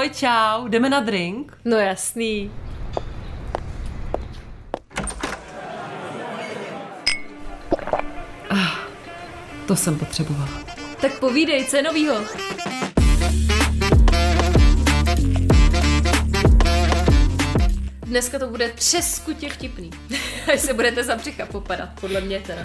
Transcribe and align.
Ahoj, 0.00 0.10
čau, 0.10 0.68
jdeme 0.68 0.88
na 0.88 1.00
drink? 1.00 1.58
No 1.64 1.76
jasný. 1.76 2.50
To 9.66 9.76
jsem 9.76 9.98
potřebovala. 9.98 10.48
Tak 11.00 11.18
povídej, 11.18 11.64
co 11.64 11.76
je 11.76 11.82
novýho? 11.82 12.16
Dneska 18.02 18.38
to 18.38 18.46
bude 18.46 18.68
třeskutě 18.68 19.48
vtipný. 19.48 19.90
Až 20.52 20.60
se 20.60 20.74
budete 20.74 21.04
za 21.04 21.16
břicha 21.16 21.46
popadat, 21.46 21.88
podle 22.00 22.20
mě 22.20 22.40
teda. 22.40 22.62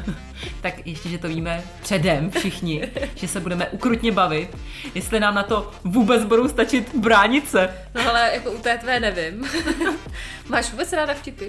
Tak 0.65 0.87
ještě, 0.87 1.09
že 1.09 1.17
to 1.17 1.27
víme 1.27 1.63
předem 1.81 2.31
všichni, 2.31 2.91
že 3.15 3.27
se 3.27 3.39
budeme 3.39 3.67
ukrutně 3.69 4.11
bavit, 4.11 4.57
jestli 4.95 5.19
nám 5.19 5.35
na 5.35 5.43
to 5.43 5.71
vůbec 5.83 6.23
budou 6.23 6.47
stačit 6.47 6.95
bránice. 6.95 7.69
No 7.95 8.09
ale 8.09 8.31
jako 8.33 8.51
u 8.51 8.57
té 8.57 8.77
tvé 8.77 8.99
nevím. 8.99 9.49
Máš 10.49 10.71
vůbec 10.71 10.93
ráda 10.93 11.13
vtipy? 11.13 11.45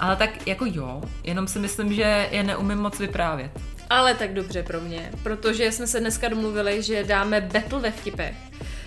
Ale 0.00 0.16
tak 0.16 0.46
jako 0.46 0.64
jo, 0.68 1.02
jenom 1.24 1.48
si 1.48 1.58
myslím, 1.58 1.92
že 1.92 2.28
je 2.30 2.42
neumím 2.42 2.78
moc 2.78 2.98
vyprávět. 2.98 3.50
Ale 3.90 4.14
tak 4.14 4.34
dobře 4.34 4.62
pro 4.62 4.80
mě, 4.80 5.10
protože 5.22 5.72
jsme 5.72 5.86
se 5.86 6.00
dneska 6.00 6.28
domluvili, 6.28 6.82
že 6.82 7.04
dáme 7.04 7.40
battle 7.40 7.80
ve 7.80 7.90
vtipech. 7.90 8.36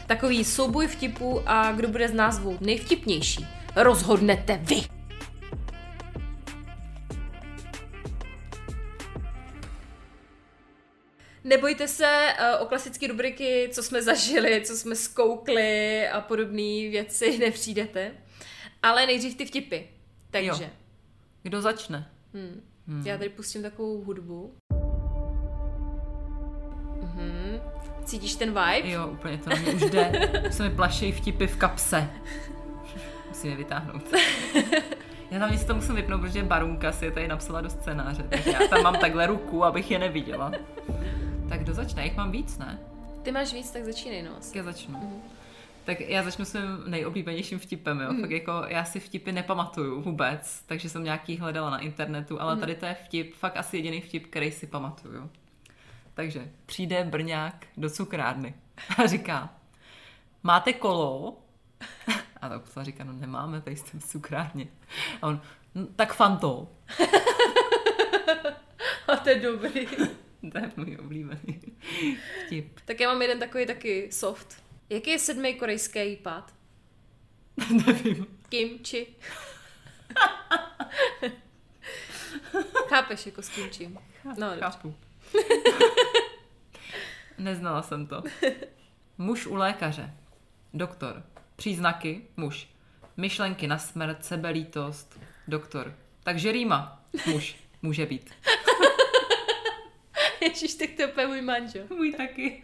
Takový 0.08 0.44
souboj 0.44 0.88
vtipů 0.88 1.42
a 1.46 1.72
kdo 1.72 1.88
bude 1.88 2.08
z 2.08 2.14
názvu 2.14 2.58
nejvtipnější, 2.62 3.48
rozhodnete 3.76 4.60
vy. 4.62 4.95
Nebojte 11.46 11.88
se 11.88 12.34
uh, 12.40 12.64
o 12.64 12.66
klasické 12.66 13.08
rubriky, 13.08 13.70
co 13.72 13.84
jsme 13.84 14.02
zažili, 14.02 14.62
co 14.66 14.74
jsme 14.74 14.96
skoukli 14.96 16.08
a 16.10 16.22
podobné 16.22 16.90
věci, 16.90 17.38
nepřijdete. 17.40 18.12
Ale 18.84 19.06
nejdřív 19.06 19.36
ty 19.36 19.46
vtipy. 19.46 19.80
Takže. 20.32 20.64
Jo. 20.64 20.70
Kdo 21.44 21.62
začne? 21.62 22.12
Hmm. 22.34 22.62
Hmm. 22.88 23.08
Já 23.08 23.18
tady 23.18 23.30
pustím 23.30 23.62
takovou 23.62 24.04
hudbu. 24.04 24.56
Mhm. 27.02 27.62
Cítíš 28.06 28.36
ten 28.36 28.50
vibe? 28.50 28.90
Jo, 28.90 29.08
úplně 29.08 29.38
to 29.38 29.50
na 29.50 29.56
mě 29.56 29.74
už 29.74 29.82
jde. 29.82 30.30
Už 30.50 30.56
se 30.56 30.64
mi 30.64 30.76
plašejí 30.76 31.12
vtipy 31.12 31.48
v 31.48 31.58
kapse. 31.58 32.10
Musím 33.28 33.52
je 33.52 33.58
vytáhnout. 33.58 34.04
Já 35.32 35.40
tam 35.40 35.52
něco 35.52 35.66
to 35.66 35.76
musím 35.76 35.96
vypnout, 35.96 36.22
protože 36.22 36.44
Barunka 36.44 36.92
si 36.92 37.06
je 37.06 37.12
tady 37.12 37.28
napsala 37.28 37.62
do 37.62 37.70
scénáře. 37.70 38.24
Takže 38.30 38.52
já 38.52 38.68
tam 38.68 38.84
mám 38.84 38.96
takhle 38.96 39.28
ruku, 39.28 39.64
abych 39.64 39.92
je 39.92 40.00
neviděla. 40.00 40.52
Tak 41.50 41.60
kdo 41.60 41.74
začne? 41.74 42.04
Jich 42.04 42.16
mám 42.16 42.32
víc, 42.32 42.58
ne? 42.58 42.80
Ty 43.24 43.32
máš 43.32 43.54
víc, 43.54 43.72
tak 43.72 43.86
začínej, 43.86 44.24
no. 44.24 44.32
Tak 44.32 44.56
já 44.56 44.64
začnu. 44.64 45.00
Mm. 45.00 45.22
Tak 45.86 46.00
já 46.00 46.24
začnu 46.24 46.46
svým 46.46 46.84
nejoblíbenějším 46.88 47.60
vtipem, 47.60 48.00
jo. 48.00 48.14
Mm. 48.14 48.22
Fakt 48.22 48.32
jako 48.32 48.52
já 48.68 48.86
si 48.86 49.00
vtipy 49.00 49.32
nepamatuju 49.32 50.02
vůbec, 50.02 50.64
takže 50.66 50.90
jsem 50.90 51.04
nějaký 51.04 51.38
hledala 51.38 51.70
na 51.70 51.80
internetu, 51.80 52.42
ale 52.42 52.56
mm. 52.56 52.60
tady 52.60 52.76
to 52.76 52.86
je 52.86 52.94
vtip, 52.94 53.36
fakt 53.36 53.58
asi 53.58 53.78
jediný 53.78 54.02
vtip, 54.02 54.28
který 54.28 54.52
si 54.52 54.68
pamatuju. 54.68 55.30
Takže 56.14 56.48
přijde 56.66 57.04
Brňák 57.04 57.66
do 57.78 57.90
cukrárny 57.90 58.54
a 58.98 59.08
říká, 59.08 59.50
máte 60.44 60.74
kolo? 60.74 61.38
A 62.42 62.50
ta 62.50 62.58
obsluha 62.58 62.84
říká, 62.84 63.04
no 63.04 63.14
nemáme, 63.14 63.62
tady 63.62 63.76
jste 63.76 64.00
v 64.00 64.06
cukrárně. 64.06 64.68
A 65.22 65.28
on, 65.28 65.42
no, 65.76 65.88
tak 65.96 66.14
fanto. 66.14 66.68
a 69.08 69.16
to 69.16 69.30
je 69.30 69.40
dobrý. 69.40 69.88
to 70.52 70.58
je 70.58 70.72
můj 70.76 70.98
oblíbený 71.00 71.62
vtip. 72.46 72.80
Tak 72.86 73.00
já 73.00 73.10
mám 73.10 73.22
jeden 73.22 73.40
takový 73.40 73.66
taky 73.66 74.12
soft. 74.12 74.64
Jaký 74.90 75.10
je 75.10 75.20
sedmý 75.20 75.54
korejský 75.54 76.10
jípad? 76.10 76.54
Nevím. 77.86 78.28
Kimchi. 78.50 79.08
Chápeš 82.88 83.26
jako 83.26 83.42
s 83.42 83.50
kimčím. 83.50 83.98
No, 84.38 84.48
Chápu. 84.60 84.96
Neznala 87.38 87.82
jsem 87.82 88.08
to. 88.08 88.24
Muž 89.18 89.48
u 89.48 89.56
lékaře. 89.56 90.14
Doktor. 90.74 91.24
Příznaky. 91.56 92.22
Muž. 92.38 92.70
Myšlenky 93.18 93.68
na 93.68 93.78
smrt, 93.78 94.26
sebelítost. 94.26 95.20
Doktor. 95.48 95.96
Takže 96.24 96.52
rýma. 96.52 97.04
Muž. 97.26 97.56
Může 97.82 98.06
být. 98.06 98.34
Ježíš, 100.50 100.76
tak 100.76 100.90
to 100.96 101.02
je 101.02 101.08
úplně 101.08 101.28
můj 101.28 101.42
manžel. 101.42 101.84
Můj 101.96 102.14
taky. 102.14 102.64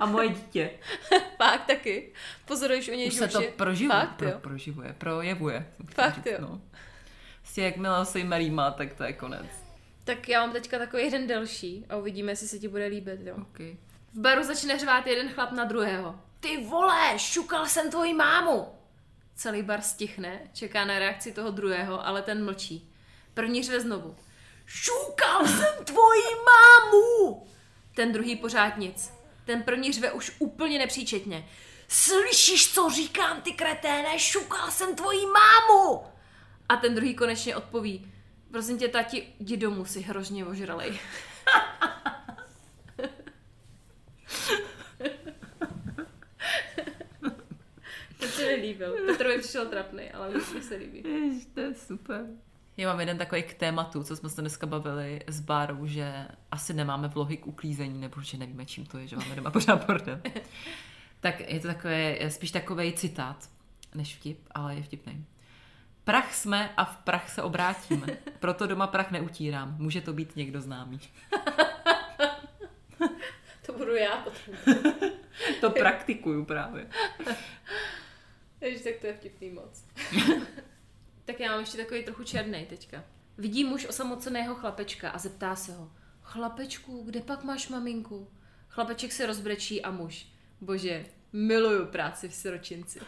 A 0.00 0.06
moje 0.06 0.28
dítě. 0.28 0.70
Fakt 1.36 1.66
taky. 1.66 2.12
Pozoruješ 2.44 2.88
o 2.88 2.92
něj 2.92 3.08
Už 3.08 3.14
se 3.14 3.28
to 3.28 3.42
proživuje. 3.56 4.00
Fakt, 4.00 4.16
pro, 4.16 4.30
proživuje, 4.30 4.94
projevuje. 4.98 5.72
Fakt, 5.94 6.14
říct, 6.14 6.26
jo. 6.26 6.38
No. 6.40 6.60
Prostě 7.40 7.62
jakmile 7.62 8.06
se 8.06 8.18
jim 8.18 8.32
rýma, 8.32 8.70
tak 8.70 8.94
to 8.94 9.04
je 9.04 9.12
konec. 9.12 9.46
Tak 10.04 10.28
já 10.28 10.40
mám 10.40 10.52
teďka 10.52 10.78
takový 10.78 11.02
jeden 11.02 11.26
delší 11.26 11.86
a 11.88 11.96
uvidíme, 11.96 12.32
jestli 12.32 12.48
se 12.48 12.58
ti 12.58 12.68
bude 12.68 12.86
líbit, 12.86 13.20
jo. 13.20 13.36
Okay. 13.40 13.76
V 14.14 14.20
baru 14.20 14.42
začne 14.42 14.78
řvát 14.78 15.06
jeden 15.06 15.28
chlap 15.28 15.52
na 15.52 15.64
druhého. 15.64 16.20
Ty 16.40 16.64
vole, 16.64 17.18
šukal 17.18 17.66
jsem 17.66 17.90
tvoji 17.90 18.14
mámu! 18.14 18.66
Celý 19.34 19.62
bar 19.62 19.80
stichne, 19.80 20.40
čeká 20.52 20.84
na 20.84 20.98
reakci 20.98 21.32
toho 21.32 21.50
druhého, 21.50 22.06
ale 22.06 22.22
ten 22.22 22.44
mlčí. 22.44 22.92
První 23.34 23.62
řve 23.62 23.80
znovu. 23.80 24.16
Šukal 24.72 25.46
jsem 25.46 25.84
tvoji 25.84 26.22
mámu! 26.46 27.46
Ten 27.94 28.12
druhý 28.12 28.36
pořád 28.36 28.76
nic. 28.76 29.12
Ten 29.44 29.62
první 29.62 29.92
řve 29.92 30.12
už 30.12 30.32
úplně 30.38 30.78
nepříčetně. 30.78 31.48
Slyšíš, 31.88 32.74
co 32.74 32.90
říkám, 32.90 33.42
ty 33.42 33.52
kreténe? 33.52 34.18
Šukal 34.18 34.70
jsem 34.70 34.94
tvoji 34.94 35.26
mámu! 35.26 36.02
A 36.68 36.76
ten 36.76 36.94
druhý 36.94 37.14
konečně 37.14 37.56
odpoví. 37.56 38.12
Prosím 38.50 38.78
tě, 38.78 38.88
tati, 38.88 39.34
jdi 39.38 39.56
domů, 39.56 39.84
si 39.84 40.00
hrozně 40.00 40.46
ožralej. 40.46 40.98
to 48.20 48.26
se 48.26 48.46
mi 48.46 48.54
líbil. 48.54 48.96
Petrovi 49.06 49.38
přišel 49.38 49.66
trapný, 49.66 50.10
ale 50.10 50.28
už 50.28 50.64
se 50.64 50.74
líbí. 50.74 51.02
Jež, 51.08 51.46
to 51.54 51.60
je 51.60 51.74
super. 51.74 52.26
Já 52.80 52.88
mám 52.88 53.00
jeden 53.00 53.18
takový 53.18 53.42
k 53.42 53.54
tématu, 53.54 54.04
co 54.04 54.16
jsme 54.16 54.28
se 54.28 54.40
dneska 54.40 54.66
bavili 54.66 55.20
s 55.26 55.40
Bárou, 55.40 55.86
že 55.86 56.28
asi 56.50 56.74
nemáme 56.74 57.08
vlohy 57.08 57.36
k 57.36 57.46
uklízení, 57.46 58.00
nebo 58.00 58.20
že 58.20 58.38
nevíme, 58.38 58.66
čím 58.66 58.86
to 58.86 58.98
je, 58.98 59.06
že 59.06 59.16
máme 59.16 59.36
doma 59.36 59.50
pořád 59.50 59.86
bordel. 59.86 60.20
tak 61.20 61.40
je 61.40 61.60
to 61.60 61.68
takové, 61.68 62.30
spíš 62.30 62.50
takový 62.50 62.92
citát, 62.92 63.50
než 63.94 64.16
vtip, 64.16 64.38
ale 64.50 64.74
je 64.74 64.82
vtipný. 64.82 65.26
Prach 66.04 66.34
jsme 66.34 66.70
a 66.76 66.84
v 66.84 66.96
prach 66.96 67.30
se 67.30 67.42
obrátíme. 67.42 68.06
Proto 68.38 68.66
doma 68.66 68.86
prach 68.86 69.10
neutírám. 69.10 69.76
Může 69.78 70.00
to 70.00 70.12
být 70.12 70.36
někdo 70.36 70.60
známý. 70.60 71.00
to 73.66 73.72
budu 73.72 73.94
já 73.94 74.16
potom. 74.16 74.54
to 75.60 75.70
praktikuju 75.70 76.44
právě. 76.44 76.86
Ježiš, 78.60 78.82
tak 78.82 78.94
to 79.00 79.06
je 79.06 79.14
vtipný 79.14 79.50
moc. 79.50 79.84
Tak 81.30 81.40
já 81.40 81.50
mám 81.50 81.60
ještě 81.60 81.76
takový 81.76 82.04
trochu 82.04 82.24
černý 82.24 82.66
teďka. 82.66 83.04
Vidí 83.38 83.64
muž 83.64 83.86
osamoceného 83.86 84.54
chlapečka 84.54 85.10
a 85.10 85.18
zeptá 85.18 85.56
se 85.56 85.72
ho. 85.72 85.92
Chlapečku, 86.22 87.02
kde 87.02 87.20
pak 87.20 87.44
máš 87.44 87.68
maminku? 87.68 88.30
Chlapeček 88.68 89.12
se 89.12 89.26
rozbrečí 89.26 89.82
a 89.82 89.90
muž. 89.90 90.26
Bože, 90.60 91.06
miluju 91.32 91.86
práci 91.86 92.28
v 92.28 92.34
siročinci. 92.34 93.00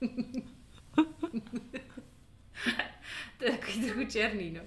to 3.38 3.44
je 3.44 3.50
takový 3.50 3.86
trochu 3.86 4.04
černý, 4.06 4.50
no. 4.50 4.60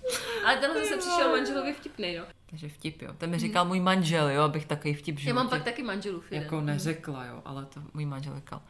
Ale 0.46 0.58
tenhle 0.58 0.84
zase 0.84 0.98
přišel 0.98 1.30
manželovi 1.32 1.74
vtipný, 1.74 2.16
no. 2.16 2.26
Takže 2.50 2.70
vtip, 2.70 3.02
jo. 3.02 3.14
Ten 3.18 3.30
mi 3.30 3.40
říkal 3.40 3.66
můj 3.66 3.80
manžel, 3.80 4.30
jo, 4.30 4.42
abych 4.42 4.66
takový 4.66 4.94
vtip 4.94 5.20
životě. 5.20 5.30
Já 5.30 5.36
mám 5.36 5.50
pak 5.50 5.64
taky 5.64 5.84
manželů. 5.84 6.24
Jako 6.32 6.62
neřekla, 6.62 7.26
jo, 7.26 7.42
ale 7.46 7.66
to 7.66 7.84
můj 7.94 8.06
manžel 8.06 8.36
říkal. 8.36 8.62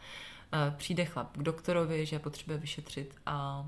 Uh, 0.53 0.75
přijde 0.77 1.05
chlap 1.05 1.37
k 1.37 1.43
doktorovi, 1.43 2.05
že 2.05 2.19
potřebuje 2.19 2.57
vyšetřit 2.57 3.15
a 3.25 3.65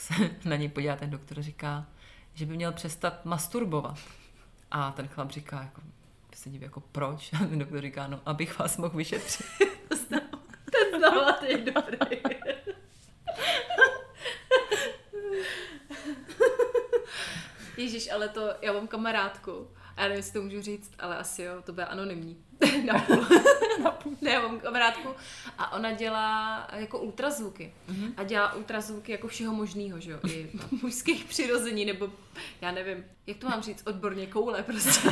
se 0.00 0.14
na 0.44 0.56
něj 0.56 0.68
podívá 0.68 0.96
ten 0.96 1.10
doktor 1.10 1.42
říká, 1.42 1.86
že 2.34 2.46
by 2.46 2.56
měl 2.56 2.72
přestat 2.72 3.24
masturbovat. 3.24 3.98
A 4.70 4.90
ten 4.92 5.08
chlap 5.08 5.30
říká, 5.30 5.62
jako, 5.62 5.80
se 6.34 6.50
diví, 6.50 6.64
jako 6.64 6.80
proč? 6.80 7.32
A 7.32 7.38
ten 7.38 7.58
doktor 7.58 7.80
říká, 7.80 8.06
no, 8.06 8.20
abych 8.26 8.58
vás 8.58 8.76
mohl 8.76 8.96
vyšetřit. 8.96 9.46
ten 9.88 10.98
znala, 10.98 11.32
ty 11.32 11.64
dobrý. 11.72 11.98
Ježíš, 17.76 18.10
ale 18.10 18.28
to, 18.28 18.54
já 18.62 18.72
mám 18.72 18.88
kamarádku, 18.88 19.70
a 19.96 20.00
já 20.00 20.02
nevím, 20.02 20.16
jestli 20.16 20.32
to 20.32 20.42
můžu 20.42 20.62
říct, 20.62 20.92
ale 20.98 21.16
asi 21.18 21.42
jo, 21.42 21.62
to 21.62 21.72
bude 21.72 21.86
anonymní. 21.86 22.44
Na 22.84 22.98
půl. 22.98 23.26
Na 23.84 23.90
půl. 23.90 24.16
Ne, 24.20 24.38
mám 24.38 24.60
kamarádku 24.60 25.08
a 25.58 25.72
ona 25.72 25.92
dělá 25.92 26.68
jako 26.72 26.98
ultrazvuky. 26.98 27.74
Mm-hmm. 27.88 28.12
A 28.16 28.24
dělá 28.24 28.52
ultrazvuky 28.52 29.12
jako 29.12 29.28
všeho 29.28 29.54
možného, 29.54 30.00
že 30.00 30.10
jo? 30.10 30.18
I 30.28 30.50
mužských 30.82 31.24
přirození, 31.24 31.84
nebo 31.84 32.12
já 32.60 32.72
nevím, 32.72 33.04
jak 33.26 33.36
to 33.36 33.48
mám 33.48 33.62
říct, 33.62 33.82
odborně 33.86 34.26
koule 34.26 34.62
prostě. 34.62 35.10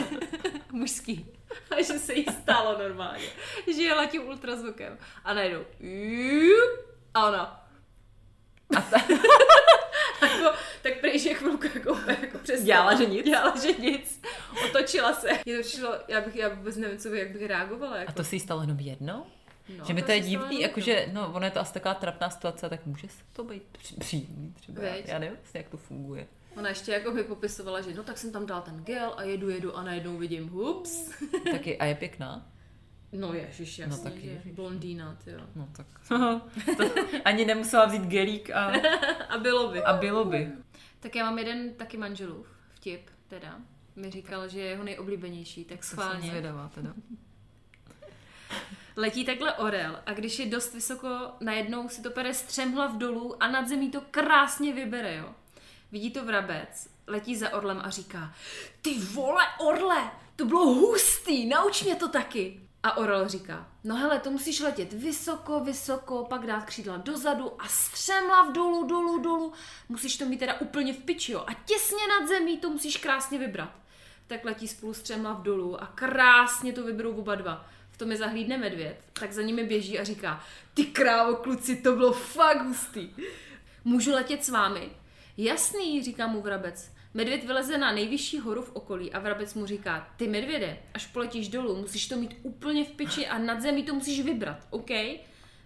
Mužský. 0.72 1.26
A 1.70 1.82
že 1.82 1.98
se 1.98 2.14
jí 2.14 2.26
stalo 2.42 2.78
normálně. 2.78 3.26
Že 3.74 3.82
jela 3.82 4.06
tím 4.06 4.28
ultrazvukem. 4.28 4.98
A 5.24 5.34
najednou 5.34 5.64
a 7.14 7.28
ona. 7.28 7.66
A 8.76 8.80
ta, 8.80 8.96
jako, 10.26 10.58
tak 10.82 11.00
prý, 11.00 11.18
že 11.18 11.34
chvilku 11.34 11.66
jako, 11.74 11.98
jako 12.20 12.38
přestala. 12.38 12.64
Dělala, 12.64 12.94
že 12.94 13.06
nic. 13.06 13.24
Dělala, 13.24 13.54
že 13.62 13.72
nic. 13.72 14.22
Otočila 14.64 15.12
se. 15.12 15.28
Je 15.46 15.56
to 15.56 15.62
přišlo, 15.62 15.94
já 16.08 16.20
bych, 16.20 16.36
já 16.36 16.48
vůbec 16.54 16.76
nevím, 16.76 16.98
co 16.98 17.08
by, 17.08 17.18
jak 17.18 17.30
bych 17.30 17.46
reagovala. 17.46 17.96
Jako. 17.96 18.10
A 18.10 18.12
to 18.12 18.24
si 18.24 18.36
jí 18.36 18.40
stalo 18.40 18.60
jenom 18.60 18.78
jedno? 18.78 19.26
no, 19.78 19.84
že 19.84 19.94
mi 19.94 20.02
to 20.02 20.12
je 20.12 20.20
divný, 20.20 20.36
jednou. 20.44 20.60
jakože, 20.60 21.08
no, 21.12 21.32
ono 21.34 21.44
je 21.44 21.50
to 21.50 21.60
asi 21.60 21.72
taková 21.72 21.94
trapná 21.94 22.30
situace, 22.30 22.68
tak 22.68 22.86
může 22.86 23.08
se 23.08 23.22
to 23.32 23.44
být 23.44 23.62
příjemný 23.98 24.52
třeba. 24.52 24.82
Veď. 24.82 25.08
Já 25.08 25.18
nevím, 25.18 25.38
jak 25.54 25.68
to 25.68 25.76
funguje. 25.76 26.26
Ona 26.56 26.68
ještě 26.68 26.92
jako 26.92 27.10
mi 27.10 27.24
popisovala, 27.24 27.80
že 27.80 27.94
no 27.94 28.02
tak 28.02 28.18
jsem 28.18 28.32
tam 28.32 28.46
dal 28.46 28.62
ten 28.62 28.84
gel 28.84 29.14
a 29.16 29.22
jedu, 29.22 29.48
jedu 29.50 29.76
a 29.76 29.82
najednou 29.82 30.16
vidím, 30.16 30.48
hups. 30.48 31.10
Taky, 31.52 31.78
a 31.78 31.84
je 31.84 31.94
pěkná? 31.94 32.46
No 33.12 33.34
ježiš, 33.34 33.78
jasně, 33.78 33.96
No 33.96 34.10
taky 34.10 34.20
že 34.20 34.30
ježiš. 34.30 34.52
blondýna, 34.52 35.16
jo. 35.26 35.38
No 35.56 35.68
tak. 35.76 35.86
to, 36.76 36.84
ani 37.24 37.44
nemusela 37.44 37.84
vzít 37.86 38.02
gelík 38.02 38.50
a, 38.50 38.72
A 39.28 39.38
bylo 39.38 39.68
by. 39.72 39.82
a 39.82 39.92
bylo 39.92 40.24
by. 40.24 40.48
Tak 41.00 41.16
já 41.16 41.24
mám 41.24 41.38
jeden 41.38 41.74
taky 41.74 41.96
manželův 41.96 42.46
vtip, 42.74 43.10
teda. 43.28 43.58
Mi 43.96 44.10
říkal, 44.10 44.48
že 44.48 44.60
je 44.60 44.66
jeho 44.66 44.84
nejoblíbenější, 44.84 45.64
tak 45.64 45.84
jsem 45.84 45.98
schválně. 45.98 46.28
zvědavá 46.28 46.68
teda. 46.68 46.94
Letí 48.96 49.24
takhle 49.24 49.54
orel 49.54 50.02
a 50.06 50.12
když 50.12 50.38
je 50.38 50.46
dost 50.46 50.74
vysoko, 50.74 51.08
najednou 51.40 51.88
si 51.88 52.02
to 52.02 52.10
pere 52.10 52.34
střem 52.34 52.72
hlav 52.72 52.96
dolů 52.96 53.42
a 53.42 53.50
nad 53.50 53.68
zemí 53.68 53.90
to 53.90 54.00
krásně 54.10 54.72
vybere, 54.72 55.16
jo. 55.16 55.34
Vidí 55.92 56.10
to 56.10 56.24
vrabec, 56.24 56.90
letí 57.06 57.36
za 57.36 57.52
orlem 57.52 57.80
a 57.84 57.90
říká, 57.90 58.34
ty 58.82 58.98
vole 58.98 59.44
orle, 59.58 60.10
to 60.36 60.44
bylo 60.44 60.66
hustý, 60.66 61.46
nauč 61.46 61.82
mě 61.82 61.96
to 61.96 62.08
taky. 62.08 62.60
A 62.82 62.96
orel 62.96 63.28
říká, 63.28 63.68
no 63.84 63.96
hele, 63.96 64.18
to 64.18 64.30
musíš 64.30 64.60
letět 64.60 64.92
vysoko, 64.92 65.60
vysoko, 65.60 66.24
pak 66.24 66.46
dát 66.46 66.64
křídla 66.64 66.96
dozadu 66.96 67.62
a 67.62 67.68
střem 67.68 68.26
hlav 68.26 68.52
dolů, 68.52 68.86
dolů, 68.86 69.18
dolů. 69.18 69.52
Musíš 69.88 70.16
to 70.16 70.24
mít 70.24 70.38
teda 70.38 70.60
úplně 70.60 70.92
v 70.92 70.98
piči, 70.98 71.32
jo. 71.32 71.44
A 71.46 71.54
těsně 71.54 72.06
nad 72.08 72.28
zemí 72.28 72.58
to 72.58 72.70
musíš 72.70 72.96
krásně 72.96 73.38
vybrat. 73.38 73.70
Tak 74.26 74.44
letí 74.44 74.68
spolu 74.68 74.94
střem 74.94 75.24
hlav 75.24 75.42
dolů 75.42 75.82
a 75.82 75.86
krásně 75.86 76.72
to 76.72 76.84
vyberou 76.84 77.16
oba 77.16 77.34
dva. 77.34 77.66
V 77.90 77.98
tom 77.98 78.10
je 78.10 78.16
zahlídne 78.16 78.58
medvěd, 78.58 79.04
tak 79.12 79.32
za 79.32 79.42
nimi 79.42 79.64
běží 79.64 79.98
a 79.98 80.04
říká, 80.04 80.44
ty 80.74 80.84
krávo 80.84 81.36
kluci, 81.36 81.76
to 81.76 81.96
bylo 81.96 82.12
fakt 82.12 82.66
hustý. 82.66 83.10
Můžu 83.84 84.12
letět 84.12 84.44
s 84.44 84.48
vámi? 84.48 84.90
Jasný, 85.36 86.02
říká 86.02 86.26
mu 86.26 86.40
vrabec. 86.40 86.92
Medvěd 87.14 87.44
vyleze 87.44 87.78
na 87.78 87.92
nejvyšší 87.92 88.38
horu 88.38 88.62
v 88.62 88.70
okolí 88.72 89.12
a 89.12 89.18
vrabec 89.18 89.54
mu 89.54 89.66
říká, 89.66 90.14
ty 90.16 90.28
medvěde, 90.28 90.78
až 90.94 91.06
poletíš 91.06 91.48
dolů, 91.48 91.76
musíš 91.76 92.08
to 92.08 92.16
mít 92.16 92.36
úplně 92.42 92.84
v 92.84 92.90
piči 92.90 93.26
a 93.26 93.38
nad 93.38 93.60
zemí 93.60 93.82
to 93.82 93.94
musíš 93.94 94.20
vybrat, 94.20 94.66
OK? 94.70 94.90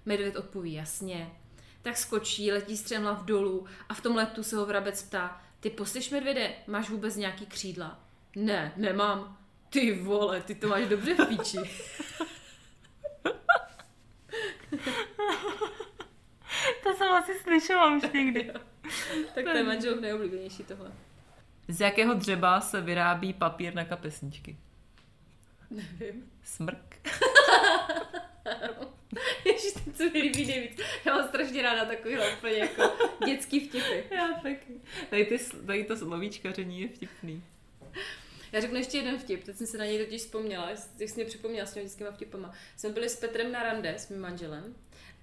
Medvěd 0.06 0.36
odpoví, 0.36 0.72
jasně. 0.72 1.30
Tak 1.82 1.96
skočí, 1.96 2.52
letí 2.52 2.76
střemhlav 2.76 3.24
dolů 3.24 3.66
a 3.88 3.94
v 3.94 4.00
tom 4.00 4.16
letu 4.16 4.42
se 4.42 4.56
ho 4.56 4.66
vrabec 4.66 5.02
ptá, 5.02 5.42
ty 5.60 5.70
poslyš 5.70 6.10
medvěde, 6.10 6.52
máš 6.66 6.90
vůbec 6.90 7.16
nějaký 7.16 7.46
křídla? 7.46 8.00
Ne, 8.36 8.72
nemám. 8.76 9.38
Ty 9.70 9.92
vole, 9.92 10.40
ty 10.40 10.54
to 10.54 10.68
máš 10.68 10.86
dobře 10.86 11.14
v 11.14 11.26
píči. 11.26 11.58
To 16.82 16.94
jsem 16.94 17.12
asi 17.12 17.32
slyšela 17.42 17.96
už 17.96 18.02
někdy. 18.14 18.52
tak 19.34 19.44
to 19.44 19.56
je 19.56 19.64
manželův 19.64 20.00
nejoblíbenější 20.00 20.64
tohle. 20.64 20.92
Z 21.68 21.80
jakého 21.80 22.14
dřeba 22.14 22.60
se 22.60 22.80
vyrábí 22.80 23.32
papír 23.32 23.74
na 23.74 23.84
kapesničky? 23.84 24.56
Nevím. 25.70 26.30
Smrk? 26.42 26.96
Ježiš, 29.44 29.72
ten 29.72 29.94
se 29.94 30.10
mi 30.10 30.22
líbí 30.22 30.46
nejvíc. 30.46 30.80
Já 31.04 31.14
mám 31.14 31.28
strašně 31.28 31.62
ráda 31.62 31.84
takovýhle 31.84 32.36
úplně 32.36 32.56
jako 32.56 32.82
dětský 33.26 33.68
vtipy. 33.68 34.14
Já 34.14 34.28
taky. 34.42 34.80
Tady, 35.10 35.24
ty, 35.24 35.38
tady 35.66 35.84
to 35.84 35.96
slovíčkaření 35.96 36.80
je 36.80 36.88
vtipný. 36.88 37.42
Já 38.52 38.60
řeknu 38.60 38.76
ještě 38.76 38.98
jeden 38.98 39.18
vtip, 39.18 39.44
teď 39.44 39.56
jsem 39.56 39.66
se 39.66 39.78
na 39.78 39.84
něj 39.84 40.04
totiž 40.04 40.22
vzpomněla, 40.22 40.70
jak 40.70 41.08
jsi 41.08 41.14
mě 41.16 41.24
připomněla 41.24 41.66
s 41.66 41.72
těmi 41.72 41.84
dětskými 41.86 42.10
vtipama. 42.12 42.52
Jsme 42.76 42.90
byli 42.90 43.08
s 43.08 43.16
Petrem 43.16 43.52
na 43.52 43.62
rande, 43.62 43.94
s 43.98 44.08
mým 44.08 44.20
manželem, 44.20 44.74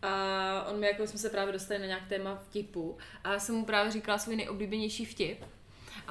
a 0.01 0.65
on 0.71 0.79
mi, 0.79 0.87
jako 0.87 1.07
jsme 1.07 1.19
se 1.19 1.29
právě 1.29 1.53
dostali 1.53 1.79
na 1.79 1.85
nějak 1.85 2.07
téma 2.09 2.35
vtipu 2.35 2.97
a 3.23 3.33
já 3.33 3.39
jsem 3.39 3.55
mu 3.55 3.65
právě 3.65 3.91
říkala 3.91 4.17
svůj 4.17 4.35
nejoblíbenější 4.35 5.05
vtip, 5.05 5.43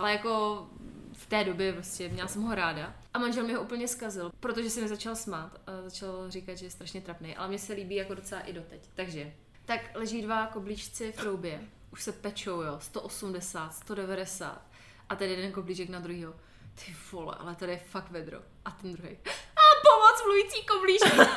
ale 0.01 0.13
jako 0.13 0.67
v 1.13 1.27
té 1.27 1.45
době 1.45 1.73
prostě 1.73 2.09
měla 2.09 2.29
jsem 2.29 2.43
ho 2.43 2.55
ráda. 2.55 2.95
A 3.15 3.19
manžel 3.19 3.47
mi 3.47 3.55
ho 3.55 3.63
úplně 3.63 3.89
zkazil, 3.89 4.33
protože 4.41 4.71
se 4.71 4.81
mi 4.81 4.89
začal 4.89 5.17
smát 5.17 5.61
a 5.67 5.83
začal 5.83 6.31
říkat, 6.31 6.55
že 6.55 6.67
je 6.67 6.71
strašně 6.71 7.01
trapný, 7.01 7.37
ale 7.37 7.49
mně 7.49 7.59
se 7.59 7.73
líbí 7.73 7.95
jako 7.95 8.15
docela 8.15 8.41
i 8.41 8.53
doteď. 8.53 8.89
Takže, 8.95 9.33
tak 9.65 9.81
leží 9.95 10.23
dva 10.23 10.47
koblíčci 10.47 11.13
v 11.13 11.17
troubě, 11.17 11.61
už 11.93 12.03
se 12.03 12.13
pečou, 12.13 12.63
jo, 12.63 12.77
180, 12.81 13.75
190 13.75 14.63
a 15.09 15.17
tady 15.17 15.31
jeden 15.31 15.53
koblíček 15.53 15.89
na 15.89 16.01
druhýho. 16.01 16.35
Ty 16.75 16.97
vole, 17.13 17.37
ale 17.39 17.55
tady 17.55 17.73
je 17.73 17.79
fakt 17.79 18.11
vedro. 18.11 18.39
A 18.65 18.71
ten 18.71 18.93
druhý. 18.93 19.19
A 19.57 19.63
pomoc 19.83 20.25
mluvící 20.27 20.67
koblížek. 20.67 21.15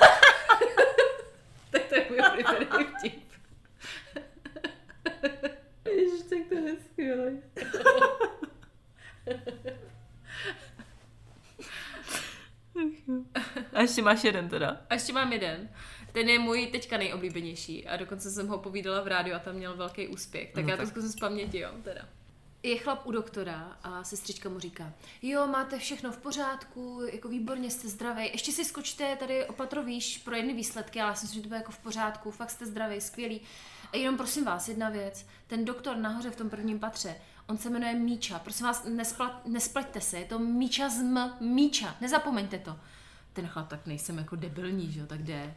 tak 1.72 1.84
to 1.84 1.96
je 1.96 2.06
můj 2.10 2.20
oblíbený 2.32 2.66
vtip. 2.98 3.34
Ježiš, 5.86 6.22
tak 6.30 6.40
to 6.50 6.56
je 6.56 6.78
skvělé. 6.92 7.32
A 13.74 13.82
ještě 13.82 14.02
máš 14.02 14.24
jeden 14.24 14.50
teda. 14.50 14.82
A 14.90 14.94
ještě 14.94 15.14
mám 15.14 15.34
jeden. 15.34 15.70
Ten 16.12 16.30
je 16.30 16.40
můj 16.40 16.68
teďka 16.68 16.98
nejoblíbenější 16.98 17.88
a 17.88 17.98
dokonce 17.98 18.32
jsem 18.32 18.48
ho 18.48 18.58
povídala 18.58 19.02
v 19.02 19.08
rádiu 19.08 19.36
a 19.36 19.40
tam 19.40 19.56
měl 19.56 19.76
velký 19.76 20.08
úspěch. 20.08 20.52
Tak 20.52 20.66
No 20.66 20.72
já 20.72 20.78
to 20.78 20.88
zkusím 20.88 21.10
z 21.10 21.16
paměti, 21.16 21.60
jo, 21.60 21.70
teda. 21.84 22.02
Je 22.64 22.78
chlap 22.78 23.06
u 23.06 23.12
doktora 23.12 23.78
a 23.84 24.04
sestřička 24.04 24.50
mu 24.50 24.60
říká, 24.60 24.94
jo, 25.22 25.48
máte 25.48 25.80
všechno 25.80 26.12
v 26.12 26.18
pořádku, 26.18 27.02
jako 27.12 27.28
výborně 27.28 27.72
jste 27.72 27.88
zdravý, 27.88 28.26
ještě 28.32 28.52
si 28.52 28.66
skočte 28.66 29.16
tady 29.16 29.46
opatrovíš 29.46 30.18
pro 30.18 30.36
jedny 30.36 30.54
výsledky, 30.54 31.02
ale 31.02 31.10
já 31.10 31.16
si 31.16 31.26
myslím, 31.26 31.40
že 31.40 31.44
to 31.44 31.48
bude 31.48 31.58
jako 31.58 31.72
v 31.72 31.78
pořádku, 31.78 32.32
fakt 32.32 32.50
jste 32.50 32.66
zdravý, 32.66 33.02
skvělý. 33.02 33.42
A 33.94 33.98
jenom 33.98 34.18
prosím 34.18 34.46
vás, 34.46 34.68
jedna 34.68 34.90
věc, 34.90 35.26
ten 35.48 35.66
doktor 35.66 35.98
nahoře 35.98 36.32
v 36.32 36.36
tom 36.36 36.50
prvním 36.50 36.80
patře, 36.80 37.16
on 37.48 37.58
se 37.58 37.70
jmenuje 37.70 37.94
Míča, 37.94 38.40
prosím 38.40 38.66
vás, 38.66 38.86
nesplat, 38.86 39.48
nespleťte 39.48 40.02
se, 40.02 40.20
je 40.20 40.26
to 40.26 40.40
Míča 40.40 40.90
z 40.90 41.00
M, 41.00 41.34
Míča, 41.40 41.96
nezapomeňte 42.02 42.60
to. 42.60 42.80
Ten 43.34 43.48
chlap 43.48 43.68
tak 43.68 43.86
nejsem 43.88 44.18
jako 44.18 44.36
debilní, 44.36 44.92
že 44.92 45.00
jo, 45.00 45.06
tak 45.06 45.24
jde, 45.24 45.54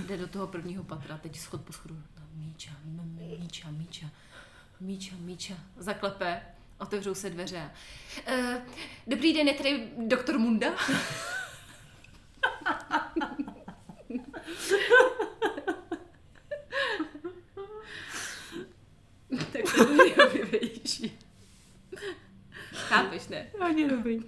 jde 0.00 0.16
do 0.16 0.26
toho 0.26 0.46
prvního 0.46 0.84
patra, 0.84 1.18
teď 1.18 1.38
schod 1.38 1.60
po 1.60 1.72
schodu, 1.72 1.94
no, 2.20 2.22
Míča, 2.34 2.70
m- 2.84 3.18
Míča, 3.40 3.70
Míča. 3.70 4.06
Míča, 4.80 5.14
Míča, 5.18 5.54
zaklepe, 5.76 6.42
otevřou 6.78 7.14
se 7.14 7.30
dveře. 7.30 7.70
Uh, 8.28 8.54
dobrý 9.06 9.32
den, 9.32 9.48
je 9.48 9.54
tady 9.54 9.88
doktor 10.06 10.38
Munda? 10.38 10.66
tak 19.52 19.62
to 19.76 19.90
je 19.92 19.96
nejoblíbenější. 19.96 21.18
Chápeš, 22.72 23.28
ne? 23.28 23.46
Hodně 23.60 23.88
dobrý. 23.88 24.18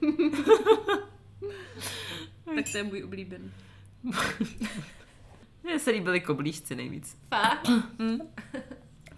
To 2.73 2.79
je 2.79 2.85
můj 2.85 3.05
oblíbený. 3.05 3.53
Mně 5.63 5.79
se 5.79 5.91
líbily 5.91 6.21
koblížci 6.21 6.75
nejvíc. 6.75 7.17
Fakt? 7.29 7.71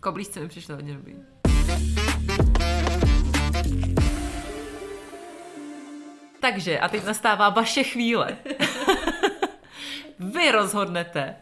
Koblížci 0.00 0.40
mi 0.40 0.49
přišly 0.49 0.75
hodně 0.75 0.94
dobrý. 0.94 1.14
Takže, 6.40 6.78
a 6.78 6.88
teď 6.88 7.04
nastává 7.04 7.49
vaše 7.49 7.82
chvíle. 7.84 8.37
Vy 10.18 10.50
rozhodnete, 10.50 11.37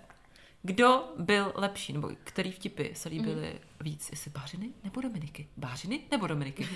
kdo 0.63 1.05
byl 1.19 1.53
lepší, 1.55 1.93
nebo 1.93 2.11
který 2.25 2.53
vtipy 2.53 2.89
se 2.95 3.09
líbily 3.09 3.47
Mhm. 3.49 3.59
víc, 3.81 4.11
jestli 4.11 4.31
Bářiny 4.31 4.69
nebo 4.85 5.01
Dominiky. 5.01 5.49
Bářiny 5.57 6.01
nebo 6.11 6.27
Dominiky. 6.27 6.69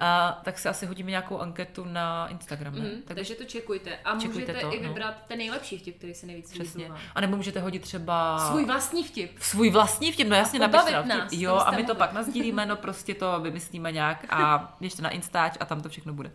A, 0.00 0.40
tak 0.44 0.58
si 0.58 0.68
asi 0.68 0.86
hodíme 0.86 1.10
nějakou 1.10 1.38
anketu 1.38 1.84
na 1.84 2.28
Instagram, 2.28 2.74
ne? 2.74 2.80
Mm, 2.80 3.02
Tak 3.02 3.16
takže 3.16 3.34
to 3.34 3.44
čekujte. 3.44 3.96
A 4.04 4.18
Čekujte 4.18 4.52
můžete 4.52 4.60
to, 4.66 4.74
i 4.74 4.82
no. 4.82 4.88
vybrat 4.88 5.14
ten 5.28 5.38
nejlepší 5.38 5.78
vtip, 5.78 5.96
který 5.98 6.14
se 6.14 6.26
nejvíc 6.26 6.50
přesně. 6.50 6.90
A 7.14 7.20
nebo 7.20 7.36
můžete 7.36 7.60
hodit 7.60 7.82
třeba... 7.82 8.38
Svůj 8.48 8.64
vlastní 8.64 9.04
vtip. 9.04 9.38
svůj 9.40 9.70
vlastní 9.70 10.12
vtip, 10.12 10.28
no 10.28 10.36
jasně, 10.36 10.58
napište 10.58 10.92
nás, 10.92 11.26
vtip. 11.26 11.40
Jo, 11.40 11.54
a 11.56 11.70
my 11.70 11.84
to 11.84 11.94
pak 11.94 12.12
nazdílíme, 12.12 12.66
no 12.66 12.76
prostě 12.76 13.14
to 13.14 13.40
vymyslíme 13.40 13.92
nějak 13.92 14.26
a 14.30 14.74
běžte 14.80 15.02
na 15.02 15.10
Instač 15.10 15.54
a 15.60 15.64
tam 15.64 15.80
to 15.80 15.88
všechno 15.88 16.12
bude. 16.14 16.32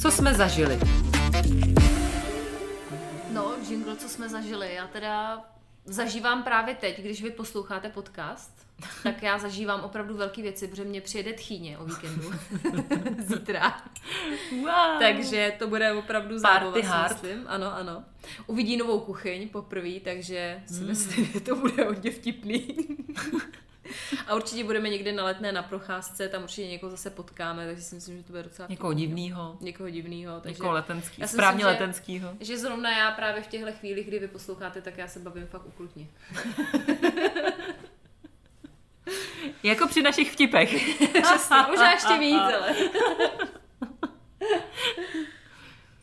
Co 0.00 0.10
jsme 0.10 0.34
zažili? 0.34 0.78
No, 3.32 3.52
jingle, 3.68 3.96
co 3.96 4.08
jsme 4.08 4.28
zažili. 4.28 4.74
Já 4.74 4.86
teda 4.86 5.40
zažívám 5.84 6.42
právě 6.42 6.74
teď, 6.74 7.00
když 7.00 7.22
vy 7.22 7.30
posloucháte 7.30 7.88
podcast, 7.88 8.66
tak 9.02 9.22
já 9.22 9.38
zažívám 9.38 9.80
opravdu 9.80 10.16
velké 10.16 10.42
věci, 10.42 10.68
protože 10.68 10.84
mě 10.84 11.00
přijede 11.00 11.32
tchýně 11.32 11.78
o 11.78 11.84
víkendu. 11.84 12.30
Zítra. 13.18 13.82
Wow. 14.50 14.98
Takže 14.98 15.52
to 15.58 15.68
bude 15.68 15.92
opravdu 15.92 16.40
Party 16.42 16.82
zábava, 16.82 17.08
myslím. 17.08 17.44
Ano, 17.46 17.74
ano. 17.76 18.04
Uvidí 18.46 18.76
novou 18.76 19.00
kuchyň 19.00 19.48
poprvé, 19.48 20.00
takže 20.04 20.62
si 20.66 20.74
Hmm. 20.74 20.86
myslím, 20.86 21.24
že 21.24 21.40
to 21.40 21.56
bude 21.56 21.84
hodně 21.84 22.10
vtipný. 22.10 22.76
A 24.26 24.34
určitě 24.34 24.64
budeme 24.64 24.88
někde 24.88 25.12
na 25.12 25.24
letné 25.24 25.52
na 25.52 25.62
procházce, 25.62 26.28
tam 26.28 26.42
určitě 26.42 26.66
někoho 26.68 26.90
zase 26.90 27.10
potkáme, 27.10 27.66
takže 27.66 27.82
si 27.82 27.94
myslím, 27.94 28.16
že 28.16 28.22
to 28.22 28.32
bude 28.32 28.42
docela 28.42 28.68
Někoho 28.70 28.92
divnýho, 28.92 29.56
Někoho 29.60 29.90
divného. 29.90 30.40
Takže 30.40 30.54
někoho 30.54 30.72
letenský, 30.72 31.20
já 31.20 31.26
správně 31.26 31.56
myslím, 31.56 31.68
že- 31.76 31.80
letenskýho. 31.80 32.28
že 32.40 32.58
zrovna 32.58 32.98
já 32.98 33.10
právě 33.10 33.42
v 33.42 33.46
těchto 33.46 33.72
chvílích, 33.72 34.06
kdy 34.06 34.18
vy 34.18 34.28
posloucháte, 34.28 34.80
tak 34.82 34.98
já 34.98 35.08
se 35.08 35.18
bavím 35.18 35.46
fakt 35.46 35.66
ukrutně. 35.66 36.06
Jako 39.62 39.88
při 39.88 40.02
našich 40.02 40.32
vtipech. 40.32 40.70
Přesně, 41.22 41.56
možná 41.68 41.92
ještě 41.92 42.18
víc, 42.18 42.34
ale. 42.40 42.74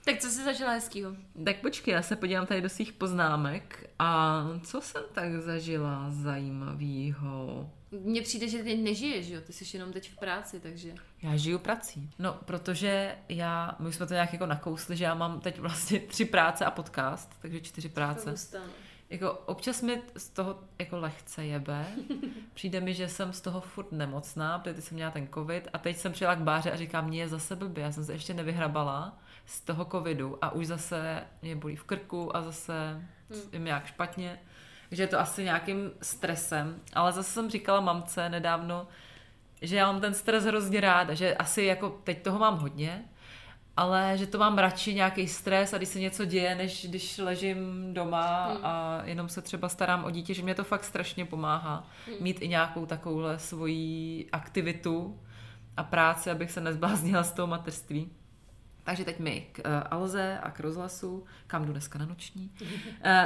tak 0.06 0.18
co 0.20 0.28
jsi 0.28 0.44
zažila 0.44 0.72
hezkýho? 0.72 1.16
Tak 1.46 1.62
počkej, 1.62 1.94
já 1.94 2.02
se 2.02 2.16
podívám 2.16 2.46
tady 2.46 2.62
do 2.62 2.70
svých 2.70 2.94
poznámek 2.94 3.90
a 4.00 4.44
co 4.64 4.82
jsem 4.82 5.04
tak 5.14 5.42
zažila 5.42 6.06
zajímavého? 6.10 7.70
Mně 7.92 8.22
přijde, 8.22 8.48
že 8.48 8.64
ty 8.64 8.78
nežiješ, 8.78 9.26
že 9.26 9.34
jo? 9.34 9.42
Ty 9.42 9.54
jsi 9.54 9.78
jenom 9.78 9.94
teď 9.94 10.12
v 10.12 10.20
práci, 10.20 10.60
takže... 10.60 10.96
Já 11.22 11.36
žiju 11.36 11.60
prací. 11.60 12.10
No, 12.20 12.40
protože 12.46 13.16
já, 13.30 13.76
my 13.80 13.94
jsme 13.94 14.08
to 14.08 14.14
nějak 14.14 14.34
jako 14.34 14.46
nakousli, 14.46 14.98
že 14.98 15.04
já 15.04 15.14
mám 15.14 15.40
teď 15.40 15.60
vlastně 15.60 16.00
tři 16.00 16.26
práce 16.26 16.66
a 16.66 16.72
podcast, 16.72 17.36
takže 17.42 17.62
čtyři 17.62 17.90
práce. 17.90 18.34
To. 18.52 18.58
Jako 19.12 19.32
občas 19.32 19.82
mi 19.82 20.02
z 20.16 20.30
toho 20.30 20.60
jako 20.80 20.98
lehce 20.98 21.46
jebe. 21.46 21.86
Přijde 22.54 22.80
mi, 22.80 22.94
že 22.94 23.08
jsem 23.08 23.34
z 23.34 23.42
toho 23.42 23.62
furt 23.62 23.92
nemocná, 23.92 24.60
protože 24.60 24.82
jsem 24.82 24.96
měla 24.96 25.12
ten 25.12 25.28
covid 25.34 25.68
a 25.74 25.78
teď 25.78 25.98
jsem 25.98 26.12
přijela 26.12 26.36
k 26.36 26.40
báře 26.40 26.72
a 26.72 26.76
říkám, 26.76 27.06
mě 27.06 27.20
je 27.20 27.28
zase 27.28 27.56
blbě, 27.56 27.84
já 27.84 27.92
jsem 27.92 28.06
se 28.06 28.14
ještě 28.14 28.34
nevyhrabala 28.34 29.18
z 29.46 29.62
toho 29.62 29.86
covidu 29.86 30.38
a 30.42 30.52
už 30.52 30.68
zase 30.68 31.24
mě 31.42 31.56
bolí 31.56 31.76
v 31.76 31.84
krku 31.84 32.36
a 32.36 32.42
zase 32.42 33.02
je 33.52 33.60
mi 33.60 33.66
nějak 33.66 33.86
špatně. 33.86 34.40
Takže 34.90 35.04
je 35.04 35.08
to 35.08 35.20
asi 35.20 35.44
nějakým 35.44 35.92
stresem. 36.02 36.82
Ale 36.94 37.12
zase 37.12 37.32
jsem 37.32 37.50
říkala 37.50 37.82
mamce 37.82 38.30
nedávno, 38.30 38.88
že 39.62 39.76
já 39.76 39.92
mám 39.92 40.02
ten 40.02 40.14
stres 40.14 40.44
hrozně 40.44 40.82
ráda, 40.82 41.14
že 41.14 41.36
asi 41.36 41.64
jako 41.64 41.90
teď 42.04 42.24
toho 42.24 42.40
mám 42.40 42.58
hodně, 42.58 43.06
ale 43.82 44.18
že 44.18 44.28
to 44.28 44.38
mám 44.38 44.58
radši 44.58 44.94
nějaký 44.94 45.28
stres 45.28 45.74
a 45.74 45.78
když 45.78 45.90
se 45.90 46.00
něco 46.00 46.26
děje, 46.26 46.56
než 46.56 46.86
když 46.90 47.18
ležím 47.18 47.90
doma 47.94 48.46
Hmm. 48.46 48.66
a 48.66 49.02
jenom 49.06 49.30
se 49.30 49.42
třeba 49.42 49.70
starám 49.70 50.04
o 50.04 50.12
dítě, 50.12 50.34
že 50.34 50.44
mě 50.44 50.56
to 50.56 50.64
fakt 50.64 50.84
strašně 50.84 51.26
pomáhá 51.26 51.88
Hmm. 52.08 52.16
mít 52.20 52.42
i 52.42 52.48
nějakou 52.48 52.86
takovouhle 52.86 53.40
svoji 53.40 54.30
aktivitu 54.32 55.20
a 55.78 55.84
práci, 55.84 56.32
abych 56.32 56.52
se 56.52 56.62
nezbláznila 56.62 57.24
z 57.24 57.32
toho 57.32 57.48
mateřství. 57.48 58.10
Takže 58.84 59.06
teď 59.06 59.20
mi 59.20 59.48
k 59.52 59.60
uh, 59.60 59.66
Alze 59.92 60.40
a 60.44 60.52
k 60.52 60.60
rozhlasu, 60.60 61.26
kam 61.48 61.66
jdu 61.66 61.72
dneska 61.72 62.00
na 62.00 62.06
noční, 62.06 62.52
uh, 62.62 62.68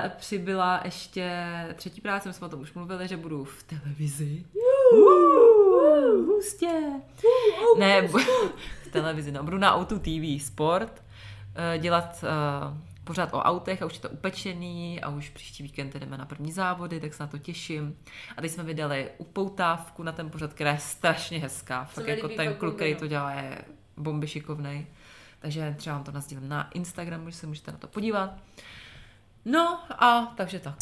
přibyla 0.17 0.81
ještě 0.85 1.31
třetí 1.75 2.01
práce, 2.01 2.29
my 2.29 2.33
jsme 2.33 2.47
o 2.47 2.49
tom 2.49 2.61
už 2.61 2.73
mluvili, 2.73 3.07
že 3.07 3.17
budu 3.17 3.43
v 3.43 3.63
televizi. 3.63 4.45
Uh, 4.93 6.25
hustě. 6.25 6.81
Ne, 7.77 8.01
bu- 8.01 8.19
v 8.83 8.84
televizi, 9.01 9.31
no. 9.31 9.43
Budu 9.43 9.57
na 9.57 9.75
Auto 9.75 9.99
TV 9.99 10.45
Sport 10.45 11.03
eh, 11.55 11.79
dělat 11.79 12.23
eh, 12.23 12.95
pořád 13.03 13.33
o 13.33 13.39
autech 13.39 13.81
a 13.81 13.85
už 13.85 13.93
je 13.93 13.99
to 13.99 14.09
upečený 14.09 15.01
a 15.01 15.09
už 15.09 15.29
příští 15.29 15.63
víkend 15.63 15.95
jdeme 15.95 16.17
na 16.17 16.25
první 16.25 16.51
závody, 16.51 16.99
tak 16.99 17.13
se 17.13 17.23
na 17.23 17.27
to 17.27 17.37
těším. 17.37 17.95
A 18.37 18.41
teď 18.41 18.51
jsme 18.51 18.63
vydali 18.63 19.09
upoutávku 19.17 20.03
na 20.03 20.11
ten 20.11 20.29
pořad, 20.29 20.53
která 20.53 20.71
je 20.71 20.77
strašně 20.77 21.39
hezká. 21.39 21.83
Fakt 21.83 22.05
mi 22.05 22.11
jako 22.11 22.27
ten 22.27 22.47
fakt 22.47 22.57
kluk, 22.57 22.75
který 22.75 22.93
no. 22.93 22.99
to 22.99 23.07
dělá, 23.07 23.31
je 23.31 23.61
bomby 23.97 24.27
šikovnej. 24.27 24.85
Takže 25.39 25.75
třeba 25.77 25.95
vám 25.95 26.03
to 26.03 26.11
nazdílím 26.11 26.49
na 26.49 26.69
Instagramu, 26.69 27.29
že 27.29 27.35
se 27.35 27.47
můžete 27.47 27.71
na 27.71 27.77
to 27.77 27.87
podívat. 27.87 28.37
No 29.45 29.79
a 30.03 30.33
takže 30.37 30.59
tak. 30.59 30.75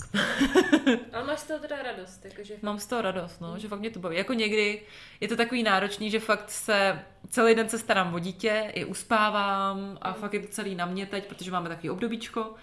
Ale 1.13 1.23
máš 1.27 1.39
z 1.39 1.43
toho 1.47 1.59
teda 1.59 1.81
radost, 1.83 2.25
jakože... 2.25 2.53
Mám 2.61 2.79
z 2.79 2.85
toho 2.85 3.01
radost, 3.01 3.41
no, 3.41 3.59
že 3.59 3.67
fakt 3.67 3.79
mě 3.79 3.89
to 3.89 3.99
baví. 3.99 4.17
Jako 4.17 4.33
někdy 4.33 4.81
je 5.19 5.27
to 5.27 5.35
takový 5.35 5.63
náročný, 5.63 6.09
že 6.11 6.19
fakt 6.19 6.51
se 6.51 6.99
celý 7.29 7.55
den 7.55 7.69
se 7.69 7.79
starám 7.79 8.13
o 8.13 8.19
dítě, 8.19 8.71
i 8.73 8.85
uspávám 8.85 9.97
a 10.01 10.13
fakt 10.13 10.33
je 10.33 10.39
to 10.39 10.47
celý 10.47 10.75
na 10.75 10.85
mě 10.85 11.05
teď, 11.05 11.25
protože 11.27 11.51
máme 11.51 11.69
takový 11.69 11.89
obdobíčko. 11.89 12.53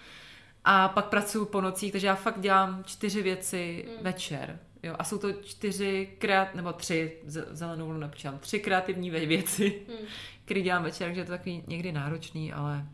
A 0.65 0.87
pak 0.87 1.05
pracuji 1.05 1.45
po 1.45 1.61
nocích, 1.61 1.91
takže 1.91 2.07
já 2.07 2.15
fakt 2.15 2.39
dělám 2.39 2.83
čtyři 2.83 3.21
věci 3.21 3.85
večer. 4.01 4.59
Jo, 4.83 4.95
a 4.99 5.03
jsou 5.03 5.17
to 5.17 5.33
čtyři, 5.33 6.09
kreat, 6.17 6.55
nebo 6.55 6.73
tři, 6.73 7.17
zelenou 7.51 7.85
vlnu 7.87 7.99
nepočítám, 7.99 8.39
tři 8.39 8.59
kreativní 8.59 9.11
vě- 9.11 9.27
věci, 9.27 9.81
Hmm. 9.87 10.07
které 10.45 10.61
dělám 10.61 10.83
večer, 10.83 11.07
takže 11.07 11.21
je 11.21 11.25
to 11.25 11.31
takový 11.31 11.63
někdy 11.67 11.91
náročný, 11.91 12.53
ale 12.53 12.85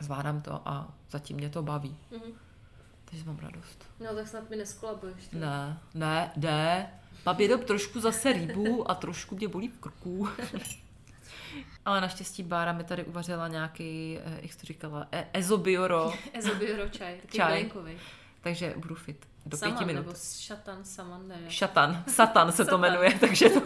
zvládám 0.00 0.40
to 0.40 0.62
a 0.68 0.94
zatím 1.10 1.36
mě 1.36 1.48
to 1.50 1.62
baví. 1.62 1.96
Mhm. 2.10 2.32
Takže 3.04 3.24
mám 3.24 3.38
radost. 3.38 3.84
No 4.00 4.14
tak 4.14 4.28
snad 4.28 4.50
mi 4.50 4.56
neskolabuješ. 4.56 5.30
Ne, 5.32 5.78
ne, 5.94 6.32
jde. 6.36 6.86
Mám 7.26 7.40
jenom 7.40 7.60
trošku 7.60 8.00
zase 8.00 8.32
rýbu 8.32 8.90
a 8.90 8.94
trošku 8.94 9.36
mě 9.36 9.48
bolí 9.48 9.68
v 9.68 9.78
krku. 9.78 10.28
Ale 11.84 12.00
naštěstí 12.00 12.42
Bára 12.42 12.72
mi 12.72 12.84
tady 12.84 13.04
uvařila 13.04 13.48
nějaký, 13.48 14.18
eh, 14.24 14.38
jak 14.42 14.52
jsi 14.52 14.58
to 14.58 14.66
říkala, 14.66 15.06
e- 15.12 15.26
ezobioro, 15.32 16.12
Ezobioro 16.32 16.88
čaj, 16.88 17.16
taky 17.20 17.36
Čaj. 17.36 17.70
takže 18.40 18.74
budu 18.76 18.94
fit 18.94 19.26
do 19.46 19.56
Saman, 19.56 19.74
pěti 19.76 19.84
minut. 19.86 20.06
nebo 20.06 20.16
šatan, 20.40 20.84
saman, 20.84 21.28
nevím. 21.28 21.50
Šatan, 21.50 22.04
satan 22.08 22.52
se 22.52 22.64
to 22.64 22.78
jmenuje, 22.78 23.18
takže 23.20 23.48
to, 23.48 23.60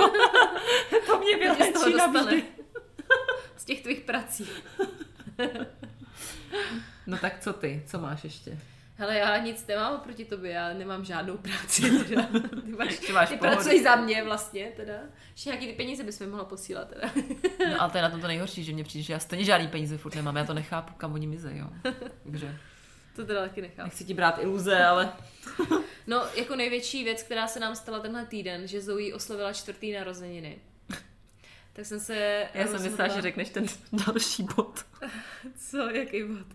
to 1.06 1.18
mě 1.18 1.36
vylečí 1.36 1.94
navždy. 1.96 2.44
Z 3.56 3.64
těch 3.64 3.82
tvých 3.82 4.00
prací. 4.00 4.46
No 7.06 7.18
tak 7.18 7.40
co 7.40 7.52
ty, 7.52 7.82
co 7.86 7.98
máš 7.98 8.24
ještě? 8.24 8.58
Hele, 8.96 9.18
já 9.18 9.36
nic 9.38 9.66
nemám 9.66 9.94
oproti 9.94 10.24
tobě, 10.24 10.50
já 10.52 10.72
nemám 10.72 11.04
žádnou 11.04 11.36
práci. 11.36 11.82
Teda. 12.08 12.26
Ty, 12.64 12.72
máš, 12.78 12.90
Ještě 12.90 13.12
máš 13.12 13.28
ty 13.28 13.36
pracuješ 13.36 13.82
za 13.82 13.96
mě 13.96 14.24
vlastně, 14.24 14.72
teda. 14.76 14.92
Ještě 15.32 15.50
nějaký 15.50 15.66
ty 15.66 15.72
peníze 15.72 16.04
bys 16.04 16.20
mi 16.20 16.26
mohla 16.26 16.44
posílat, 16.44 16.88
teda. 16.88 17.10
No 17.70 17.82
ale 17.82 17.90
to 17.90 17.98
je 17.98 18.02
na 18.02 18.10
tom 18.10 18.20
to 18.20 18.26
nejhorší, 18.26 18.64
že 18.64 18.72
mě 18.72 18.84
přijde, 18.84 19.02
že 19.02 19.12
já 19.12 19.18
stejně 19.18 19.44
žádný 19.44 19.68
peníze 19.68 19.98
furt 19.98 20.14
nemám, 20.14 20.36
já 20.36 20.44
to 20.44 20.54
nechápu, 20.54 20.94
kam 20.94 21.12
oni 21.14 21.26
mizej, 21.26 21.58
jo. 21.58 21.66
Takže 22.24 22.56
To 23.16 23.24
teda 23.26 23.40
taky 23.40 23.62
nechám. 23.62 23.84
nechci 23.86 24.04
ti 24.04 24.14
brát 24.14 24.38
iluze, 24.42 24.84
ale 24.84 25.12
No, 26.06 26.22
jako 26.36 26.56
největší 26.56 27.04
věc, 27.04 27.22
která 27.22 27.46
se 27.46 27.60
nám 27.60 27.76
stala 27.76 27.98
tenhle 28.00 28.26
týden, 28.26 28.66
že 28.66 28.80
Zoe 28.80 29.14
oslovila 29.14 29.52
čtvrtý 29.52 29.92
narozeniny. 29.92 30.58
Tak 31.80 31.86
jsem 31.86 32.00
se 32.00 32.48
já 32.54 32.66
jsem 32.66 32.82
myslela, 32.82 33.14
že 33.14 33.22
řekneš 33.22 33.50
ten 33.50 33.66
další 34.06 34.42
bod. 34.56 34.84
Co, 35.70 35.78
jaký 35.90 36.22
bod? 36.24 36.46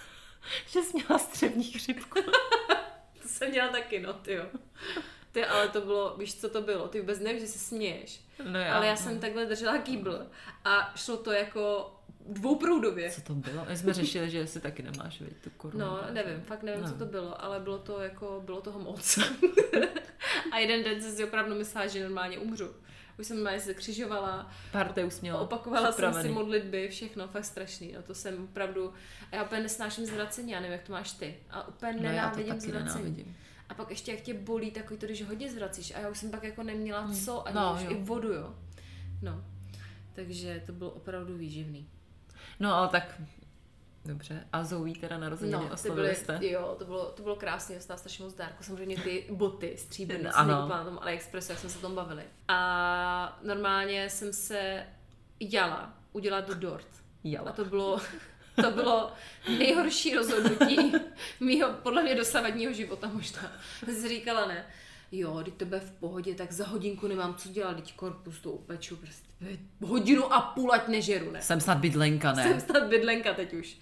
Že 0.66 0.82
jsi 0.82 0.96
měla 0.96 1.18
střevní 1.18 1.64
chřipku. 1.64 2.22
To 3.22 3.28
jsem 3.28 3.50
měla 3.50 3.68
taky, 3.68 4.00
no, 4.00 4.12
ty 4.12 4.32
jo. 4.32 4.44
Ty, 5.32 5.44
ale 5.44 5.68
to 5.68 5.80
bylo, 5.80 6.16
víš, 6.18 6.34
co 6.40 6.48
to 6.48 6.62
bylo? 6.62 6.88
Ty 6.88 7.00
vůbec 7.00 7.20
nevíš, 7.20 7.40
že 7.42 7.48
se 7.48 7.58
směješ. 7.58 8.20
No 8.44 8.58
já, 8.58 8.76
ale 8.76 8.86
já 8.86 8.96
jsem 8.96 9.20
takhle 9.20 9.46
držela 9.46 9.78
kýbl 9.78 10.26
a 10.64 10.92
šlo 10.96 11.16
to 11.16 11.32
jako 11.32 11.94
dvouproudově. 12.26 13.10
Co 13.10 13.20
to 13.20 13.34
bylo? 13.34 13.64
My 13.68 13.76
jsme 13.76 13.92
řešili, 13.92 14.30
že 14.30 14.46
si 14.46 14.60
taky 14.60 14.82
nemáš, 14.82 15.20
viď, 15.20 15.32
tu 15.44 15.50
korunu. 15.50 15.84
No, 15.84 16.00
nevím, 16.10 16.40
fakt 16.42 16.62
nevím, 16.62 16.82
No. 16.82 16.88
co 16.88 16.94
to 16.98 17.04
bylo, 17.04 17.44
ale 17.44 17.60
bylo 17.60 17.78
to 17.78 18.00
jako, 18.00 18.42
bylo 18.44 18.60
toho 18.60 18.78
moc. 18.78 19.18
a 20.52 20.58
jeden 20.58 20.82
den 20.84 21.02
jsem 21.02 21.12
si 21.16 21.24
opravdu 21.24 21.54
myslela, 21.54 21.86
že 21.86 22.02
normálně 22.02 22.38
umřu. 22.38 22.70
Už 23.20 23.26
jsem 23.26 23.36
normálně 23.36 23.60
se 23.60 23.74
křižovala, 23.74 24.50
Parte 24.72 25.04
už 25.04 25.20
měla 25.20 25.40
opakovala 25.40 25.82
jsem 25.86 25.92
si 25.92 25.96
připravený. 26.02 26.34
modlitby, 26.34 26.88
všechno, 26.88 27.28
fakt 27.28 27.44
strašný. 27.44 27.92
No 27.92 28.02
to 28.02 28.14
jsem 28.14 28.44
opravdu, 28.44 28.92
a 29.32 29.36
já 29.36 29.44
úplně 29.44 29.62
nesnáším 29.62 30.06
zvracení, 30.06 30.52
já 30.52 30.60
nevím, 30.60 30.72
jak 30.72 30.82
to 30.82 30.92
máš 30.92 31.12
ty. 31.12 31.36
A 31.50 31.68
úplně 31.68 31.92
No, 31.92 31.98
já 32.02 32.30
to 32.30 32.36
nenávidím 32.38 32.60
zvracení. 32.60 32.84
nenávidím. 33.04 33.36
A 33.68 33.74
pak 33.74 33.90
ještě 33.90 34.10
jak 34.12 34.20
tě 34.20 34.34
bolí 34.34 34.70
takový 34.70 34.98
to, 35.00 35.06
když 35.06 35.22
hodně 35.24 35.50
zvracíš. 35.52 35.94
A 35.94 35.98
já 35.98 36.08
už 36.08 36.18
jsem 36.18 36.30
pak 36.30 36.44
jako 36.44 36.62
neměla 36.62 37.10
co, 37.24 37.46
ani 37.48 37.54
No, 37.56 37.74
už 37.78 37.82
jo. 37.84 37.90
i 37.90 37.94
vodu, 37.94 38.32
jo. 38.32 38.54
No. 39.22 39.44
Takže 40.12 40.62
to 40.66 40.72
bylo 40.72 40.90
opravdu 40.90 41.36
výživný. 41.36 41.88
No, 42.60 42.74
ale 42.74 42.88
tak 42.88 43.20
dobře. 44.04 44.46
A 44.52 44.64
Zoe 44.64 44.94
teda 45.00 45.18
narozeniny 45.18 45.56
No, 45.64 45.70
oslavili 45.72 46.02
byly, 46.02 46.14
jste? 46.16 46.38
jo, 46.40 46.74
to 46.78 46.84
bylo, 46.84 47.04
to 47.10 47.22
bylo 47.22 47.36
krásně, 47.36 47.74
dostala 47.76 47.96
strašně 47.98 48.24
moc 48.24 48.34
dárku. 48.34 48.62
Samozřejmě 48.62 48.96
ty 49.02 49.26
boty 49.30 49.76
stříbrné, 49.78 50.24
No, 50.24 50.38
ano. 50.38 50.68
na 50.68 50.84
tom 50.84 50.98
AliExpressu, 51.02 51.52
jak 51.52 51.58
jsme 51.60 51.68
se 51.70 51.78
o 51.78 51.80
tom 51.80 51.94
bavili. 51.94 52.22
A 52.48 53.38
normálně 53.42 54.10
jsem 54.10 54.32
se 54.32 54.86
jala 55.40 55.94
udělat 56.12 56.48
do 56.48 56.54
dort. 56.54 56.86
A 57.24 57.28
Jala. 57.28 57.52
to 57.52 57.64
bylo, 57.64 58.00
to 58.62 58.70
bylo 58.70 59.12
nejhorší 59.58 60.14
rozhodnutí 60.14 60.92
mýho, 61.40 61.68
podle 61.82 62.02
mě, 62.02 62.14
dosavadního 62.14 62.72
života 62.72 63.10
možná. 63.12 63.42
Jsem 63.84 63.94
si 63.94 64.08
říkala, 64.08 64.46
ne, 64.46 64.66
jo, 65.12 65.42
teď 65.44 65.54
to 65.54 65.64
bude 65.64 65.80
v 65.80 65.90
pohodě, 65.90 66.34
tak 66.34 66.52
za 66.52 66.66
hodinku 66.66 67.08
nemám 67.08 67.34
co 67.34 67.48
dělat, 67.48 67.74
teď 67.74 67.94
korpus 67.94 68.38
to 68.38 68.50
upeču, 68.50 68.96
prostě 68.96 69.58
hodinu 69.80 70.32
a 70.32 70.40
půl, 70.40 70.72
ať 70.72 70.88
nežeru, 70.88 71.30
ne. 71.30 71.42
Jsem 71.42 71.60
snad 71.60 71.78
bydlenka, 71.78 72.32
ne? 72.32 72.42
Jsem 72.42 72.60
snad 72.60 72.88
bydlenka 72.88 73.34
teď 73.34 73.52
už. 73.52 73.78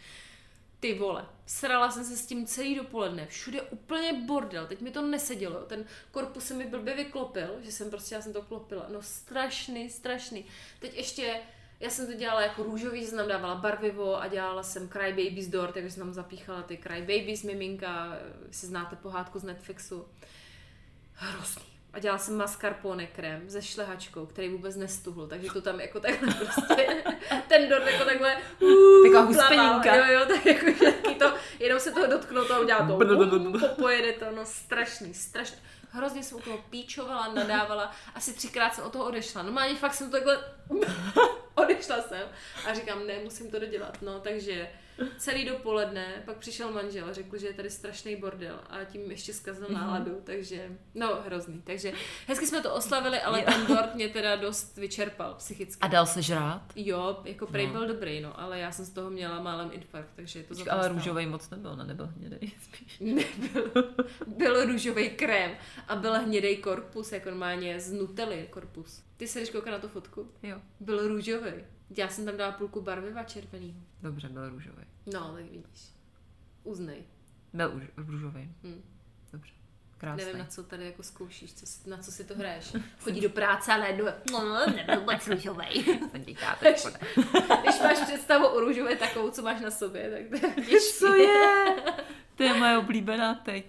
Ty 0.81 0.95
vole, 0.99 1.27
srala 1.47 1.91
jsem 1.91 2.05
se 2.05 2.17
s 2.17 2.27
tím 2.27 2.47
celý 2.47 2.75
dopoledne, 2.75 3.27
všude 3.27 3.63
úplně 3.63 4.13
bordel, 4.13 4.67
teď 4.67 4.81
mi 4.81 4.91
to 4.91 5.03
nesedělo, 5.03 5.61
ten 5.61 5.85
korpus 6.11 6.45
se 6.45 6.55
mi 6.55 6.67
blbě 6.67 6.95
vyklopil, 6.95 7.49
že 7.63 7.73
jsem 7.73 7.91
prostě, 7.91 8.15
já 8.15 8.23
jsem 8.23 8.33
to 8.33 8.43
klopila, 8.43 8.87
no 8.93 9.03
strašný, 9.03 9.91
strašný. 9.91 10.45
Teď 10.81 10.97
ještě, 10.97 11.41
já 11.81 11.91
jsem 11.91 12.07
to 12.07 12.13
dělala 12.13 12.43
jako 12.43 12.63
růžový, 12.63 13.01
že 13.01 13.07
jsem 13.07 13.19
tam 13.19 13.29
dávala 13.29 13.55
barvivo 13.55 14.23
a 14.23 14.29
dělala 14.29 14.63
jsem 14.63 14.89
Cry 14.89 15.09
Babies 15.09 15.49
Door, 15.49 15.73
takže 15.73 15.91
jsem 15.91 16.03
tam 16.03 16.15
zapíchala 16.15 16.63
ty 16.63 16.77
Cry 16.77 17.01
Babies 17.01 17.43
miminka, 17.43 18.19
si 18.51 18.67
znáte 18.67 18.97
pohádku 18.97 19.39
z 19.39 19.45
Netflixu. 19.45 20.07
Hrozný. 21.19 21.63
A 21.93 21.99
dělala 21.99 22.19
jsem 22.19 22.37
mascarpone 22.37 23.07
krém 23.07 23.51
se 23.51 23.63
šlehačkou, 23.63 24.27
který 24.27 24.49
vůbec 24.49 24.77
nestuhl, 24.77 25.27
takže 25.27 25.49
to 25.53 25.61
tam 25.61 25.81
jako 25.81 26.01
takhle 26.01 26.35
prostě, 26.35 27.05
ten 27.49 27.69
dort 27.69 27.87
jako 27.87 28.05
takhle 28.05 28.37
uh, 28.61 29.03
Taková 29.03 29.21
huspeninka. 29.21 29.95
Jo, 29.95 30.05
jo, 30.13 30.27
tak 30.27 30.47
jako 30.47 30.85
taky 30.85 31.15
to, 31.15 31.35
jenom 31.59 31.81
se 31.81 31.93
toho 31.93 32.07
dotknout 32.07 32.51
a 32.51 32.59
udělá 32.59 32.87
to, 32.87 32.99
pojede 33.79 34.13
to, 34.13 34.25
no 34.37 34.45
strašný, 34.45 35.15
strašný. 35.15 35.59
Hrozně 35.91 36.23
jsem 36.23 36.39
u 36.39 36.41
toho 36.41 36.59
píčovala, 36.71 37.35
nadávala, 37.35 37.93
asi 38.15 38.33
třikrát 38.33 38.75
jsem 38.75 38.85
od 38.85 38.93
toho 38.93 39.05
odešla. 39.05 39.43
Normálně 39.43 39.75
fakt 39.75 39.95
jsem 39.95 40.11
to 40.11 40.17
takhle 40.17 40.39
odešla 41.55 42.03
jsem 42.03 42.29
a 42.67 42.75
říkám, 42.75 43.07
ne, 43.07 43.19
musím 43.25 43.51
to 43.51 43.59
dodělat. 43.59 44.03
No, 44.03 44.21
takže 44.21 44.69
celý 45.19 45.45
dopoledne, 45.45 46.23
pak 46.25 46.37
přišel 46.37 46.73
manžel 46.73 47.09
a 47.09 47.13
řekl, 47.13 47.39
že 47.39 47.47
je 47.47 47.55
tady 47.55 47.71
strašný 47.71 48.17
bordel 48.17 48.61
a 48.71 48.85
tím 48.85 49.11
ještě 49.11 49.33
zkazil 49.33 49.67
náladu, 49.71 50.21
takže, 50.25 50.69
no, 50.95 51.23
hrozný. 51.27 51.63
Takže 51.63 51.93
hezky 52.27 52.47
jsme 52.47 52.61
to 52.61 52.75
oslavili, 52.75 53.21
ale 53.21 53.43
ten 53.43 53.67
dort 53.67 53.95
mě 53.95 54.09
teda 54.09 54.37
dost 54.37 54.77
vyčerpal 54.77 55.35
psychicky. 55.35 55.81
A 55.81 55.87
dal 55.89 56.07
se 56.07 56.23
žrát? 56.23 56.63
Jo, 56.77 57.21
jako 57.25 57.47
prej 57.47 57.67
byl 57.67 57.87
dobrý, 57.87 58.21
no, 58.21 58.41
ale 58.41 58.59
já 58.59 58.73
jsem 58.73 58.85
z 58.85 58.91
toho 58.91 59.11
měla 59.11 59.43
málem 59.43 59.71
infarkt, 59.73 60.11
takže 60.17 60.43
to 60.43 60.55
Ale 60.71 60.89
růžový 60.89 61.27
moc 61.27 61.51
nebyl, 61.51 61.77
ne? 61.77 61.85
Nebyl 61.85 62.07
hnědej 62.07 62.53
spíš. 62.63 62.99
Nebyl. 63.01 63.73
Byl 64.27 64.65
růžový 64.65 65.11
krém 65.11 65.51
a 65.89 65.97
byl 65.97 66.15
hnědej 66.15 66.57
korpus, 66.57 67.13
jako 67.13 67.31
normálně 67.31 67.81
z 67.81 67.93
Nutelly 67.93 68.49
korpus. 68.51 69.03
Ty 69.17 69.29
se 69.29 69.41
jdeš 69.41 69.51
koukat 69.51 69.73
na 69.73 69.79
tu 69.79 69.89
fotku? 69.89 70.31
Jo. 70.43 70.57
Byl 70.81 71.09
růžový. 71.09 71.53
Já 71.97 72.09
jsem 72.09 72.25
tam 72.25 72.37
dala 72.37 72.53
půlku 72.53 72.81
barviva 72.83 73.25
červenýho. 73.25 73.81
Dobře, 74.03 74.29
byl 74.29 74.49
růžový. 74.51 74.85
No, 75.07 75.33
tak 75.35 75.45
vidíš. 75.45 75.93
Uznej. 76.65 77.03
Byl 77.53 77.73
už 77.77 77.83
růžový. 77.97 78.53
Hm. 78.63 78.83
Dobře. 79.33 79.53
Krásný. 79.99 80.25
Nevím, 80.25 80.39
na 80.39 80.47
co 80.47 80.63
tady 80.63 80.85
jako 80.87 81.03
zkoušíš, 81.03 81.55
co, 81.55 81.67
si- 81.67 81.91
na 81.91 81.97
co 81.99 82.13
si 82.13 82.25
to 82.25 82.35
hraješ. 82.35 82.73
Chodí 83.01 83.21
do 83.21 83.31
práce 83.31 83.73
a 83.73 83.77
najednou, 83.79 84.05
no, 84.33 84.67
nebyl 84.77 85.01
vůbec. 85.01 85.23
Jsem 85.23 85.39
škoda. 85.39 86.99
Když 87.63 87.81
máš 87.81 87.99
představu 88.07 88.47
o 88.47 88.61
růžové 88.61 88.97
takovou, 88.97 89.31
co 89.31 89.43
máš 89.43 89.61
na 89.61 89.71
sobě, 89.71 90.11
tak 90.31 90.41
to 90.41 90.61
je. 90.61 90.81
Co 90.81 91.15
je? 91.15 91.77
To 92.35 92.43
je 92.43 92.55
moje 92.55 92.79
oblíbená 92.79 93.35
teď. 93.35 93.67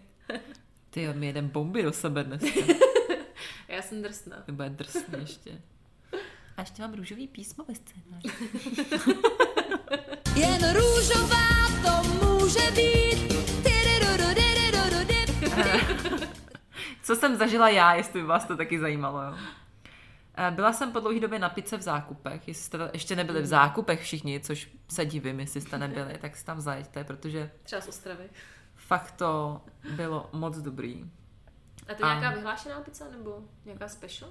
Ty 0.90 1.02
jo, 1.04 1.14
my 1.16 1.26
jedem 1.26 1.50
bomby 1.50 1.84
do 1.84 1.94
sebe 1.94 2.24
dnes. 2.24 2.42
Já 3.68 3.82
jsem 3.82 4.02
drsná. 4.02 4.38
To 4.46 4.52
bude 4.52 4.70
drsný 4.70 5.20
ještě. 5.20 5.62
A 6.60 6.62
ještě 6.62 6.82
mám 6.82 6.94
růžový 6.94 7.28
písmo 7.28 7.66
ve 7.68 7.74
scénáři. 7.76 8.30
Jen 10.36 10.76
růžová 10.76 11.68
to 11.84 12.04
může 12.26 12.72
být. 12.72 13.30
Co 17.04 17.16
jsem 17.16 17.36
zažila 17.36 17.70
já, 17.70 17.94
jestli 17.94 18.22
by 18.22 18.28
vás 18.28 18.46
to 18.46 18.58
taky 18.58 18.80
zajímalo. 18.80 19.22
Jo? 19.24 19.34
Eh, 20.38 20.52
Byla 20.52 20.74
jsem 20.74 20.92
po 20.92 21.00
dlouhé 21.00 21.20
době 21.20 21.40
na 21.40 21.50
pice 21.50 21.78
v 21.78 21.82
zákupech. 21.82 22.48
Jestli 22.48 22.64
jste 22.64 22.90
ještě 22.94 23.16
nebyli 23.16 23.42
v 23.42 23.46
zákupech 23.46 24.02
všichni, 24.02 24.40
což 24.40 24.70
se 24.90 25.06
divím, 25.06 25.40
jestli 25.40 25.62
jste 25.62 25.78
nebyli, 25.78 26.18
tak 26.22 26.36
si 26.36 26.46
tam 26.46 26.62
zajeďte, 26.62 27.04
protože 27.04 27.52
Třeba 27.64 27.82
z 27.82 27.88
Ostravy. 27.88 28.30
fakt 28.76 29.12
to 29.12 29.62
bylo 29.96 30.30
moc 30.34 30.58
dobrý. 30.58 31.04
A 31.88 31.94
to 31.94 32.06
je 32.06 32.12
A- 32.12 32.20
nějaká 32.20 32.36
vyhlášená 32.36 32.80
pizza 32.82 33.06
nebo 33.12 33.40
nějaká 33.66 33.88
special? 33.88 34.30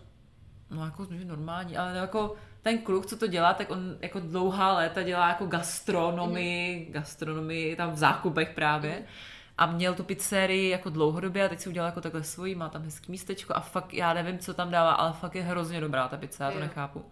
No 0.71 0.85
jako 0.85 1.07
že 1.11 1.25
normální, 1.25 1.77
ale 1.77 1.97
jako 1.99 2.35
ten 2.63 2.79
kluk, 2.79 3.07
co 3.07 3.17
to 3.17 3.27
dělá, 3.27 3.55
tak 3.55 3.71
on 3.71 3.97
jako 4.01 4.21
dlouhá 4.21 4.73
léta 4.73 5.03
dělá 5.03 5.29
jako 5.29 5.47
gastronomii, 5.47 6.83
Mhm. 6.85 6.93
gastronomii 6.93 7.77
tam 7.77 7.91
v 7.91 7.97
zákupech 7.99 8.51
právě. 8.55 9.03
A 9.59 9.67
měl 9.67 9.95
tu 9.95 10.05
pizzerii 10.05 10.69
jako 10.71 10.91
dlouhodobě 10.91 11.45
a 11.45 11.49
teď 11.49 11.61
si 11.61 11.69
udělal 11.69 11.89
jako 11.89 12.01
takhle 12.01 12.23
svojí, 12.25 12.55
má 12.55 12.69
tam 12.69 12.83
hezký 12.83 13.13
místečko 13.13 13.57
a 13.57 13.61
fakt, 13.61 13.95
já 13.95 14.13
nevím, 14.15 14.39
co 14.39 14.55
tam 14.55 14.71
dává, 14.71 14.93
ale 14.93 15.13
fakt 15.13 15.35
je 15.35 15.43
hrozně 15.43 15.81
dobrá 15.81 16.09
ta 16.09 16.17
pizza, 16.17 16.45
já 16.45 16.51
to 16.51 16.57
Jo. 16.59 16.63
nechápu. 16.65 17.05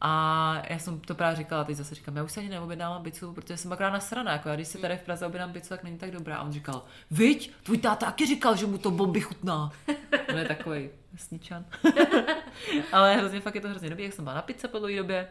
A 0.00 0.62
já 0.68 0.78
jsem 0.78 1.00
to 1.00 1.14
právě 1.14 1.36
říkala, 1.36 1.64
teď 1.64 1.76
zase 1.76 1.94
říkám, 1.94 2.16
já 2.16 2.22
už 2.22 2.32
se 2.32 2.40
ani 2.40 2.48
neobjednávám 2.48 3.02
pizzu, 3.02 3.32
protože 3.32 3.56
jsem 3.56 3.72
akorát 3.72 3.90
nasraná, 3.90 4.32
jako 4.32 4.48
já 4.48 4.54
když 4.54 4.68
si 4.68 4.78
tady 4.78 4.96
v 4.96 5.02
Praze 5.02 5.26
objednám 5.26 5.52
pizzu, 5.52 5.68
tak 5.68 5.84
není 5.84 5.98
tak 5.98 6.10
dobrá. 6.10 6.36
A 6.36 6.42
on 6.42 6.52
říkal, 6.52 6.82
viď, 7.10 7.52
tvůj 7.62 7.78
táta 7.78 8.06
taky 8.06 8.26
říkal, 8.26 8.56
že 8.56 8.66
mu 8.66 8.78
to 8.78 8.90
bomby 8.90 9.20
chutná. 9.20 9.72
On 10.28 10.38
je 10.38 10.44
takový 10.44 10.90
vesničan. 11.12 11.64
Ale 12.92 13.16
hrozně 13.16 13.40
fakt 13.40 13.54
je 13.54 13.60
to 13.60 13.68
hrozně 13.68 13.90
dobrý, 13.90 14.04
jak 14.04 14.12
jsem 14.12 14.24
byla 14.24 14.34
na 14.34 14.42
pizze 14.42 14.68
po 14.68 14.78
dlouhé 14.78 14.96
době. 14.96 15.28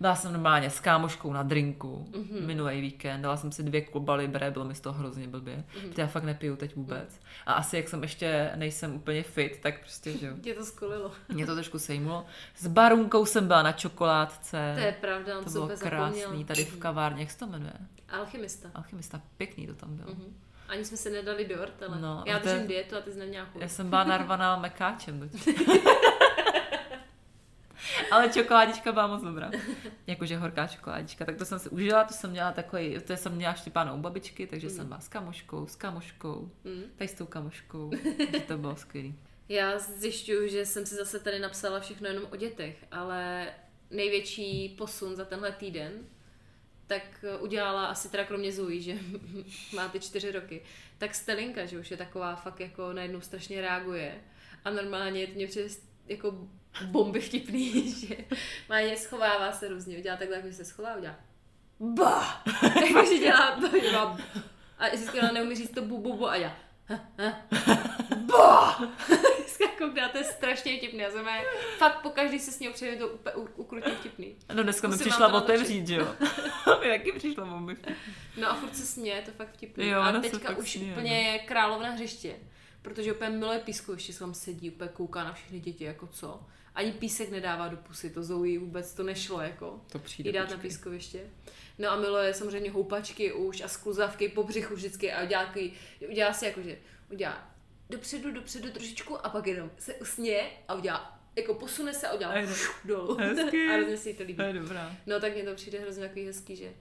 Byla 0.00 0.14
jsem 0.14 0.32
normálně 0.32 0.70
s 0.70 0.80
kámoškou 0.80 1.32
na 1.32 1.42
drinku 1.42 2.06
mm-hmm. 2.10 2.46
minulý 2.46 2.80
víkend. 2.80 3.22
Dala 3.22 3.36
jsem 3.36 3.52
si 3.52 3.62
dvě 3.62 3.80
klobaly 3.80 4.28
bre, 4.28 4.50
bylo 4.50 4.64
mi 4.64 4.74
z 4.74 4.80
toho 4.80 4.98
hrozně 4.98 5.28
blbě. 5.28 5.64
Mm-hmm. 5.74 5.92
Já 5.96 6.06
fakt 6.06 6.24
nepiju 6.24 6.56
teď 6.56 6.76
vůbec. 6.76 7.20
A 7.46 7.52
asi 7.52 7.76
jak 7.76 7.88
jsem 7.88 8.02
ještě 8.02 8.52
nejsem 8.54 8.94
úplně 8.94 9.22
fit, 9.22 9.60
tak 9.62 9.80
prostě, 9.80 10.18
že 10.18 10.26
jo. 10.26 10.34
Tě 10.40 10.54
to 10.54 10.64
skolilo. 10.64 11.12
Mě 11.28 11.46
to 11.46 11.54
trošku 11.54 11.78
sejmulo. 11.78 12.26
S 12.56 12.66
barunkou 12.66 13.26
jsem 13.26 13.46
byla 13.46 13.62
na 13.62 13.72
čokoládce. 13.72 14.72
To 14.74 14.80
je 14.80 14.92
pravda, 14.92 15.38
on 15.38 15.44
to 15.44 15.50
bylo 15.50 15.68
krásný, 15.68 16.20
zapomněl. 16.20 16.46
tady 16.46 16.64
v 16.64 16.78
kavárně, 16.78 17.22
jak 17.22 17.30
se 17.30 17.38
to 17.38 17.46
jmenuje? 17.46 17.72
Alchymista. 18.08 18.70
Alchymista, 18.74 19.20
pěkný 19.36 19.66
to 19.66 19.74
tam 19.74 19.96
bylo. 19.96 20.10
Mhm. 20.10 20.34
Ani 20.68 20.84
jsme 20.84 20.96
se 20.96 21.10
nedali 21.10 21.44
dort, 21.44 21.82
ale 21.82 22.00
No, 22.00 22.24
já 22.26 22.38
držím 22.38 22.66
dietu 22.66 22.96
a 22.96 23.00
ty 23.00 23.12
znám 23.12 23.30
nějakou. 23.30 23.60
Já 23.60 23.68
jsem 23.68 23.90
byla 23.90 24.04
narvaná 24.04 24.56
mekáčem. 24.56 25.30
Ale 28.10 28.28
čokoládička 28.28 28.92
byla 28.92 29.06
moc 29.06 29.22
dobrá. 29.22 29.50
Jakože 30.06 30.36
horká 30.36 30.66
čokoládička. 30.66 31.24
Tak 31.24 31.36
to 31.36 31.44
jsem 31.44 31.58
si 31.58 31.68
užila, 31.68 32.04
to 32.04 32.14
jsem 32.14 32.30
měla 32.30 32.52
takový, 32.52 32.98
to 33.06 33.16
jsem 33.16 33.32
měla 33.34 33.54
štěpáno 33.54 33.94
u 33.96 33.98
babičky, 33.98 34.46
takže 34.46 34.70
jsem 34.70 34.86
byla 34.86 35.00
s 35.00 35.08
kamoškou, 35.08 35.66
s 35.66 35.76
kamoškou, 35.76 36.50
Mm. 36.64 36.82
tady 36.96 37.08
s 37.08 37.14
tou 37.14 37.26
kamoškou. 37.26 37.90
Takže 38.16 38.40
to 38.40 38.58
bylo 38.58 38.76
skvělý. 38.76 39.14
Já 39.48 39.78
zjišťuju, 39.78 40.48
že 40.48 40.66
jsem 40.66 40.86
si 40.86 40.94
zase 40.94 41.20
tady 41.20 41.38
napsala 41.38 41.80
všechno 41.80 42.08
jenom 42.08 42.24
o 42.32 42.36
dětech, 42.36 42.84
ale 42.92 43.46
největší 43.90 44.68
posun 44.78 45.16
za 45.16 45.24
tenhle 45.24 45.52
týden 45.52 45.92
tak 46.86 47.02
eh, 47.22 47.38
udělala 47.38 47.86
asi 47.86 48.08
teda 48.08 48.24
kromě 48.24 48.52
Zoe, 48.52 48.80
že 48.80 48.98
má 49.74 49.88
ty 49.88 50.00
čtyři 50.00 50.32
roky, 50.32 50.62
tak 50.98 51.14
Stelinka, 51.14 51.66
že 51.66 51.78
už 51.78 51.90
je 51.90 51.96
taková 51.96 52.36
fakt 52.36 52.60
jako 52.60 52.92
najednou 52.92 53.20
strašně 53.20 53.60
reaguje. 53.60 54.14
A 54.64 54.70
normálně 54.70 55.26
to 55.26 55.32
mě 55.34 55.46
přijde 55.46 55.68
jako 56.06 56.48
bomby 56.86 57.20
vtipný, 57.20 57.92
že 58.00 58.16
má 58.68 58.78
je 58.78 58.96
schovává 58.96 59.52
se 59.52 59.68
různě, 59.68 59.98
udělá 59.98 60.16
takhle, 60.16 60.36
jako 60.36 60.52
se 60.52 60.64
schová, 60.64 60.96
udělá 60.96 61.16
ba, 61.80 62.42
jakože 62.86 63.18
dělá, 63.18 63.60
dělá 63.80 64.18
a 64.78 64.86
jestli 64.86 65.20
ona 65.20 65.32
neumí 65.32 65.56
říct 65.56 65.70
to 65.70 65.82
bu, 65.82 65.98
bu, 65.98 66.16
bu 66.16 66.28
a 66.28 66.38
dělá 66.38 66.56
ba, 68.16 68.78
kouká, 69.78 70.08
to 70.08 70.18
je 70.18 70.24
strašně 70.24 70.76
vtipný, 70.78 70.98
já 70.98 71.10
jsem 71.10 71.26
je- 71.26 71.44
fakt 71.78 72.02
po 72.02 72.10
každý 72.10 72.38
se 72.38 72.52
s 72.52 72.60
ní 72.60 72.68
přijde 72.68 72.96
to 72.96 73.08
úplně 73.08 73.34
ukrutně 73.56 73.94
vtipný. 73.94 74.36
No 74.54 74.62
dneska 74.62 74.88
mi 74.88 74.98
přišla 74.98 75.32
otevřít, 75.32 75.86
že 75.88 75.94
jo. 75.94 76.14
taky 76.64 77.12
přišla 77.12 77.44
bomby. 77.44 77.76
No 78.40 78.50
a 78.50 78.54
furt 78.54 78.76
se 78.76 78.86
směje, 78.86 79.22
to 79.22 79.30
fakt 79.30 79.52
vtipný. 79.52 79.88
Jo, 79.88 80.00
a 80.00 80.12
teďka 80.12 80.56
už 80.56 80.72
směje, 80.72 80.92
úplně 80.92 81.22
je 81.22 81.38
královna 81.38 81.90
hřiště, 81.90 82.36
protože 82.82 83.12
úplně 83.12 83.30
miluje 83.30 83.58
písku, 83.58 83.92
ještě 83.92 84.12
se 84.12 84.18
tam 84.18 84.34
sedí, 84.34 84.70
úplně 84.70 84.90
kouká 84.94 85.24
na 85.24 85.32
všechny 85.32 85.60
děti, 85.60 85.84
jako 85.84 86.06
co. 86.06 86.40
Ani 86.74 86.92
písek 86.92 87.30
nedává 87.30 87.68
do 87.68 87.76
pusy, 87.76 88.10
to 88.10 88.22
Zoe 88.22 88.58
vůbec 88.58 88.94
to 88.94 89.02
nešlo, 89.02 89.40
jako. 89.40 89.80
To 89.92 89.98
přijde, 89.98 90.28
Jí 90.28 90.34
dát 90.34 90.50
na 90.50 90.56
pískoviště. 90.58 91.20
No 91.78 91.90
a 91.90 91.96
miluje 91.96 92.34
samozřejmě 92.34 92.70
houpačky 92.70 93.32
už 93.32 93.60
a 93.60 93.68
skluzavky 93.68 94.28
po 94.28 94.42
břichu 94.42 94.74
vždycky 94.74 95.12
a 95.12 95.22
udělá, 95.24 95.54
udělá 96.10 96.32
si 96.32 96.44
jako, 96.44 96.62
že 96.62 96.78
udělá 97.10 97.53
dopředu, 97.90 98.30
dopředu 98.32 98.70
trošičku 98.70 99.26
a 99.26 99.30
pak 99.30 99.46
jenom 99.46 99.70
se 99.78 99.94
usměje 99.94 100.50
a 100.68 100.74
udělá, 100.74 101.18
jako 101.36 101.54
posune 101.54 101.94
se 101.94 102.08
a 102.08 102.14
udělá 102.14 102.34
no. 102.40 102.48
dolů. 102.84 103.16
Hezky. 103.16 103.68
a 103.68 103.72
hrozně 103.76 103.96
si 103.96 104.08
jí 104.10 104.14
to 104.16 104.22
líbí. 104.22 104.36
To 104.36 104.42
je 104.42 104.52
dobrá. 104.52 104.92
No 105.06 105.20
tak 105.20 105.34
mně 105.34 105.42
to 105.44 105.54
přijde 105.54 105.78
hrozně 105.80 106.02
takový 106.08 106.26
hezký, 106.26 106.56
že, 106.56 106.72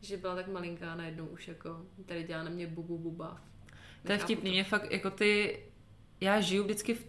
že 0.00 0.16
byla 0.16 0.34
tak 0.34 0.46
malinká 0.48 0.92
a 0.92 0.96
najednou 0.96 1.26
už 1.26 1.48
jako 1.48 1.80
tady 2.06 2.22
dělá 2.24 2.42
na 2.42 2.50
mě 2.50 2.66
bubu 2.66 2.98
bubav. 2.98 3.40
To 4.06 4.12
je 4.12 4.18
vtipný, 4.18 4.50
mě 4.50 4.64
fakt 4.64 4.90
jako 4.92 5.10
ty, 5.10 5.60
já 6.20 6.40
žiju 6.40 6.64
vždycky 6.64 6.94
v, 6.94 7.06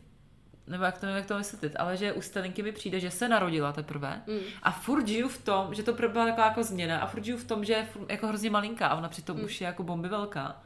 nebo 0.67 0.83
jak 0.83 0.97
to 0.97 1.05
nevím, 1.05 1.17
jak 1.17 1.25
to 1.27 1.37
vysvětlit, 1.37 1.73
ale 1.79 1.97
že 1.97 2.13
u 2.13 2.21
Stelinky 2.21 2.63
mi 2.63 2.71
přijde, 2.71 2.99
že 2.99 3.11
se 3.11 3.29
narodila 3.29 3.73
teprve 3.73 4.21
Mm. 4.27 4.39
a 4.63 4.71
furt 4.71 5.07
žiju 5.07 5.27
v 5.27 5.37
tom, 5.43 5.73
že 5.73 5.83
to 5.83 5.93
byla 5.93 6.25
taková 6.25 6.45
jako 6.47 6.63
změna 6.63 6.99
a 6.99 7.07
furt 7.07 7.23
žiju 7.23 7.37
v 7.37 7.43
tom, 7.47 7.65
že 7.65 7.73
je 7.73 7.87
jako 8.09 8.27
hrozně 8.27 8.49
malinká 8.49 8.87
a 8.87 8.97
ona 8.97 9.09
přitom 9.09 9.37
Mm. 9.37 9.43
už 9.43 9.61
je 9.61 9.65
jako 9.65 9.83
bomby 9.83 10.07
velká. 10.09 10.63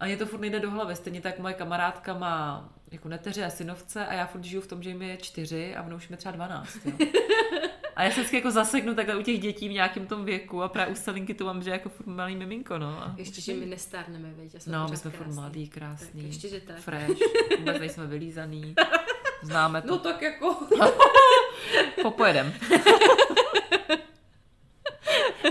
A 0.00 0.04
mě 0.06 0.16
to 0.16 0.26
furt 0.26 0.40
nejde 0.40 0.60
do 0.60 0.70
hlavy, 0.70 0.96
stejně 0.96 1.20
tak 1.20 1.38
moje 1.38 1.54
kamarádka 1.54 2.14
má 2.14 2.68
jako 2.92 3.08
neteře 3.08 3.44
a 3.44 3.50
synovce 3.50 4.06
a 4.06 4.14
já 4.14 4.26
furt 4.26 4.44
žiju 4.44 4.62
v 4.62 4.66
tom, 4.66 4.82
že 4.82 4.90
jim 4.90 5.02
je 5.02 5.16
čtyři 5.16 5.76
a 5.76 5.82
ono 5.82 5.96
už 5.96 6.08
mi 6.08 6.16
třeba 6.16 6.32
12. 6.32 6.68
Jo. 6.84 6.92
A 7.96 8.02
já 8.02 8.10
se 8.10 8.14
vždycky 8.20 8.36
jako 8.36 8.50
zaseknu 8.50 8.94
takhle 8.94 9.16
u 9.16 9.22
těch 9.22 9.40
dětí 9.40 9.68
v 9.68 9.72
nějakém 9.72 10.06
tom 10.06 10.24
věku 10.24 10.62
a 10.62 10.68
právě 10.68 10.92
u 10.92 10.96
Selinky 10.96 11.34
tu 11.34 11.44
mám, 11.44 11.62
že 11.62 11.70
jako 11.70 11.88
furt 11.88 12.06
malý 12.06 12.36
miminko, 12.36 12.78
no. 12.78 13.02
A 13.02 13.14
Ještě, 13.16 13.40
že 13.40 13.54
my 13.54 13.66
nestárneme, 13.66 14.32
veď? 14.36 14.54
Já 14.54 14.60
jsem 14.60 14.72
No, 14.72 14.88
my 14.88 14.96
jsme 14.96 15.10
furt 15.10 15.18
krásný. 15.24 15.40
mladý, 15.40 15.68
Tak 15.68 15.74
krásný, 15.78 16.26
ještě, 16.26 16.48
že 16.48 16.60
tak. 16.60 16.76
fresh, 16.76 17.10
vůbec 17.58 17.80
nejsme 17.80 18.06
vylízaný, 18.06 18.74
známe 19.42 19.82
to, 19.82 19.88
No 19.88 19.98
tak 19.98 20.22
jako... 20.22 20.56
popojedem. 22.02 22.52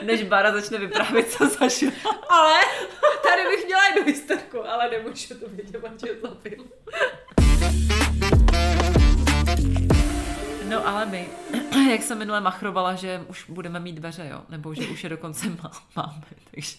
Než 0.03 0.23
Bára 0.23 0.51
začne 0.51 0.77
vyprávět, 0.77 1.31
co 1.31 1.49
zažila. 1.49 1.93
Ale 2.29 2.59
tady 3.23 3.43
bych 3.55 3.65
měla 3.65 3.81
jednu 3.85 4.05
historku, 4.05 4.69
ale 4.69 4.89
nemůžu 4.89 5.39
to 5.39 5.49
vědět, 5.49 5.81
že 6.05 6.21
zapil. 6.21 6.65
No 10.69 10.87
ale 10.87 11.05
my, 11.05 11.29
jak 11.91 12.03
jsem 12.03 12.17
minule 12.17 12.41
machrovala, 12.41 12.95
že 12.95 13.25
už 13.27 13.49
budeme 13.49 13.79
mít 13.79 13.95
dveře, 13.95 14.27
jo, 14.31 14.41
nebo 14.49 14.73
že 14.73 14.87
už 14.87 15.03
je 15.03 15.09
dokonce 15.09 15.49
má, 15.49 15.71
máme, 15.95 16.23
takže 16.51 16.77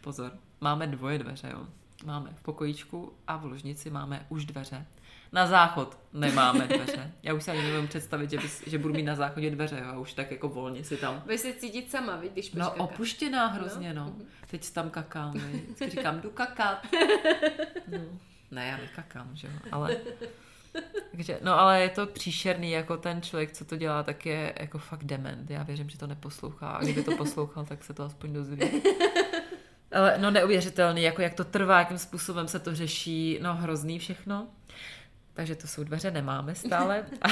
pozor, 0.00 0.32
máme 0.60 0.86
dvoje 0.86 1.18
dveře, 1.18 1.50
jo. 1.52 1.66
Máme 2.04 2.30
v 2.36 2.42
pokojíčku 2.42 3.12
a 3.26 3.36
v 3.36 3.44
ložnici 3.44 3.90
máme 3.90 4.26
už 4.28 4.44
dveře. 4.44 4.86
Na 5.36 5.46
záchod 5.46 5.98
nemáme 6.12 6.66
dveře. 6.66 7.12
Já 7.22 7.34
už 7.34 7.44
si 7.44 7.50
ani 7.50 7.62
nevím 7.62 7.88
představit, 7.88 8.30
že, 8.30 8.36
bys, 8.38 8.62
že 8.66 8.78
budu 8.78 8.94
mít 8.94 9.02
na 9.02 9.14
záchodě 9.14 9.50
dveře, 9.50 9.78
jo, 9.84 9.90
a 9.90 9.98
už 9.98 10.12
tak 10.12 10.30
jako 10.30 10.48
volně 10.48 10.84
si 10.84 10.96
tam 10.96 11.20
Budeš 11.20 11.40
se 11.40 11.52
cítit 11.52 11.90
sama, 11.90 12.16
víš, 12.16 12.30
když 12.32 12.52
No 12.52 12.64
kakat. 12.64 12.80
opuštěná 12.80 13.46
hrozně, 13.46 13.94
no. 13.94 14.14
Teď 14.50 14.64
si 14.64 14.72
tam 14.74 14.90
kakám. 14.90 15.32
Vždycky 15.32 15.90
říkám, 15.90 16.20
jdu 16.20 16.30
kakat. 16.30 16.86
No. 17.88 17.98
Ne, 18.50 18.66
já 18.66 18.76
nekakám, 18.76 19.30
že 19.34 19.46
jo, 19.46 19.52
ale... 19.72 19.96
Takže, 21.12 21.38
no 21.42 21.60
ale 21.60 21.80
je 21.80 21.88
to 21.88 22.06
příšerný, 22.06 22.70
jako 22.70 22.96
ten 22.96 23.22
člověk, 23.22 23.52
co 23.52 23.64
to 23.64 23.76
dělá, 23.76 24.02
tak 24.02 24.26
je 24.26 24.54
jako 24.60 24.78
fakt 24.78 25.04
dement. 25.04 25.50
Já 25.50 25.62
věřím, 25.62 25.88
že 25.88 25.98
to 25.98 26.06
neposlouchá. 26.06 26.68
A 26.68 26.82
kdyby 26.82 27.02
to 27.02 27.16
poslouchal, 27.16 27.64
tak 27.64 27.84
se 27.84 27.94
to 27.94 28.02
aspoň 28.02 28.32
dozví. 28.32 28.58
Ale 29.92 30.18
no 30.18 30.30
neuvěřitelný, 30.30 31.02
jako 31.02 31.22
jak 31.22 31.34
to 31.34 31.44
trvá, 31.44 31.78
jakým 31.78 31.98
způsobem 31.98 32.48
se 32.48 32.58
to 32.58 32.74
řeší, 32.74 33.38
no 33.42 33.54
hrozný 33.54 33.98
všechno. 33.98 34.48
Takže 35.36 35.56
to 35.56 35.66
jsou 35.66 35.84
dveře, 35.84 36.10
nemáme 36.10 36.54
stále. 36.54 37.04
A, 37.22 37.28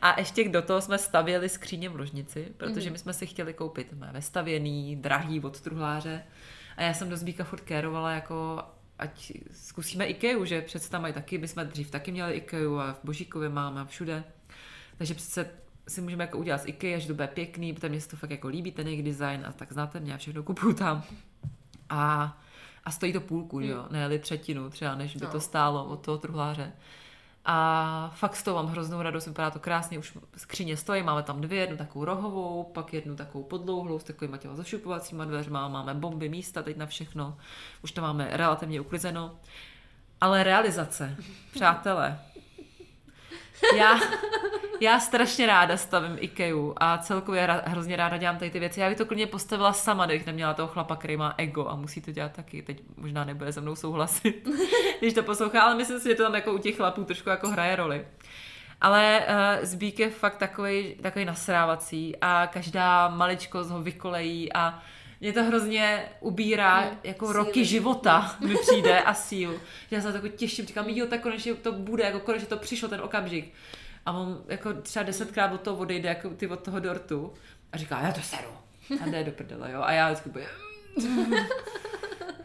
a 0.10 0.20
ještě 0.20 0.48
do 0.48 0.62
toho 0.62 0.80
jsme 0.80 0.98
stavěli 0.98 1.48
skříně 1.48 1.88
v 1.88 1.96
ložnici, 1.96 2.52
protože 2.56 2.90
my 2.90 2.98
jsme 2.98 3.12
si 3.12 3.26
chtěli 3.26 3.54
koupit 3.54 3.92
mé 3.92 4.10
vestavěný, 4.12 4.96
drahý 4.96 5.40
od 5.40 5.60
truhláře. 5.60 6.24
A 6.76 6.82
já 6.82 6.94
jsem 6.94 7.08
do 7.08 7.16
Zbíka 7.16 7.44
furt 7.44 7.60
kérovala, 7.60 8.12
jako 8.12 8.62
ať 8.98 9.32
zkusíme 9.50 10.06
Ikeu, 10.06 10.44
že 10.44 10.62
přece 10.62 10.90
tam 10.90 11.02
mají 11.02 11.14
taky, 11.14 11.38
my 11.38 11.48
jsme 11.48 11.64
dřív 11.64 11.90
taky 11.90 12.12
měli 12.12 12.32
Ikeu 12.32 12.78
a 12.78 12.92
v 12.92 13.00
Božíkově 13.04 13.48
máme 13.48 13.80
a 13.80 13.84
všude. 13.84 14.24
Takže 14.98 15.14
přece 15.14 15.50
si 15.88 16.00
můžeme 16.00 16.24
jako 16.24 16.38
udělat 16.38 16.62
z 16.62 16.68
IKEA, 16.68 16.98
že 16.98 17.06
to 17.06 17.14
bude 17.14 17.28
pěkný, 17.28 17.72
protože 17.72 17.88
mě 17.88 18.00
se 18.00 18.08
to 18.08 18.16
fakt 18.16 18.30
jako 18.30 18.48
líbí, 18.48 18.72
ten 18.72 18.86
jejich 18.86 19.02
design 19.02 19.46
a 19.46 19.52
tak 19.52 19.72
znáte 19.72 20.00
mě, 20.00 20.12
já 20.12 20.18
všechno 20.18 20.42
kupuju 20.42 20.74
tam. 20.74 21.02
A, 21.90 22.38
a 22.84 22.90
stojí 22.90 23.12
to 23.12 23.20
půlku, 23.20 23.58
mm. 23.60 23.64
jo, 23.64 23.86
ne 23.90 24.18
třetinu 24.18 24.70
třeba, 24.70 24.94
než 24.94 25.16
by 25.16 25.24
No. 25.24 25.30
to 25.32 25.40
stálo 25.40 25.84
od 25.84 25.96
toho 25.96 26.18
truhláře. 26.18 26.72
A 27.46 28.12
fakt 28.14 28.36
z 28.36 28.42
toho 28.42 28.56
mám 28.56 28.66
hroznou 28.66 29.02
radost, 29.02 29.26
vypadá 29.26 29.50
to 29.50 29.58
krásně, 29.58 29.98
už 29.98 30.18
skříně 30.36 30.76
stojí, 30.76 31.02
máme 31.02 31.22
tam 31.22 31.40
dvě, 31.40 31.60
jednu 31.60 31.76
takovou 31.76 32.04
rohovou, 32.04 32.64
pak 32.64 32.92
jednu 32.92 33.16
takovou 33.16 33.44
podlouhlou 33.44 33.98
s 33.98 34.04
takovýma 34.04 34.36
těma 34.36 34.54
zašupovacíma 34.54 35.24
dveřma, 35.24 35.68
máme 35.68 35.94
bomby 35.94 36.28
místa 36.28 36.62
teď 36.62 36.76
na 36.76 36.86
všechno, 36.86 37.36
už 37.82 37.92
to 37.92 38.00
máme 38.00 38.28
relativně 38.30 38.80
uklizeno. 38.80 39.34
Ale 40.20 40.44
realizace, 40.44 41.16
přátelé, 41.54 42.18
já, 43.76 44.00
já 44.80 45.00
strašně 45.00 45.46
ráda 45.46 45.76
stavím 45.76 46.16
Ikeu 46.20 46.74
a 46.76 46.98
celkově 46.98 47.46
ra- 47.46 47.62
hrozně 47.64 47.96
ráda 47.96 48.16
dělám 48.16 48.38
tady 48.38 48.50
ty 48.50 48.58
věci. 48.60 48.80
Já 48.80 48.88
bych 48.88 48.98
to 48.98 49.06
klidně 49.06 49.26
postavila 49.26 49.72
sama, 49.72 50.06
kdybych 50.06 50.26
neměla 50.26 50.54
toho 50.54 50.68
chlapa, 50.68 50.96
který 50.96 51.16
má 51.16 51.34
ego 51.36 51.68
a 51.68 51.74
musí 51.74 52.00
to 52.00 52.12
dělat 52.12 52.32
taky. 52.32 52.62
Teď 52.62 52.82
možná 52.96 53.24
nebude 53.24 53.52
se 53.52 53.60
mnou 53.60 53.76
souhlasit, 53.76 54.48
když 55.00 55.14
to 55.14 55.22
poslouchá, 55.22 55.62
ale 55.62 55.74
myslím 55.74 56.00
si, 56.00 56.08
že 56.08 56.14
to 56.14 56.22
tam 56.22 56.34
jako 56.34 56.52
u 56.52 56.58
těch 56.58 56.76
chlapů 56.76 57.04
trošku 57.04 57.28
jako 57.28 57.48
hraje 57.48 57.76
roli. 57.76 58.06
Ale 58.80 59.26
uh, 59.28 59.64
Zbík 59.64 59.98
je 59.98 60.10
fakt 60.10 60.36
takový, 60.36 60.94
takový 61.02 61.24
nasrávací 61.24 62.16
a 62.20 62.46
každá 62.52 63.08
maličkost 63.08 63.70
ho 63.70 63.82
vykolejí 63.82 64.52
a 64.52 64.82
mě 65.24 65.32
to 65.32 65.44
hrozně 65.44 66.04
ubírá 66.20 66.80
Hmm, 66.80 66.98
jako 67.04 67.26
síly. 67.26 67.38
roky 67.38 67.64
života 67.64 68.36
mi 68.40 68.54
přijde 68.56 69.00
a 69.00 69.14
sílu. 69.14 69.54
Že 69.90 69.96
já 69.96 70.00
se 70.00 70.06
na 70.06 70.12
to 70.12 70.26
jako 70.26 70.36
těším, 70.36 70.66
říkám, 70.66 70.88
jo, 70.88 71.06
tak 71.06 71.20
konečně 71.20 71.54
to 71.54 71.72
bude, 71.72 72.04
jako 72.04 72.20
konečně 72.20 72.46
to 72.48 72.56
přišlo 72.56 72.88
ten 72.88 73.00
okamžik. 73.00 73.52
A 74.06 74.12
on 74.12 74.42
jako 74.48 74.72
třeba 74.74 75.02
desetkrát 75.02 75.52
od 75.52 75.60
toho 75.60 75.76
odejde, 75.76 76.08
jako 76.08 76.30
ty 76.30 76.46
od 76.48 76.60
toho 76.60 76.80
dortu 76.80 77.34
a 77.72 77.76
říká, 77.76 78.00
já 78.00 78.12
to 78.12 78.20
seru. 78.20 78.48
A 79.02 79.06
jde 79.06 79.24
do 79.24 79.32
prdele, 79.32 79.72
jo. 79.72 79.80
A 79.82 79.92
já 79.92 80.06
vždycky 80.08 80.30
bude, 80.30 80.46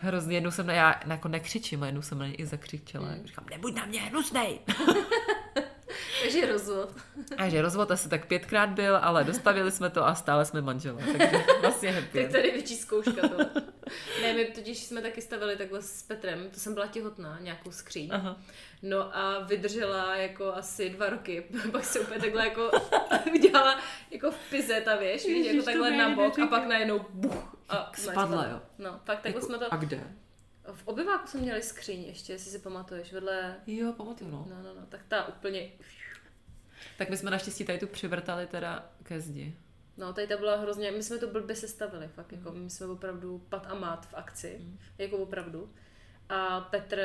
Hrozně, 0.02 0.38
jednou 0.38 0.52
jsem, 0.52 0.68
na, 0.68 0.74
já 0.74 1.00
jako 1.08 1.28
nekřičím, 1.28 1.84
a 1.84 1.86
jednou 1.86 2.02
jsem 2.02 2.20
na 2.20 2.26
něj 2.26 2.36
i 2.40 2.46
zakřičela. 2.46 3.08
Mm. 3.08 3.22
Říkám, 3.26 3.46
nebuď 3.50 3.76
na 3.76 3.86
mě 3.86 4.02
hnusnej. 4.02 4.60
Takže 6.22 6.46
rozvod. 6.52 6.96
A 7.38 7.50
že 7.50 7.62
rozvod 7.62 7.92
asi 7.92 8.10
tak 8.10 8.26
pětkrát 8.28 8.70
byl, 8.70 8.98
ale 9.02 9.24
dostavili 9.24 9.72
jsme 9.72 9.90
to 9.90 10.08
a 10.08 10.16
stále 10.16 10.46
jsme 10.46 10.62
manželé. 10.62 11.04
Takže 11.18 11.44
vlastně 11.62 11.92
happy. 11.92 12.22
Tak 12.24 12.32
tady 12.32 12.52
větší 12.52 12.76
zkouška 12.76 13.28
to. 13.28 13.38
ne, 14.22 14.34
my 14.34 14.46
totiž 14.46 14.84
jsme 14.84 15.02
taky 15.02 15.22
stavili 15.22 15.56
takhle 15.58 15.82
s 15.82 16.04
Petrem, 16.04 16.50
to 16.50 16.60
jsem 16.60 16.74
byla 16.74 16.88
těhotná, 16.88 17.38
nějakou 17.42 17.72
skříň. 17.72 18.10
Aha. 18.14 18.38
No 18.82 19.18
a 19.18 19.40
vydržela 19.40 20.16
jako 20.16 20.54
asi 20.54 20.90
dva 20.90 21.10
roky, 21.10 21.44
pak 21.72 21.86
se 21.86 22.00
úplně 22.00 22.20
takhle 22.20 22.48
jako 22.48 22.72
udělala 23.34 23.80
jako 24.12 24.32
v 24.32 24.38
pize 24.50 24.82
ta 24.82 24.96
věž, 24.96 25.26
Ježiš, 25.26 25.54
jako 25.54 25.66
takhle 25.66 25.98
na 25.98 26.16
bok 26.16 26.40
a 26.40 26.48
pak 26.48 26.68
najednou 26.68 27.06
buch. 27.10 27.56
A 27.70 27.92
Spadla, 27.96 28.46
jo. 28.46 28.62
No, 28.78 28.92
tak 29.04 29.20
takhle 29.22 29.30
Jako, 29.30 29.46
jsme 29.46 29.58
to... 29.58 29.74
A 29.74 29.78
kde? 29.78 30.04
V 30.74 30.88
obyváku 30.88 31.28
jsme 31.28 31.40
měli 31.42 31.62
skříň 31.62 32.04
ještě, 32.04 32.34
jestli 32.34 32.52
si 32.52 32.60
pamatuješ, 32.60 33.14
vedle... 33.14 33.56
Jo, 33.68 33.94
pamatuju, 33.94 34.32
no. 34.32 34.46
No, 34.50 34.56
no, 34.64 34.74
no, 34.82 34.86
tak 34.90 35.02
ta 35.08 35.28
úplně... 35.28 35.72
Tak 37.00 37.10
my 37.10 37.18
jsme 37.18 37.32
naštěstí 37.32 37.66
tady 37.66 37.80
tu 37.80 37.88
přivrtali 37.88 38.48
teda 38.48 38.90
ke 39.04 39.22
zdi. 39.22 39.56
No, 39.98 40.14
tady 40.14 40.28
ta 40.28 40.38
byla 40.38 40.56
hrozně, 40.56 40.92
my 40.92 41.04
jsme 41.04 41.18
to 41.18 41.28
blbě 41.28 41.56
sestavili, 41.56 42.08
fakt, 42.08 42.32
jako 42.32 42.52
my 42.52 42.70
jsme 42.70 42.88
opravdu 42.88 43.46
pat 43.50 43.68
a 43.70 43.76
mát 43.76 44.08
v 44.08 44.14
akci, 44.14 44.62
jako 44.98 45.18
opravdu. 45.18 45.74
A 46.30 46.62
Petr 46.62 47.00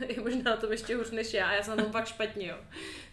je 0.08 0.20
možná 0.20 0.50
na 0.50 0.56
tom 0.56 0.72
ještě 0.72 0.96
hůř 0.96 1.10
než 1.10 1.34
já 1.34 1.48
a 1.48 1.52
já 1.52 1.62
jsem 1.62 1.76
na 1.76 1.82
tom 1.82 1.92
fakt 1.92 2.06
špatně, 2.06 2.48
jo. 2.48 2.56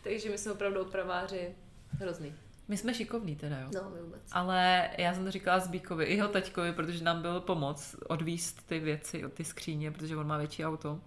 Takže 0.04 0.30
my 0.30 0.38
jsme 0.38 0.52
opravdu 0.52 0.82
opraváři 0.82 1.56
hrozný. 1.90 2.36
My 2.68 2.78
jsme 2.78 2.94
šikovní 2.94 3.36
teda, 3.36 3.60
jo. 3.60 3.70
No, 3.74 3.90
vůbec. 4.04 4.22
Ale 4.32 4.90
já 4.98 5.14
jsem 5.14 5.26
to 5.26 5.32
říkala 5.32 5.60
Zbíkovi, 5.60 6.06
i 6.06 6.16
jeho 6.16 6.28
taťkovi, 6.28 6.74
protože 6.74 7.04
nám 7.04 7.22
byl 7.22 7.40
pomoc 7.40 7.96
odvíst 8.08 8.68
ty 8.68 8.80
věci 8.80 9.26
od 9.26 9.34
ty 9.34 9.44
skříně, 9.44 9.92
protože 9.92 10.18
on 10.18 10.28
má 10.28 10.38
větší 10.38 10.66
auto. 10.66 11.00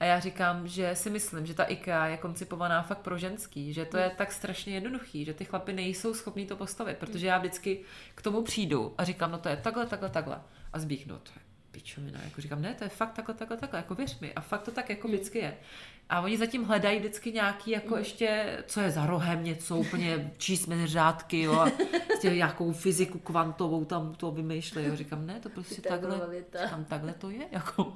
A 0.00 0.04
já 0.04 0.20
říkám, 0.20 0.68
že 0.68 0.94
si 0.94 1.10
myslím, 1.10 1.46
že 1.46 1.54
ta 1.54 1.64
IKEA 1.64 2.06
je 2.06 2.16
koncipovaná 2.16 2.82
fakt 2.82 2.98
pro 2.98 3.18
ženský, 3.18 3.72
že 3.72 3.84
to 3.84 3.96
je 3.96 4.10
tak 4.10 4.32
strašně 4.32 4.74
jednoduchý, 4.74 5.24
že 5.24 5.34
ty 5.34 5.44
chlapy 5.44 5.72
nejsou 5.72 6.14
schopní 6.14 6.46
to 6.46 6.56
postavit, 6.56 6.98
protože 6.98 7.26
já 7.26 7.38
vždycky 7.38 7.80
k 8.14 8.22
tomu 8.22 8.42
přijdu 8.42 8.94
a 8.98 9.04
říkám, 9.04 9.30
no 9.30 9.38
to 9.38 9.48
je 9.48 9.56
takhle, 9.56 9.86
takhle, 9.86 10.08
takhle. 10.08 10.40
A 10.72 10.78
Zbík, 10.78 11.06
no 11.06 11.18
to 11.18 11.30
je 11.36 11.42
pičovina. 11.70 12.20
Jako 12.24 12.40
říkám, 12.40 12.62
ne, 12.62 12.74
to 12.74 12.84
je 12.84 12.90
fakt 12.90 13.12
takhle, 13.12 13.34
takhle, 13.34 13.56
takhle, 13.56 13.78
jako 13.78 13.94
věř 13.94 14.20
mi. 14.20 14.34
A 14.34 14.40
fakt 14.40 14.62
to 14.62 14.70
tak 14.70 14.90
jako 14.90 15.08
vždycky 15.08 15.38
je. 15.38 15.56
A 16.10 16.20
oni 16.20 16.38
zatím 16.38 16.64
hledají 16.64 16.98
vždycky 16.98 17.32
nějaký, 17.32 17.70
jako 17.70 17.96
ještě, 17.96 18.58
co 18.66 18.80
je 18.80 18.90
za 18.90 19.06
rohem, 19.06 19.44
něco 19.44 19.76
úplně 19.76 20.32
číst 20.38 20.66
mezi 20.66 20.86
řádky, 20.86 21.40
jo, 21.42 21.52
a 21.60 21.70
nějakou 22.34 22.72
fyziku 22.72 23.18
kvantovou 23.18 23.84
tam 23.84 24.14
to 24.14 24.30
vymýšlej, 24.30 24.86
jo. 24.86 24.96
Říkám, 24.96 25.26
ne, 25.26 25.40
to 25.40 25.48
prostě 25.48 25.74
Pythagorova 25.82 26.18
takhle, 26.18 26.34
věta. 26.34 26.64
říkám, 26.64 26.84
takhle 26.84 27.12
to 27.14 27.30
je, 27.30 27.46
jako. 27.52 27.94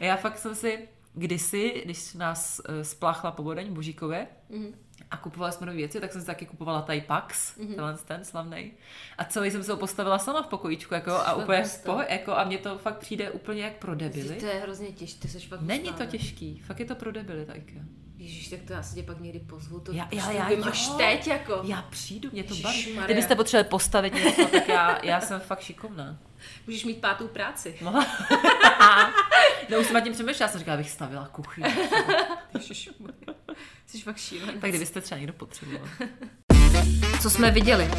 Já 0.00 0.16
fakt 0.16 0.38
jsem 0.38 0.54
si 0.54 0.88
kdysi, 1.14 1.82
když 1.84 2.14
nás 2.14 2.60
eh, 2.68 2.84
spláchla 2.84 3.30
povodeň 3.30 3.68
v 3.68 3.72
Božíkově, 3.72 4.26
Mhm. 4.50 4.74
A 5.10 5.16
kupovali 5.16 5.52
jsme 5.52 5.66
nové 5.66 5.76
věci, 5.76 6.00
tak 6.00 6.12
jsem 6.12 6.20
si 6.20 6.26
taky 6.26 6.46
kupovala 6.46 6.82
tady 6.82 7.00
Pax, 7.00 7.56
Mhm. 7.56 7.66
mm-hmm. 7.68 7.74
tenhle 7.74 7.96
ten 7.98 8.24
slavný. 8.24 8.72
A 9.18 9.24
celý 9.24 9.50
jsem 9.50 9.62
se 9.64 9.72
ho 9.72 9.78
postavila 9.78 10.18
sama 10.18 10.42
v 10.42 10.46
pokojíčku, 10.46 10.94
jako, 10.94 11.10
a 11.12 11.32
úplně 11.34 11.62
v 11.62 11.82
poho, 11.84 12.02
jako, 12.08 12.32
a 12.32 12.44
mně 12.44 12.58
to 12.58 12.78
fakt 12.78 12.98
přijde 12.98 13.30
úplně 13.30 13.62
jak 13.62 13.72
pro 13.72 13.94
debily. 13.94 14.36
To 14.40 14.46
je 14.46 14.54
hrozně 14.54 14.88
těžké, 14.92 15.20
ty 15.20 15.28
jsi 15.28 15.40
fakt 15.40 15.60
Není 15.60 15.84
to 15.84 15.90
ustálá. 15.90 16.10
těžký, 16.10 16.58
fakt 16.66 16.80
je 16.80 16.86
to 16.86 16.94
pro 16.94 17.12
debily, 17.12 17.46
ta 17.46 17.54
IKEA. 17.54 17.82
Ježíš, 18.16 18.48
tak 18.48 18.60
to 18.66 18.72
já 18.72 18.82
si 18.82 18.94
tě 18.94 19.02
pak 19.02 19.20
někdy 19.20 19.38
pozvu, 19.40 19.80
to 19.80 19.92
Já- 19.92 20.08
já, 20.12 20.30
já- 20.30 20.48
já, 20.48 20.50
jo. 20.50 20.64
až 20.68 20.88
teď, 20.88 21.26
jako. 21.26 21.60
Já 21.64 21.82
přijdu, 21.82 22.28
mě 22.32 22.44
to 22.44 22.54
baví. 22.54 22.98
Kdybyste 23.04 23.36
potřebovali 23.36 23.68
postavit 23.68 24.14
něco, 24.14 24.46
tak 24.46 24.68
já, 24.68 24.98
já 25.04 25.20
jsem 25.20 25.40
fakt 25.40 25.60
šikovná. 25.60 26.18
Můžeš 26.66 26.84
mít 26.84 27.00
pátou 27.00 27.28
práci. 27.28 27.76
Mohla? 27.80 28.06
no 29.70 29.78
už 29.78 29.86
jsem 29.86 29.94
nad 29.94 30.00
tím 30.00 30.12
přemýšlela, 30.12 30.46
já 30.48 30.52
jsem 30.52 30.58
říkala, 30.58 30.74
abych 30.74 30.90
stavila 30.90 31.28
kuchyň. 31.28 31.64
Jsi 33.86 34.00
fakt 34.00 34.18
šílený. 34.18 34.60
tak 34.60 34.70
kdybyste 34.70 35.00
třeba 35.00 35.18
někdo 35.18 35.32
potřeboval. 35.32 35.88
Co 37.22 37.30
jsme 37.30 37.50
viděli? 37.50 37.90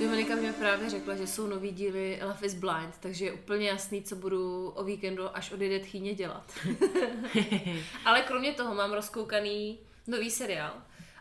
Dominika 0.00 0.34
mě 0.34 0.52
právě 0.52 0.90
řekla, 0.90 1.16
že 1.16 1.26
jsou 1.26 1.46
nový 1.46 1.70
díly 1.70 2.20
Love 2.22 2.46
is 2.46 2.54
Blind, 2.54 2.94
takže 3.00 3.24
je 3.24 3.32
úplně 3.32 3.68
jasný, 3.68 4.02
co 4.02 4.16
budu 4.16 4.68
o 4.68 4.84
víkendu, 4.84 5.36
až 5.36 5.52
odjede 5.52 5.78
tchýně 5.78 6.14
dělat. 6.14 6.52
Ale 8.04 8.22
kromě 8.22 8.52
toho 8.52 8.74
mám 8.74 8.92
rozkoukaný 8.92 9.78
nový 10.06 10.30
seriál. 10.30 10.72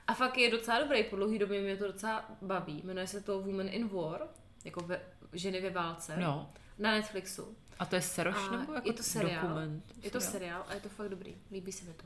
A 0.07 0.13
fakt 0.13 0.37
je 0.37 0.51
docela 0.51 0.79
dobrý, 0.79 1.03
po 1.03 1.15
dlouhý 1.15 1.39
době 1.39 1.61
mě 1.61 1.77
to 1.77 1.87
docela 1.87 2.25
baví. 2.41 2.81
Jmenuje 2.85 3.07
se 3.07 3.21
to 3.21 3.41
Women 3.41 3.69
in 3.71 3.87
War, 3.87 4.21
jako 4.65 4.81
ve, 4.81 5.01
ženy 5.33 5.61
ve 5.61 5.69
válce. 5.69 6.17
No. 6.17 6.49
Na 6.79 6.91
Netflixu. 6.91 7.55
A 7.79 7.85
to 7.85 7.95
je 7.95 8.01
seroš 8.01 8.35
A 8.47 8.57
nebo 8.57 8.73
jako 8.73 8.87
je 8.87 8.93
to 8.93 9.03
seriál. 9.03 9.41
dokument? 9.47 9.83
Je 10.01 10.11
to 10.11 10.21
seriál 10.21 10.63
a 10.67 10.73
je 10.73 10.79
to 10.79 10.89
fakt 10.89 11.09
dobrý. 11.09 11.35
Líbí 11.51 11.71
se 11.71 11.85
mi 11.85 11.93
to. 11.93 12.03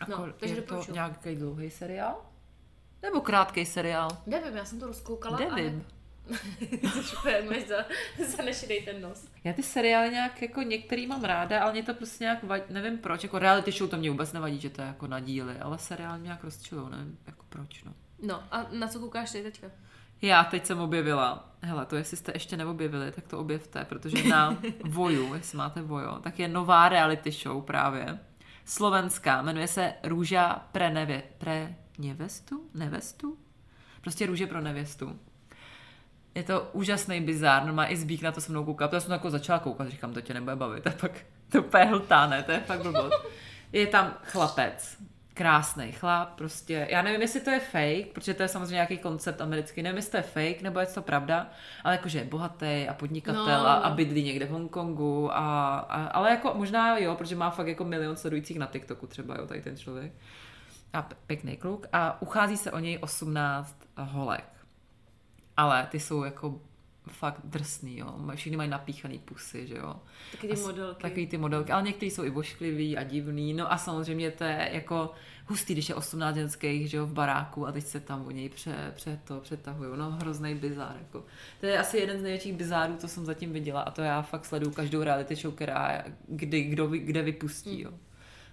A 0.00 0.06
No, 0.08 0.16
kol- 0.16 0.32
takže 0.38 0.54
je 0.54 0.62
to 0.62 0.84
nějaký 0.92 1.34
dlouhý 1.34 1.70
seriál? 1.70 2.22
Nebo 3.02 3.20
krátký 3.20 3.66
seriál? 3.66 4.10
Nevím, 4.26 4.56
já 4.56 4.64
jsem 4.64 4.80
to 4.80 4.86
rozkoukala. 4.86 5.38
Nevím. 5.38 5.86
Ale... 6.94 7.02
Super, 7.02 7.44
máš 7.44 7.66
za, 7.68 7.76
za 8.36 8.42
nešidej 8.42 8.82
ten 8.84 9.00
nos. 9.02 9.28
Já 9.44 9.52
ty 9.52 9.62
seriály 9.62 10.10
nějak 10.10 10.42
jako 10.42 10.62
některý 10.62 11.06
mám 11.06 11.24
ráda, 11.24 11.62
ale 11.62 11.72
mě 11.72 11.82
to 11.82 11.94
prostě 11.94 12.24
nějak 12.24 12.42
vadí, 12.44 12.64
nevím 12.70 12.98
proč, 12.98 13.22
jako 13.22 13.38
reality 13.38 13.72
show 13.72 13.90
to 13.90 13.96
mě 13.96 14.10
vůbec 14.10 14.32
nevadí, 14.32 14.60
že 14.60 14.70
to 14.70 14.80
je 14.82 14.86
jako 14.86 15.06
na 15.06 15.20
díly, 15.20 15.58
ale 15.58 15.78
seriál 15.78 16.18
mě 16.18 16.24
nějak 16.24 16.44
rozčilujou, 16.44 16.88
nevím 16.88 17.18
jako 17.26 17.44
proč, 17.48 17.84
no. 17.84 17.94
No 18.22 18.44
a 18.50 18.66
na 18.72 18.88
co 18.88 18.98
koukáš 19.00 19.30
ty 19.30 19.42
teďka? 19.42 19.66
Já 20.22 20.44
teď 20.44 20.66
jsem 20.66 20.80
objevila, 20.80 21.48
hele, 21.62 21.86
to 21.86 21.96
jestli 21.96 22.16
jste 22.16 22.32
ještě 22.34 22.56
neobjevili, 22.56 23.12
tak 23.12 23.26
to 23.26 23.38
objevte, 23.38 23.84
protože 23.84 24.28
na 24.28 24.56
Voju, 24.84 25.34
jestli 25.34 25.58
máte 25.58 25.82
Vojo, 25.82 26.18
tak 26.18 26.38
je 26.38 26.48
nová 26.48 26.88
reality 26.88 27.30
show 27.30 27.64
právě, 27.64 28.18
slovenská, 28.64 29.42
jmenuje 29.42 29.68
se 29.68 29.94
Růža 30.02 30.66
pre, 30.72 30.90
nevě, 30.90 31.22
pre 31.38 31.74
nevestu? 31.98 32.70
Nevestu? 32.74 33.38
Prostě 34.00 34.26
Růže 34.26 34.46
pro 34.46 34.60
nevěstu. 34.60 35.18
Je 36.34 36.42
to 36.42 36.68
úžasný 36.72 37.20
bizár, 37.20 37.66
no 37.66 37.72
má 37.72 37.86
i 37.86 37.96
Zbík 37.96 38.22
na 38.22 38.32
to 38.32 38.40
se 38.40 38.52
mnou 38.52 38.64
kouká, 38.64 38.90
já 38.92 39.00
jsem 39.00 39.12
jako 39.12 39.30
začala 39.30 39.58
koukat, 39.58 39.88
říkám, 39.88 40.12
to 40.12 40.20
tě 40.20 40.34
nebude 40.34 40.56
bavit, 40.56 40.86
a 40.86 40.90
pak 40.90 41.12
to 41.52 41.62
úplně 41.62 41.84
hltá, 41.84 42.26
ne, 42.26 42.42
to 42.42 42.52
je 42.52 42.60
fakt 42.60 42.82
blbost. 42.82 43.26
Je 43.72 43.86
tam 43.86 44.14
chlapec, 44.22 44.98
krásný 45.38 45.92
chlap, 45.92 46.34
prostě, 46.34 46.86
já 46.90 47.02
nevím, 47.02 47.20
jestli 47.20 47.40
to 47.40 47.50
je 47.50 47.60
fake, 47.60 48.12
protože 48.12 48.34
to 48.34 48.42
je 48.42 48.48
samozřejmě 48.48 48.74
nějaký 48.74 48.98
koncept 48.98 49.40
americký, 49.40 49.82
nevím, 49.82 49.96
jestli 49.96 50.10
to 50.10 50.16
je 50.16 50.22
fake, 50.22 50.62
nebo 50.62 50.80
je 50.80 50.86
to 50.86 51.02
pravda, 51.02 51.50
ale 51.84 51.94
jakože 51.94 52.18
je 52.18 52.24
bohatý 52.24 52.86
a 52.88 52.94
podnikatel 52.94 53.44
No, 53.44 53.66
a, 53.66 53.74
a 53.74 53.90
bydlí 53.90 54.24
někde 54.24 54.46
v 54.46 54.50
Hongkongu, 54.50 55.30
a, 55.32 55.78
a, 55.78 56.06
ale 56.06 56.30
jako 56.30 56.54
možná 56.54 56.98
jo, 56.98 57.14
protože 57.14 57.36
má 57.36 57.50
fakt 57.50 57.66
jako 57.66 57.84
milion 57.84 58.16
sledujících 58.16 58.58
na 58.58 58.66
TikToku 58.66 59.06
třeba, 59.06 59.36
jo, 59.38 59.46
tady 59.46 59.62
ten 59.62 59.76
člověk. 59.76 60.12
A 60.92 61.08
pěkný 61.26 61.56
kluk 61.56 61.86
a 61.92 62.22
uchází 62.22 62.56
se 62.56 62.72
o 62.72 62.78
něj 62.78 62.98
18 63.00 63.76
holek. 63.96 64.48
Ale 65.56 65.86
ty 65.90 66.00
jsou 66.00 66.24
jako 66.24 66.60
fakt 67.08 67.40
drsný, 67.44 67.98
jo. 67.98 68.14
Všichni 68.34 68.56
mají 68.56 68.70
napíchaný 68.70 69.18
pusy, 69.18 69.66
že 69.66 69.74
jo. 69.74 69.96
Taky 70.32 70.48
ty 70.48 70.54
A 70.54 70.60
modelky. 70.60 71.02
Takový 71.02 71.26
ty 71.26 71.38
modelky, 71.38 71.72
ale 71.72 71.82
někteří 71.82 72.10
jsou 72.10 72.24
i 72.24 72.30
vošklivý 72.30 72.96
a 72.96 73.02
divný. 73.02 73.54
No 73.54 73.72
a 73.72 73.78
samozřejmě 73.78 74.30
to 74.30 74.44
je 74.44 74.70
jako 74.72 75.10
hustý, 75.46 75.72
když 75.72 75.88
je 75.88 75.94
18 75.94 76.36
ženských, 76.36 76.90
že 76.90 76.96
jo, 76.96 77.06
v 77.06 77.12
baráku 77.12 77.66
a 77.66 77.72
teď 77.72 77.84
se 77.84 78.00
tam 78.00 78.26
o 78.26 78.30
něj 78.30 78.48
pře, 78.48 78.92
pře 78.94 79.20
to 79.24 79.40
přetahují. 79.40 79.90
No 79.96 80.10
hrozný 80.10 80.54
bizár, 80.54 80.96
jako. 80.98 81.24
To 81.60 81.66
je 81.66 81.78
asi 81.78 81.98
jeden 81.98 82.18
z 82.18 82.22
největších 82.22 82.52
bizárů, 82.52 82.96
co 82.96 83.08
jsem 83.08 83.24
zatím 83.24 83.52
viděla 83.52 83.80
a 83.80 83.90
to 83.90 84.02
já 84.02 84.22
fakt 84.22 84.44
sleduju 84.44 84.72
každou 84.72 85.02
reality 85.02 85.34
show, 85.34 85.54
která 85.54 86.04
kdy, 86.28 86.62
kdo, 86.62 86.86
kde 86.86 87.22
vypustí, 87.22 87.80
jo. 87.80 87.90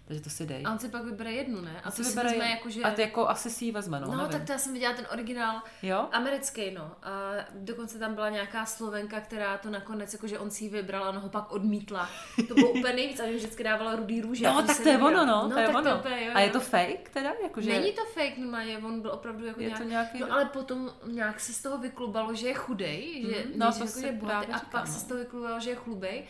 Takže 0.07 0.21
to 0.21 0.29
si 0.29 0.45
dej. 0.45 0.63
A 0.65 0.71
on 0.71 0.79
si 0.79 0.89
pak 0.89 1.03
vybere 1.03 1.31
jednu, 1.31 1.61
ne? 1.61 1.81
A 1.83 1.87
A 1.87 1.91
to 1.91 1.95
si 1.95 2.03
si 2.03 2.09
vybere, 2.09 2.29
vezme 2.29 2.49
jako, 2.49 2.69
že... 2.69 2.81
A 2.83 2.91
ty 2.91 3.01
jako 3.01 3.27
asi 3.29 3.49
si 3.49 3.65
ji 3.65 3.71
vezme, 3.71 3.99
no, 3.99 4.07
No, 4.07 4.17
nevím. 4.17 4.31
tak 4.31 4.43
to 4.45 4.51
já 4.51 4.57
jsem 4.57 4.73
viděla 4.73 4.93
ten 4.93 5.07
originál 5.13 5.61
Jo? 5.81 6.07
americký, 6.11 6.71
no. 6.71 6.91
A 7.03 7.31
dokonce 7.51 7.99
tam 7.99 8.15
byla 8.15 8.29
nějaká 8.29 8.65
Slovenka, 8.65 9.19
která 9.21 9.57
to 9.57 9.69
nakonec, 9.69 10.13
jakože 10.13 10.39
on 10.39 10.51
si 10.51 10.63
ji 10.63 10.69
vybral 10.69 11.03
a 11.03 11.09
ona 11.09 11.19
ho 11.19 11.29
pak 11.29 11.51
odmítla. 11.51 12.09
To 12.47 12.53
bylo 12.53 12.69
úplně 12.69 12.93
nejvíc, 12.93 13.19
a 13.19 13.25
že 13.25 13.35
vždycky 13.35 13.63
dávala 13.63 13.95
rudý 13.95 14.21
růže. 14.21 14.45
No, 14.45 14.61
to 14.61 14.67
tak 14.67 14.77
to 14.83 14.89
je 14.89 14.97
ono, 14.97 15.25
no, 15.25 15.49
to 15.49 15.59
je 15.59 15.67
ono. 15.67 15.83
To 15.91 15.95
úplně, 15.97 16.25
jo, 16.25 16.31
a 16.35 16.39
je 16.39 16.49
to 16.49 16.59
fake 16.59 17.09
teda? 17.09 17.31
Jakože... 17.43 17.69
Není 17.69 17.91
to 17.91 18.05
fake, 18.05 18.37
normálně, 18.37 18.77
on 18.77 19.01
byl 19.01 19.11
opravdu 19.11 19.45
jako 19.45 19.59
Je 19.61 19.65
nějak... 19.67 19.81
to 19.81 19.87
nějaký- 19.87 20.19
No 20.19 20.31
ale 20.33 20.45
potom 20.45 20.91
nějak 21.07 21.39
se 21.39 21.53
z 21.53 21.61
toho 21.61 21.77
vyklubalo, 21.77 22.33
že 22.35 22.47
je 22.47 22.53
chudej, 22.53 23.25
že 23.29 23.43
Mhm. 23.49 23.59
no, 23.59 23.65
No, 23.65 23.71
že, 23.71 23.77
to 23.77 23.83
jako, 23.83 23.93
si 23.93 24.01
že 24.01 24.07
je 24.07 24.11
bohatý, 24.13 24.51
a 24.51 24.59
pak 24.59 24.85
no. 24.87 24.93
se 24.93 24.99
z 24.99 25.03
toho 25.03 25.19
vyklubalo, 25.19 25.59
že 25.59 25.69
je 25.69 25.75
chlubej. 25.75 26.23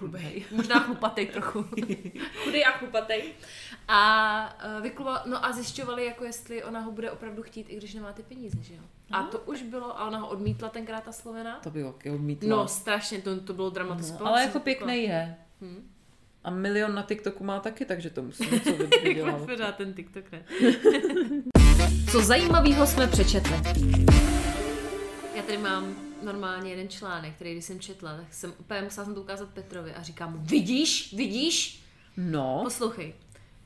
Chlubej. 0.00 0.44
Možná 0.52 0.80
chlupatej 0.80 1.26
trochu. 1.26 1.62
Chudej 2.44 2.64
a 2.64 2.70
chlupatej. 2.70 3.22
A 3.88 4.00
uh, 4.76 4.82
vyklubal, 4.82 5.22
no 5.26 5.44
a 5.44 5.52
zjišťovali, 5.52 6.04
jako 6.04 6.24
jestli 6.24 6.64
ona 6.64 6.80
ho 6.80 6.92
bude 6.92 7.10
opravdu 7.10 7.42
chtít, 7.42 7.66
i 7.70 7.76
když 7.76 7.94
nemá 7.94 8.12
ty 8.12 8.22
peníze, 8.22 8.56
že 8.62 8.74
jo. 8.74 8.80
A 9.10 9.22
to 9.22 9.38
už 9.38 9.62
bylo, 9.62 10.00
a 10.00 10.06
ona 10.06 10.18
ho 10.18 10.28
odmítla 10.28 10.68
tenkrát 10.68 11.04
ta 11.04 11.12
Slovena. 11.12 11.60
To 11.62 11.70
by 11.70 11.84
taky 11.84 12.10
odmítla. 12.10 12.48
No, 12.48 12.68
strašně, 12.68 13.18
to, 13.18 13.40
to 13.40 13.52
bylo 13.52 13.70
dramatické. 13.70 14.18
no, 14.20 14.26
ale 14.26 14.42
jako 14.42 14.60
pěkný 14.60 15.02
je. 15.02 15.36
Hm. 15.60 15.90
A 16.44 16.50
milion 16.50 16.94
na 16.94 17.02
TikToku 17.02 17.44
má 17.44 17.60
taky, 17.60 17.84
takže 17.84 18.10
to 18.10 18.22
musí 18.22 18.50
něco 18.50 18.70
vydělat. 19.02 19.46
Pořád 19.46 19.76
ten 19.76 19.94
TikTok, 19.94 20.24
ne? 20.32 20.44
Co 22.12 22.20
zajímavého 22.22 22.86
jsme 22.86 23.06
přečetli? 23.06 23.56
Já 25.34 25.42
tady 25.42 25.58
mám 25.58 26.09
normálně 26.22 26.70
jeden 26.70 26.88
článek, 26.88 27.34
který 27.34 27.52
když 27.52 27.64
jsem 27.64 27.80
četla, 27.80 28.16
tak 28.16 28.34
jsem 28.34 28.54
úplně 28.58 28.82
musela 28.82 29.04
jsem 29.04 29.14
to 29.14 29.20
ukázat 29.20 29.48
Petrovi 29.48 29.94
a 29.94 30.02
říkám 30.02 30.32
mu, 30.32 30.38
vidíš, 30.44 31.14
vidíš? 31.14 31.82
No, 32.16 32.60
Poslouchej. 32.64 33.14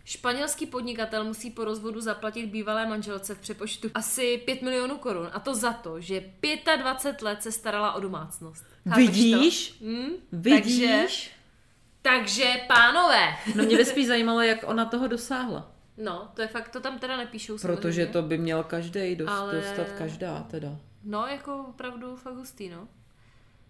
Španělský 0.05 0.67
podnikatel 0.67 1.25
musí 1.25 1.51
po 1.51 1.65
rozvodu 1.65 2.01
zaplatit 2.01 2.47
bývalé 2.47 2.87
manželce 2.87 3.35
v 3.35 3.39
přepočtu 3.39 3.91
asi 3.95 4.39
5 4.39 4.63
milionů 4.63 4.99
korun 4.99 5.29
a 5.33 5.41
to 5.41 5.55
za 5.55 5.73
to, 5.73 6.01
že 6.01 6.25
25 6.83 7.23
let 7.23 7.43
se 7.43 7.53
starala 7.53 7.93
o 7.93 8.01
domácnost. 8.01 8.65
Chápeš 8.89 9.07
vidíš? 9.09 9.69
To? 9.71 9.85
Hm? 9.85 10.09
Vidíš? 10.33 10.81
Takže, 10.81 11.07
takže, 12.03 12.55
pánové. 12.69 13.37
No 13.55 13.65
mě 13.65 13.77
by 13.77 13.85
spíš 13.85 14.07
zajímalo, 14.07 14.41
jak 14.41 14.59
ona 14.67 14.85
toho 14.85 15.09
dosáhla. 15.09 15.71
No, 15.97 16.29
to 16.35 16.43
je 16.43 16.49
fakt, 16.49 16.69
to 16.69 16.81
tam 16.81 16.99
teda 16.99 17.17
nepíšou 17.17 17.55
Protože 17.59 17.77
samozřejmě. 17.77 18.07
to 18.07 18.23
by 18.23 18.39
měl 18.39 18.63
každý 18.63 19.17
dost, 19.17 19.29
Ale- 19.29 19.55
dostat 19.55 19.87
každá 19.99 20.41
teda. 20.51 20.77
No, 21.05 21.27
jako 21.27 21.57
opravdu 21.69 22.17
fakt 22.17 22.35
hustý, 22.37 22.69
no. 22.69 22.89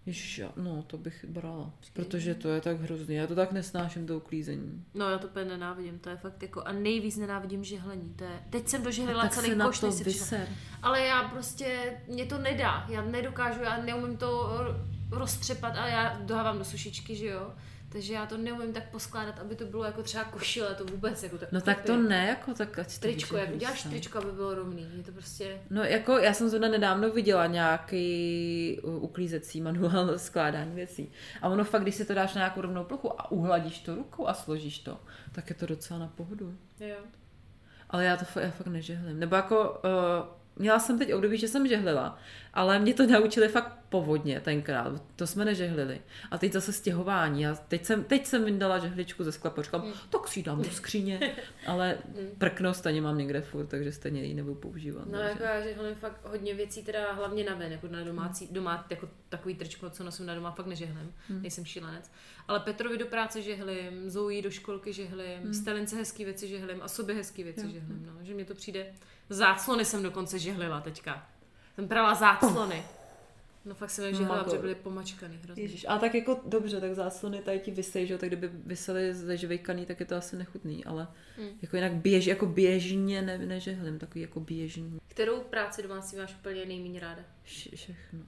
Ježiš, 0.06 0.40
no 0.56 0.82
to 0.82 0.98
bych 0.98 1.24
brala. 1.24 1.70
Protože 1.92 2.34
to 2.34 2.48
je 2.48 2.60
tak 2.60 2.80
hrozný. 2.80 3.14
Já 3.14 3.26
to 3.26 3.34
tak 3.34 3.52
nesnáším, 3.52 4.06
to 4.06 4.16
uklízení. 4.16 4.84
No, 4.94 5.10
já 5.10 5.18
to 5.18 5.26
úplně 5.28 5.44
nenávidím, 5.44 5.98
to 5.98 6.10
je 6.10 6.16
fakt 6.16 6.42
jako, 6.42 6.62
a 6.62 6.72
nejvíc 6.72 7.16
nenávidím 7.16 7.64
žehlení, 7.64 8.14
to 8.16 8.24
je, 8.24 8.40
teď 8.50 8.68
jsem 8.68 8.82
dožehlila 8.82 9.28
celý 9.28 9.54
koš, 9.66 9.80
než 9.80 10.02
vyser. 10.02 10.48
Ale 10.82 11.00
já 11.00 11.28
prostě, 11.28 11.96
mě 12.08 12.26
to 12.26 12.38
nedá, 12.38 12.86
já 12.88 13.02
nedokážu, 13.02 13.62
já 13.62 13.82
neumím 13.82 14.16
to 14.16 14.26
ro- 14.60 14.86
roztřepat 15.18 15.76
a 15.76 15.86
já 15.86 16.18
dohávám 16.22 16.58
do 16.58 16.64
sušičky, 16.64 17.16
že 17.16 17.26
jo. 17.26 17.52
Takže 17.94 18.14
já 18.14 18.26
to 18.26 18.36
neumím 18.36 18.72
tak 18.72 18.90
poskládat, 18.90 19.38
aby 19.38 19.54
to 19.54 19.64
bylo 19.64 19.84
jako 19.84 20.02
třeba 20.02 20.24
košile, 20.24 20.74
to 20.74 20.84
vůbec 20.84 21.22
jako 21.22 21.38
to. 21.38 21.46
No 21.52 21.60
tak 21.60 21.82
to 21.82 21.96
ne, 21.96 22.26
jako 22.26 22.54
tak 22.54 22.78
ať 22.78 22.98
Tričko, 22.98 23.36
jak 23.36 23.54
uděláš 23.54 23.80
sám. 23.80 23.90
tričko, 23.90 24.18
aby 24.18 24.32
bylo 24.32 24.54
rovný, 24.54 24.88
je 24.96 25.02
to 25.02 25.12
prostě... 25.12 25.60
No 25.70 25.84
jako 25.84 26.18
já 26.18 26.34
jsem 26.34 26.48
zrovna 26.48 26.68
nedávno 26.68 27.10
viděla 27.10 27.46
nějaký 27.46 28.80
uklízecí 28.82 29.60
manuál 29.60 30.18
skládání 30.18 30.74
věcí. 30.74 31.12
A 31.42 31.48
ono 31.48 31.64
fakt, 31.64 31.82
když 31.82 31.94
si 31.94 32.04
to 32.04 32.14
dáš 32.14 32.34
na 32.34 32.38
nějakou 32.38 32.60
rovnou 32.60 32.84
plochu 32.84 33.20
a 33.20 33.30
uhladíš 33.30 33.78
to 33.78 33.94
rukou 33.94 34.28
a 34.28 34.34
složíš 34.34 34.78
to, 34.78 35.00
tak 35.32 35.50
je 35.50 35.56
to 35.56 35.66
docela 35.66 36.00
na 36.00 36.06
pohodu. 36.06 36.54
Jo. 36.80 36.96
Ale 37.90 38.04
já 38.04 38.16
to 38.16 38.40
já 38.40 38.50
fakt 38.50 38.66
nežehlím. 38.66 39.20
Nebo 39.20 39.36
jako, 39.36 39.70
uh, 39.70 40.28
měla 40.56 40.78
jsem 40.78 40.98
teď 40.98 41.14
období, 41.14 41.38
že 41.38 41.48
jsem 41.48 41.68
žehlila, 41.68 42.18
ale 42.54 42.78
mě 42.78 42.94
to 42.94 43.06
naučili 43.06 43.48
fakt 43.48 43.78
povodně 43.94 44.40
tenkrát. 44.40 45.02
To 45.16 45.26
jsme 45.26 45.44
nežehlili. 45.44 46.00
A 46.30 46.38
teď 46.38 46.52
zase 46.52 46.72
stěhování. 46.72 47.46
A 47.46 47.54
teď 47.54 47.84
jsem, 47.84 48.04
teď 48.04 48.26
jsem 48.26 48.44
vyndala 48.44 48.78
žehličku 48.78 49.24
ze 49.24 49.32
sklepa. 49.32 49.62
Říkám, 49.62 49.92
tak 50.10 50.28
si 50.28 50.38
ji 50.38 50.42
dám 50.42 50.62
do 50.62 50.70
skříně. 50.70 51.36
Ale 51.66 51.98
prkno 52.38 52.74
stejně 52.74 53.00
mám 53.00 53.18
někde 53.18 53.40
furt, 53.40 53.66
takže 53.66 53.92
stejně 53.92 54.22
ji 54.24 54.34
nebudu 54.34 54.54
používat. 54.54 55.06
No 55.06 55.12
takže- 55.12 55.28
jako 55.28 55.42
já 55.42 55.60
žehlím 55.60 55.94
fakt 55.94 56.20
hodně 56.24 56.54
věcí, 56.54 56.82
teda 56.82 57.12
hlavně 57.12 57.44
na 57.44 57.54
ven, 57.54 57.72
jako 57.72 57.88
na 57.88 58.04
domácí, 58.04 58.48
doma, 58.50 58.86
jako 58.90 59.08
takový 59.28 59.54
tričko, 59.54 59.90
co 59.90 60.04
nosím 60.04 60.26
na 60.26 60.34
doma, 60.34 60.50
fakt 60.50 60.66
nežehlím, 60.66 61.14
hmm. 61.28 61.42
nejsem 61.42 61.64
šílenec. 61.64 62.10
Ale 62.48 62.60
Petrovi 62.60 62.98
do 62.98 63.06
práce 63.06 63.42
žehlím, 63.42 64.10
Zoe 64.10 64.42
do 64.42 64.50
školky 64.50 64.92
žehlím, 64.92 65.42
hmm. 65.42 65.54
Stelince 65.54 65.96
hezký 65.96 66.24
věci 66.24 66.48
žehlím 66.48 66.82
a 66.82 66.88
sobě 66.88 67.14
hezký 67.14 67.42
věci 67.42 67.60
žehlím, 67.60 68.06
no. 68.06 68.24
Že 68.24 68.34
mě 68.34 68.44
to 68.44 68.54
přijde, 68.54 68.86
záclony 69.28 69.84
jsem 69.84 70.02
dokonce 70.02 70.38
žehlila 70.38 70.80
teďka. 70.80 71.26
Jsem 71.74 71.88
prala 71.88 72.14
záclony. 72.14 72.84
No 73.64 73.74
fakt 73.74 73.90
jsem 73.90 74.04
je 74.04 74.10
žehlila, 74.10 74.36
Mago. 74.36 74.44
protože 74.44 74.58
byly 74.60 74.74
pomačkaný 74.74 75.38
hrozně. 75.44 75.62
Ježíš, 75.62 75.86
a 75.88 75.98
tak 75.98 76.14
jako 76.14 76.40
dobře, 76.46 76.80
tak 76.80 76.94
záslony 76.94 77.38
tady 77.42 77.58
ti 77.60 77.70
vysej, 77.70 78.06
že 78.06 78.12
jo, 78.14 78.18
tak 78.18 78.28
kdyby 78.28 78.50
vysely 78.66 79.14
zažvejkaný, 79.14 79.86
tak 79.86 80.00
je 80.00 80.06
to 80.06 80.16
asi 80.16 80.36
nechutný, 80.36 80.84
ale 80.84 81.08
Hmm. 81.38 81.48
jako 81.62 81.76
jinak 81.76 81.92
běž, 81.92 82.26
jako 82.26 82.46
běžně 82.46 83.22
ne, 83.22 83.38
nežehlím, 83.38 83.98
takový 83.98 84.20
jako 84.20 84.40
běžný 84.40 84.98
Kterou 85.08 85.40
práci 85.40 85.82
domácí 85.82 86.16
máš 86.16 86.34
úplně 86.40 86.66
nejméně 86.66 87.00
ráda? 87.00 87.22
vše- 87.44 87.76
všechno. 87.76 88.20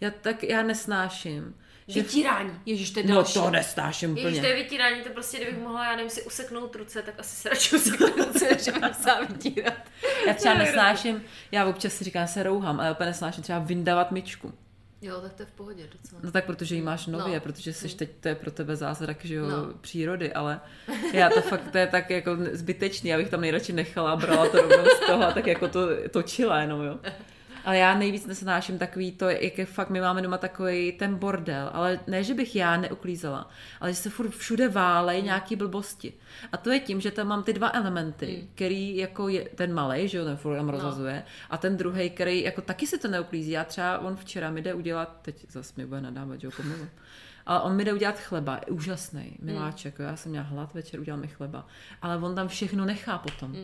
Já 0.00 0.10
tak, 0.10 0.42
já 0.44 0.62
nesnáším. 0.62 1.54
Že 1.88 2.02
Vytírání. 2.02 2.50
Ježíš, 2.66 2.90
to 2.90 3.00
je 3.00 3.06
no 3.06 3.14
další. 3.14 3.34
to 3.34 3.50
nesnáším 3.50 4.16
Ježíš, 4.16 4.32
to 4.32 4.38
úplně. 4.38 4.48
je 4.48 4.62
vytírání, 4.62 5.02
to 5.02 5.10
prostě, 5.10 5.36
kdybych 5.36 5.58
mohla, 5.58 5.84
já 5.84 5.96
nevím, 5.96 6.10
si 6.10 6.22
useknout 6.22 6.76
ruce, 6.76 7.02
tak 7.02 7.14
asi 7.18 7.36
se 7.36 7.48
radši 7.48 7.76
useknu 7.76 8.06
ruce, 8.06 8.48
než 8.54 8.80
mám 8.80 8.94
sám 8.94 9.26
vytírat. 9.26 9.74
Já 10.26 10.34
třeba 10.34 10.54
nesnáším, 10.54 11.22
já 11.52 11.66
občas 11.66 11.92
si 11.92 12.04
říkám, 12.04 12.26
se 12.26 12.42
rouhám, 12.42 12.80
ale 12.80 12.92
úplně 12.92 13.06
nesnáším 13.06 13.42
třeba 13.42 13.58
vyndavat 13.58 14.12
myčku. 14.12 14.52
Jo, 15.04 15.20
tak 15.20 15.32
to 15.32 15.42
je 15.42 15.46
v 15.46 15.50
pohodě 15.52 15.82
docela. 15.92 16.20
No 16.24 16.30
tak 16.32 16.44
protože 16.44 16.74
ji 16.74 16.82
máš 16.82 17.06
nově, 17.06 17.34
No. 17.34 17.40
protože 17.40 17.72
jsi 17.72 17.88
teď, 17.96 18.10
to 18.20 18.28
je 18.28 18.34
pro 18.34 18.50
tebe 18.50 18.76
zázrak, 18.76 19.24
že 19.24 19.34
jo, 19.34 19.46
No. 19.48 19.56
přírody, 19.80 20.32
ale 20.32 20.60
já 21.12 21.30
to 21.30 21.40
fakt, 21.42 21.70
to 21.72 21.78
je 21.78 21.86
tak 21.86 22.10
jako 22.10 22.30
zbytečný, 22.52 23.10
já 23.10 23.16
bych 23.16 23.28
tam 23.28 23.40
nejradši 23.40 23.72
nechala 23.72 24.12
a 24.12 24.16
brala 24.16 24.48
to 24.48 24.60
rovnou 24.62 24.84
z 24.96 25.06
toho 25.06 25.22
a 25.26 25.32
tak 25.32 25.46
jako 25.46 25.68
to 25.68 25.80
točila 26.10 26.60
jenom, 26.60 26.82
jo. 26.84 26.98
Ale 27.64 27.78
já 27.78 27.98
nejvíc 27.98 28.26
nesnáším 28.26 28.78
takový 28.78 29.12
to, 29.12 29.28
jak 29.28 29.58
je 29.58 29.66
fakt 29.66 29.90
my 29.90 30.00
máme 30.00 30.22
doma 30.22 30.38
takový 30.38 30.92
ten 30.92 31.14
bordel, 31.14 31.70
ale 31.72 32.00
ne, 32.06 32.24
že 32.24 32.34
bych 32.34 32.56
já 32.56 32.76
neuklízela, 32.76 33.50
ale 33.80 33.90
že 33.90 33.96
se 33.96 34.10
furt 34.10 34.30
všude 34.30 34.68
válej 34.68 35.22
nějaký 35.22 35.56
blbosti. 35.56 36.12
A 36.52 36.56
to 36.56 36.70
je 36.70 36.80
tím, 36.80 37.00
že 37.00 37.10
tam 37.10 37.26
mám 37.26 37.42
ty 37.42 37.52
dva 37.52 37.70
elementy, 37.74 38.48
který 38.54 38.96
jako 38.96 39.28
je 39.28 39.48
ten 39.48 39.74
malej, 39.74 40.08
že 40.08 40.18
jo, 40.18 40.24
ten 40.24 40.36
furt 40.36 40.56
tam 40.56 40.68
rozhazuje, 40.68 41.24
a 41.50 41.58
ten 41.58 41.76
druhý, 41.76 42.10
který 42.10 42.42
jako 42.42 42.60
taky 42.60 42.86
si 42.86 42.98
to 42.98 43.08
neuklízí. 43.08 43.50
Já 43.50 43.64
třeba, 43.64 43.98
on 43.98 44.16
včera 44.16 44.50
mi 44.50 44.62
jde 44.62 44.74
udělat, 44.74 45.18
teď 45.22 45.46
zase 45.50 45.72
mi 45.76 45.86
bude 45.86 46.00
nadávat, 46.00 46.40
že 46.40 46.46
jo. 46.46 46.52
Ale 47.46 47.60
on 47.60 47.76
mi 47.76 47.84
jde 47.84 47.92
udělat 47.92 48.18
chleba, 48.20 48.54
je 48.66 48.72
úžasný, 48.72 49.36
miláček, 49.42 49.98
jo, 49.98 50.04
já 50.04 50.16
jsem 50.16 50.30
měla 50.30 50.46
hlad, 50.46 50.74
večer 50.74 51.00
udělal 51.00 51.20
mi 51.20 51.28
chleba, 51.28 51.66
ale 52.02 52.16
on 52.16 52.34
tam 52.34 52.48
všechno 52.48 52.84
nechá 52.84 53.18
potom. 53.18 53.56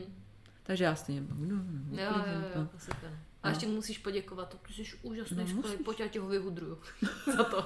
Takže 0.62 0.84
já 0.84 0.94
stejně 0.94 1.20
no, 1.20 1.36
no, 1.38 1.56
no, 1.90 2.02
Jo, 2.02 2.10
jo, 2.16 2.42
to. 2.52 2.58
jo, 2.58 2.68
se 2.78 2.90
ten. 3.00 3.27
A 3.42 3.48
ještě 3.48 3.66
mu 3.66 3.72
musíš 3.74 3.98
poděkovat, 3.98 4.56
ty 4.66 4.72
jsi 4.74 4.82
úžasný 5.02 5.36
No, 5.36 5.42
no, 5.44 5.48
školy, 5.48 5.76
pojď, 5.76 6.00
já 6.00 6.08
ti 6.08 6.18
ho 6.18 6.28
vyhudruju 6.28 6.78
za 7.36 7.44
to. 7.44 7.58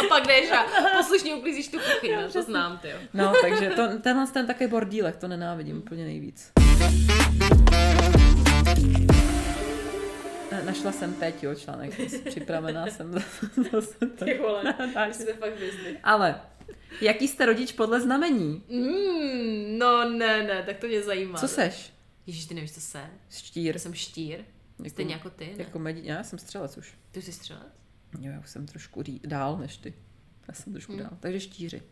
a 0.00 0.02
pak 0.08 0.26
jdeš 0.26 0.50
a 0.50 0.66
poslušně 0.96 1.34
uklízíš 1.34 1.68
tu 1.68 1.78
kuchyň, 1.78 2.12
no, 2.22 2.32
to 2.32 2.42
znám, 2.42 2.78
ty 2.78 2.88
jo. 2.88 2.96
No, 3.14 3.32
takže 3.42 3.70
to, 3.70 3.88
tenhle 4.02 4.26
ten 4.26 4.46
takový 4.46 4.70
bordílek, 4.70 5.16
to 5.16 5.28
nenávidím 5.28 5.78
úplně 5.78 6.04
nejvíc. 6.04 6.52
Eh, 10.50 10.62
Našla 10.64 10.92
jsem 10.92 11.14
teď, 11.14 11.42
jo, 11.42 11.54
článek, 11.54 12.00
připravená 12.24 12.86
jsem 12.90 13.12
zase 13.72 13.98
to. 14.18 14.24
Ty 14.24 14.38
vole, 14.38 14.74
jsme 15.12 15.32
fakt 15.32 15.58
vyzli. 15.60 15.98
Ale, 16.04 16.40
jaký 17.00 17.28
jste 17.28 17.46
rodič 17.46 17.72
podle 17.72 18.00
znamení? 18.00 18.62
Mm, 18.68 19.78
no 19.78 20.10
ne, 20.10 20.42
ne, 20.42 20.62
tak 20.66 20.76
to 20.78 20.86
mě 20.86 21.02
zajímá. 21.02 21.38
Co 21.38 21.48
seš? 21.48 21.93
Ježíš, 22.26 22.46
ty 22.46 22.54
nevíš, 22.54 22.72
co 22.72 22.80
jsem? 22.80 23.10
Štír. 23.30 23.74
Já 23.74 23.80
jsem 23.80 23.94
štír. 23.94 24.38
Stejně 24.88 25.14
jako 25.14 25.30
ty, 25.30 25.46
ne? 25.46 25.52
Jako 25.64 25.78
medí... 25.78 26.00
Já 26.04 26.22
jsem 26.24 26.38
střelec 26.38 26.76
už. 26.76 26.94
Ty 27.10 27.22
jsi 27.22 27.32
střelec? 27.32 27.66
Jo, 28.20 28.32
já 28.32 28.40
už 28.40 28.50
jsem 28.50 28.66
trošku 28.66 29.02
rí... 29.02 29.20
dál 29.26 29.58
než 29.58 29.76
ty. 29.76 29.94
Já 30.48 30.54
jsem 30.54 30.72
trošku 30.72 30.92
Hmm. 30.92 31.02
dál. 31.02 31.10
Takže 31.20 31.40
štíři. 31.40 31.82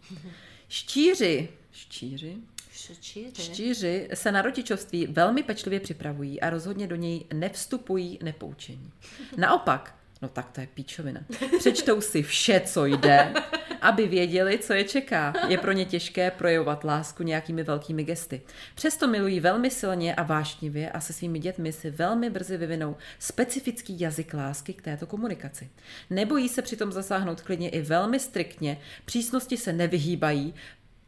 Štíři. 0.69 1.49
Štíři. 1.73 2.37
Štíř. 2.73 3.41
Štíři 3.41 4.09
se 4.15 4.33
na 4.33 4.43
rodičovství 4.43 5.07
velmi 5.07 5.43
pečlivě 5.43 5.81
připravují 5.81 6.41
a 6.41 6.51
rozhodně 6.51 6.87
do 6.87 6.97
něj 6.97 7.25
nevstupují 7.35 8.19
nepoučení. 8.23 8.93
Naopak, 9.37 9.99
no 10.23 10.29
tak 10.29 10.51
to 10.51 10.61
je 10.61 10.67
píčovina, 10.67 11.21
přečtou 11.59 12.01
si 12.01 12.23
vše, 12.23 12.61
co 12.67 12.87
jde, 12.87 13.35
aby 13.83 14.07
věděli, 14.09 14.59
co 14.59 14.73
je 14.73 14.85
čeká. 14.85 15.35
Je 15.49 15.59
pro 15.59 15.73
ně 15.73 15.85
těžké 15.85 16.31
projevovat 16.31 16.85
lásku 16.85 17.23
nějakými 17.23 17.63
velkými 17.63 18.05
gesty. 18.05 18.43
Přesto 18.75 19.07
milují 19.07 19.41
velmi 19.41 19.71
silně 19.71 20.15
a 20.15 20.23
vášnivě 20.23 20.91
a 20.91 21.01
se 21.01 21.13
svými 21.13 21.39
dětmi 21.39 21.73
si 21.73 21.91
velmi 21.91 22.31
brzy 22.31 22.57
vyvinou 22.57 22.97
specifický 23.19 24.01
jazyk 24.01 24.35
lásky 24.35 24.75
k 24.75 24.83
této 24.83 25.07
komunikaci. 25.07 25.71
Nebojí 26.11 26.49
se 26.49 26.63
přitom 26.63 26.93
zasáhnout 26.93 27.41
klidně 27.41 27.69
i 27.69 27.83
velmi 27.83 28.21
striktně, 28.21 28.81
přísnosti 29.05 29.57
se 29.57 29.73
nevyhýbají, 29.73 30.55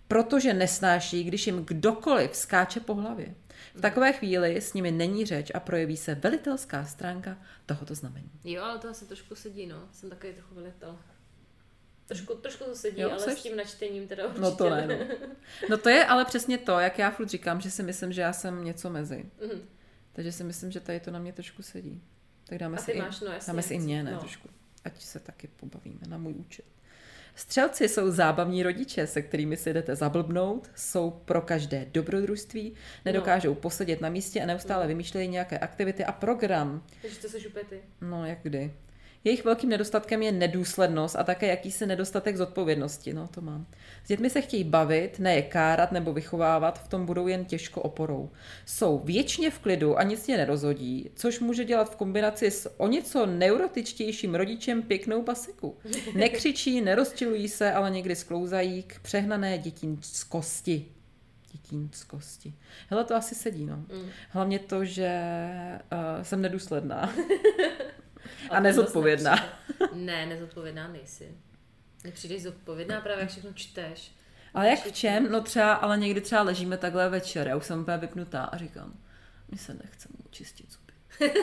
protože 0.09 0.55
nesnáší, 0.55 1.25
když 1.25 1.47
jim 1.47 1.65
kdokoliv 1.65 2.37
skáče 2.37 2.81
po 2.81 2.95
hlavě. 2.95 3.35
V 3.75 3.81
takové 3.81 4.13
chvíli 4.13 4.57
s 4.57 4.75
nimi 4.75 4.91
není 4.91 5.27
řeč 5.27 5.51
a 5.55 5.61
projeví 5.61 5.97
se 5.97 6.15
velitelská 6.15 6.85
stránka 6.85 7.39
tohoto 7.67 7.95
znamení. 7.95 8.31
Jo, 8.45 8.63
ale 8.63 8.79
to 8.79 8.89
asi 8.89 9.05
trošku 9.05 9.35
sedí, 9.35 9.67
no. 9.67 9.89
Jsem 9.93 10.11
takový 10.11 10.33
trochu 10.33 10.55
velitel. 10.55 10.99
Trošku, 12.07 12.35
trošku 12.35 12.65
to 12.65 12.75
sedí, 12.77 13.01
Jo, 13.01 13.11
ale 13.11 13.21
seš? 13.21 13.39
s 13.39 13.43
tím 13.43 13.57
načtením 13.57 14.09
teda 14.09 14.25
určitě. 14.25 14.41
No 14.41 14.57
to 14.57 14.71
ne, 14.71 14.87
no. 14.87 15.17
No 15.71 15.79
to 15.79 15.89
je 15.89 16.05
ale 16.05 16.25
přesně 16.25 16.59
to, 16.59 16.79
jak 16.79 16.99
já 16.99 17.11
furt 17.11 17.29
říkám, 17.29 17.61
že 17.61 17.71
si 17.71 17.83
myslím, 17.83 18.13
že 18.13 18.21
já 18.21 18.33
jsem 18.33 18.65
něco 18.65 18.91
mezi. 18.91 19.25
Mhm. 19.47 19.63
Takže 20.13 20.33
si 20.33 20.45
myslím, 20.45 20.71
že 20.71 20.81
tady 20.81 21.01
to 21.01 21.11
na 21.11 21.19
mě 21.19 21.33
trošku 21.33 21.63
sedí. 21.63 22.03
Tak 22.47 22.59
dáme 22.59 22.79
si 22.79 22.87
ty 22.87 22.93
i, 22.93 23.01
máš, 23.01 23.21
no 23.21 23.33
jasně. 23.33 23.51
dáme 23.51 23.63
si 23.63 23.75
i 23.75 23.79
mě, 23.79 24.03
ne, 24.03 24.13
no. 24.13 24.19
trošku. 24.19 24.49
Ať 24.85 25.03
se 25.03 25.21
taky 25.21 25.47
pobavíme 25.47 26.01
na 26.09 26.19
můj 26.19 26.35
účet. 26.35 26.65
Střelci 27.37 27.89
jsou 27.89 28.11
zábavní 28.11 28.63
rodiče, 28.63 29.07
se 29.07 29.23
kterými 29.23 29.57
si 29.57 29.73
jdete 29.73 29.97
zablbnout, 29.97 30.71
jsou 30.75 31.11
pro 31.11 31.41
každé 31.41 31.87
dobrodružství, 31.93 32.75
nedokážou 33.05 33.55
posedět 33.55 34.01
na 34.01 34.09
místě 34.09 34.43
a 34.43 34.47
neustále 34.47 34.87
vymýšlejí 34.87 35.29
nějaké 35.29 35.59
aktivity 35.59 36.05
a 36.05 36.13
program. 36.13 36.83
Takže 37.03 37.19
to 37.19 37.29
seš 37.29 37.47
úplně 37.47 37.65
ty. 37.65 37.83
No, 38.01 38.27
jak 38.27 38.39
kdy. 38.43 38.75
Jejich 39.25 39.45
velkým 39.45 39.71
nedostatkem 39.71 40.23
je 40.23 40.33
nedůslednost 40.33 41.17
a 41.17 41.25
také 41.25 41.47
jakýsi 41.47 41.87
nedostatek 41.87 42.37
zodpovědnosti. 42.37 43.13
No, 43.13 43.29
to 43.29 43.41
mám. 43.41 43.67
S 44.05 44.09
dětmi 44.09 44.31
se 44.31 44.41
chtějí 44.41 44.65
bavit, 44.65 45.19
ne 45.19 45.35
je 45.35 45.43
kárat 45.43 45.93
nebo 45.93 46.13
vychovávat, 46.13 46.85
v 46.85 46.89
tom 46.89 47.07
budou 47.07 47.27
jen 47.27 47.45
těžko 47.45 47.83
oporou. 47.83 48.31
Jsou 48.67 48.99
věčně 48.99 49.51
v 49.51 49.59
klidu 49.59 49.99
a 49.99 50.03
nic 50.03 50.29
je 50.29 50.37
nerozhodí, 50.37 51.11
což 51.15 51.41
může 51.41 51.65
dělat 51.65 51.93
v 51.93 51.97
kombinaci 51.97 52.51
s 52.51 52.81
o 52.81 52.87
něco 52.87 53.27
neurotičtějším 53.27 54.35
rodičem 54.35 54.83
pěknou 54.83 55.23
basiku. 55.23 55.77
Nekřičí, 56.15 56.81
nerozčilují 56.81 57.49
se, 57.49 57.73
ale 57.73 57.91
někdy 57.91 58.17
sklouzají 58.17 58.83
k 58.83 59.01
přehnané 59.01 59.59
dětinskosti. 59.59 60.85
Dětinskosti. 61.53 62.55
Hele, 62.89 63.05
to 63.05 63.15
asi 63.15 63.35
sedí, 63.35 63.67
no. 63.67 63.77
Mm. 63.77 64.09
Hlavně 64.31 64.59
to, 64.59 64.85
že 64.85 65.21
uh, 65.93 66.23
jsem 66.23 66.43
nedůsledná. 66.43 67.15
A 68.51 68.61
nezodpovědná. 68.61 69.59
Ne, 69.93 70.27
nezodpovědná 70.27 70.89
nejsi. 70.89 71.29
Nepřijdeš 72.05 72.43
zodpovědná 72.43 73.01
právě, 73.01 73.21
jak 73.23 73.31
všechno 73.31 73.53
čteš. 73.53 74.13
Ale 74.55 74.69
jak 74.69 74.85
v 74.87 74.93
čem? 74.93 75.31
No 75.33 75.41
třeba, 75.41 75.75
ale 75.75 75.99
někdy 75.99 76.21
třeba 76.21 76.43
ležíme 76.43 76.79
takhle 76.79 77.09
večer, 77.09 77.49
já 77.49 77.57
už 77.57 77.65
jsem 77.65 77.81
úplně 77.81 77.97
vypnutá 77.97 78.45
a 78.45 78.57
říkám, 78.57 78.95
mi 79.51 79.59
se 79.59 79.75
nechce 79.75 80.09
mu 80.19 80.25
čistit 80.31 80.67
zuby. 80.73 80.93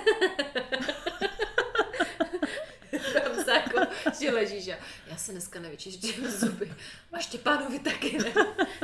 Tam 3.14 3.44
se 3.44 3.52
jako, 3.52 3.80
že 4.22 4.32
ležíš 4.32 4.68
a 4.68 4.76
já 5.08 5.18
se 5.18 5.32
dneska 5.32 5.60
nevyčištím 5.60 6.28
zuby. 6.32 6.74
A 7.14 7.20
Štěpánovi 7.20 7.80
taky 7.80 8.18
ne. 8.18 8.34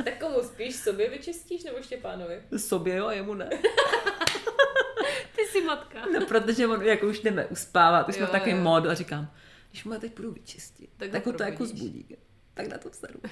Tak 0.04 0.20
komu 0.20 0.44
spíš 0.44 0.76
sobě 0.76 1.10
vyčistíš 1.10 1.64
nebo 1.64 1.82
Štěpánovi? 1.82 2.42
Sobě 2.58 2.96
jo 2.96 3.08
a 3.08 3.14
jemu 3.14 3.34
ne. 3.34 3.50
Matka. 5.68 6.06
No, 6.14 6.26
protože 6.26 6.68
on, 6.68 6.82
jako 6.82 7.08
už 7.08 7.20
jdeme 7.20 7.46
uspávat, 7.46 8.10
už 8.10 8.16
jsme 8.16 8.24
Jo, 8.24 8.28
v 8.28 8.32
takový 8.32 8.52
jo. 8.52 8.58
mod 8.58 8.86
a 8.86 8.94
říkám, 8.94 9.32
když 9.70 9.84
mu 9.84 10.00
teď 10.00 10.14
půjdu 10.14 10.32
vyčistit, 10.32 10.90
Tak 10.98 11.12
tak, 11.12 11.26
ho 11.26 11.34
to 11.34 11.44
jako 11.44 11.66
zbudí. 11.66 12.06
Tak 12.54 12.68
na 12.68 12.78
to 12.78 12.90
vstanu. 12.90 13.20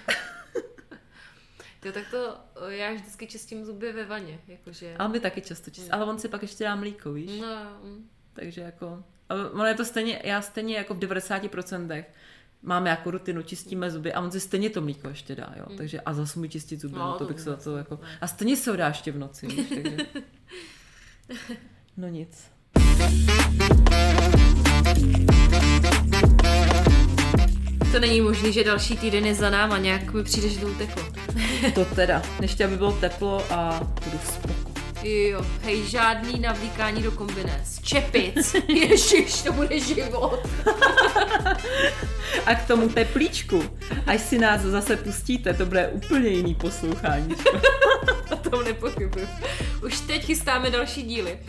Jo, 1.86 1.91
tak 1.91 2.04
to 2.12 2.38
já 2.67 2.93
vždycky 2.93 3.28
čistím 3.28 3.65
zuby 3.65 3.91
ve 3.91 4.06
vaně, 4.06 4.39
jakože. 4.48 4.95
Ale 5.00 5.10
my 5.10 5.19
taky 5.19 5.41
často 5.41 5.71
čistí. 5.71 5.91
Ale 5.91 6.06
on 6.06 6.19
si 6.19 6.30
pak 6.30 6.41
ještě 6.41 6.63
dá 6.63 6.76
mlíko, 6.76 7.13
víš? 7.13 7.41
No, 7.41 7.80
mm. 7.84 8.10
Takže 8.34 8.62
jako, 8.62 9.04
ale 9.30 9.50
ono 9.50 9.65
je 9.65 9.74
to 9.74 9.86
stejně, 9.86 10.21
já 10.24 10.41
stejně 10.41 10.78
jako 10.78 10.93
v 10.93 11.00
90% 11.00 12.06
máme 12.62 12.89
jako 12.89 13.12
rutinu, 13.12 13.41
čistíme 13.41 13.91
zuby 13.91 14.13
a 14.13 14.21
on 14.21 14.32
si 14.32 14.39
stejně 14.39 14.69
to 14.69 14.82
mlíko 14.82 15.10
ještě 15.10 15.36
dá, 15.36 15.54
jo. 15.58 15.65
Takže 15.78 16.02
a 16.02 16.13
zase 16.13 16.39
mu 16.39 16.48
čistit 16.48 16.82
zuby. 16.82 16.95
No, 16.95 17.06
no, 17.06 17.17
to 17.17 17.26
bych 17.26 17.39
se 17.39 17.50
za 17.50 17.56
to 17.56 17.78
jako, 17.78 18.00
a 18.21 18.28
stejně 18.28 18.58
se 18.58 18.71
ho 18.71 18.78
dá 18.78 18.88
ještě 18.88 19.12
v 19.12 19.17
noci, 19.17 19.48
víš, 19.48 19.69
takže. 19.69 19.98
No 21.98 22.08
nic. 22.08 22.52
To 27.92 28.00
není 28.00 28.22
možný, 28.22 28.54
že 28.54 28.64
další 28.64 28.98
týden 28.98 29.26
je 29.26 29.36
za 29.36 29.50
náma, 29.50 29.78
nějak 29.78 30.14
mi 30.14 30.24
přijde, 30.24 30.50
že 30.50 30.60
to 30.60 30.68
uteklo. 30.68 31.04
To 31.76 31.86
teda, 31.86 32.22
ještě 32.42 32.66
aby 32.66 32.78
bylo 32.78 32.92
teplo 32.92 33.54
a 33.54 33.80
budu 34.04 34.20
spoko. 34.28 34.76
Jo, 35.04 35.46
hej, 35.62 35.84
žádný 35.84 36.40
navlíkání 36.40 37.04
do 37.04 37.12
kombinés. 37.12 37.80
Čepic, 37.82 38.56
ježiš, 38.68 39.42
to 39.42 39.54
bude 39.54 39.80
život. 39.80 40.48
A 42.46 42.56
k 42.56 42.68
tomu 42.68 42.90
teplíčku, 42.90 43.64
až 44.08 44.22
si 44.22 44.38
nás 44.38 44.62
zase 44.62 44.98
pustíte, 44.98 45.54
to 45.54 45.66
bude 45.66 45.88
úplně 45.88 46.30
jiný 46.30 46.56
poslouchání. 46.56 47.36
O 48.32 48.50
tom 48.50 48.64
nepochybuju. 48.64 49.28
Už 49.86 50.00
teď 50.00 50.26
chystáme 50.26 50.72
další 50.72 51.04
díly. 51.04 51.40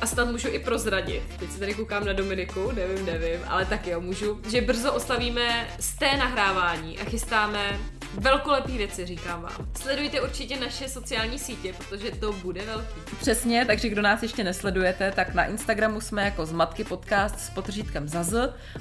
A 0.00 0.06
snad 0.06 0.28
můžu 0.28 0.48
i 0.48 0.58
prozradit. 0.58 1.22
Teď 1.38 1.50
se 1.50 1.58
tady 1.58 1.74
koukám 1.74 2.04
na 2.04 2.12
Dominiku, 2.12 2.72
nevím, 2.72 3.06
nevím, 3.06 3.40
ale 3.48 3.66
tak 3.66 3.86
jo, 3.86 4.00
můžu. 4.00 4.40
Že 4.50 4.60
brzo 4.60 4.92
oslavíme 4.92 5.68
z 5.80 5.94
té 5.94 6.16
nahrávání 6.16 6.98
a 6.98 7.04
chystáme 7.04 7.80
Velkolepý 8.14 8.78
věci, 8.78 9.06
říkám 9.06 9.42
vám. 9.42 9.52
Sledujte 9.80 10.20
určitě 10.20 10.60
naše 10.60 10.88
sociální 10.88 11.38
sítě, 11.38 11.72
protože 11.78 12.10
to 12.10 12.32
bude 12.32 12.62
velký. 12.66 13.00
Přesně, 13.20 13.64
takže 13.64 13.88
kdo 13.88 14.02
nás 14.02 14.22
ještě 14.22 14.44
nesledujete, 14.44 15.12
tak 15.12 15.34
na 15.34 15.44
Instagramu 15.44 16.00
jsme 16.00 16.24
jako 16.24 16.46
Zmatky 16.46 16.84
podcast 16.84 17.40
s 17.40 17.50
potržítkem 17.50 18.08
zaz 18.08 18.32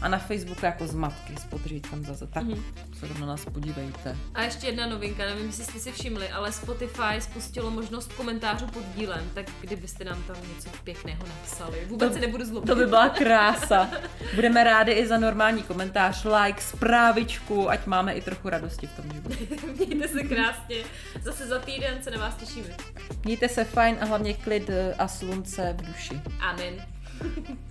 a 0.01 0.07
na 0.07 0.17
Facebooku 0.17 0.65
jako 0.65 0.88
Zmatky 0.88 1.36
s 1.38 1.43
potržítkem 1.45 2.05
zaz. 2.05 2.19
Tak 2.34 2.43
Mhm. 2.43 2.63
se 2.99 3.07
rovno 3.07 3.28
nás 3.28 3.45
podívejte. 3.45 4.17
A 4.34 4.41
ještě 4.43 4.67
jedna 4.67 4.88
novinka, 4.88 5.23
nevím, 5.26 5.45
jestli 5.47 5.63
jste 5.63 5.80
si 5.80 5.91
všimli, 5.91 6.30
ale 6.30 6.51
Spotify 6.51 7.21
spustilo 7.21 7.71
možnost 7.71 8.13
komentářů 8.13 8.67
pod 8.67 8.84
dílem, 8.95 9.30
tak 9.34 9.45
kdybyste 9.61 10.03
nám 10.03 10.23
tam 10.23 10.36
něco 10.55 10.69
pěkného 10.84 11.23
napsali. 11.28 11.86
Vůbec 11.88 12.07
To- 12.09 12.13
se 12.13 12.19
nebudu 12.21 12.45
zlobit. 12.45 12.67
To 12.67 12.76
by 12.76 12.86
byla 12.86 13.09
krása. 13.09 13.89
Budeme 14.36 14.63
rádi 14.63 14.91
i 14.91 15.07
za 15.07 15.17
normální 15.17 15.63
komentář, 15.63 16.26
like, 16.45 16.61
zprávičku, 16.61 17.69
ať 17.69 17.86
máme 17.86 18.13
i 18.13 18.21
trochu 18.21 18.49
radosti 18.49 18.88
v 18.88 18.91
tom. 18.91 19.05
Mějte 19.88 20.07
se 20.07 20.24
krásně. 20.24 20.78
Zase 21.24 21.47
za 21.47 21.59
týden 21.59 22.03
se 22.03 22.11
na 22.11 22.18
vás 22.18 22.36
těšíme. 22.36 22.78
Mějte 23.24 23.49
se 23.49 23.63
fajn 23.63 23.97
a 24.01 24.05
hlavně 24.05 24.34
klid 24.34 24.70
eh, 24.70 24.93
a 24.93 25.07
slunce 25.07 25.76
v 25.78 25.86
duši. 25.86 26.22
Amen. 26.39 26.86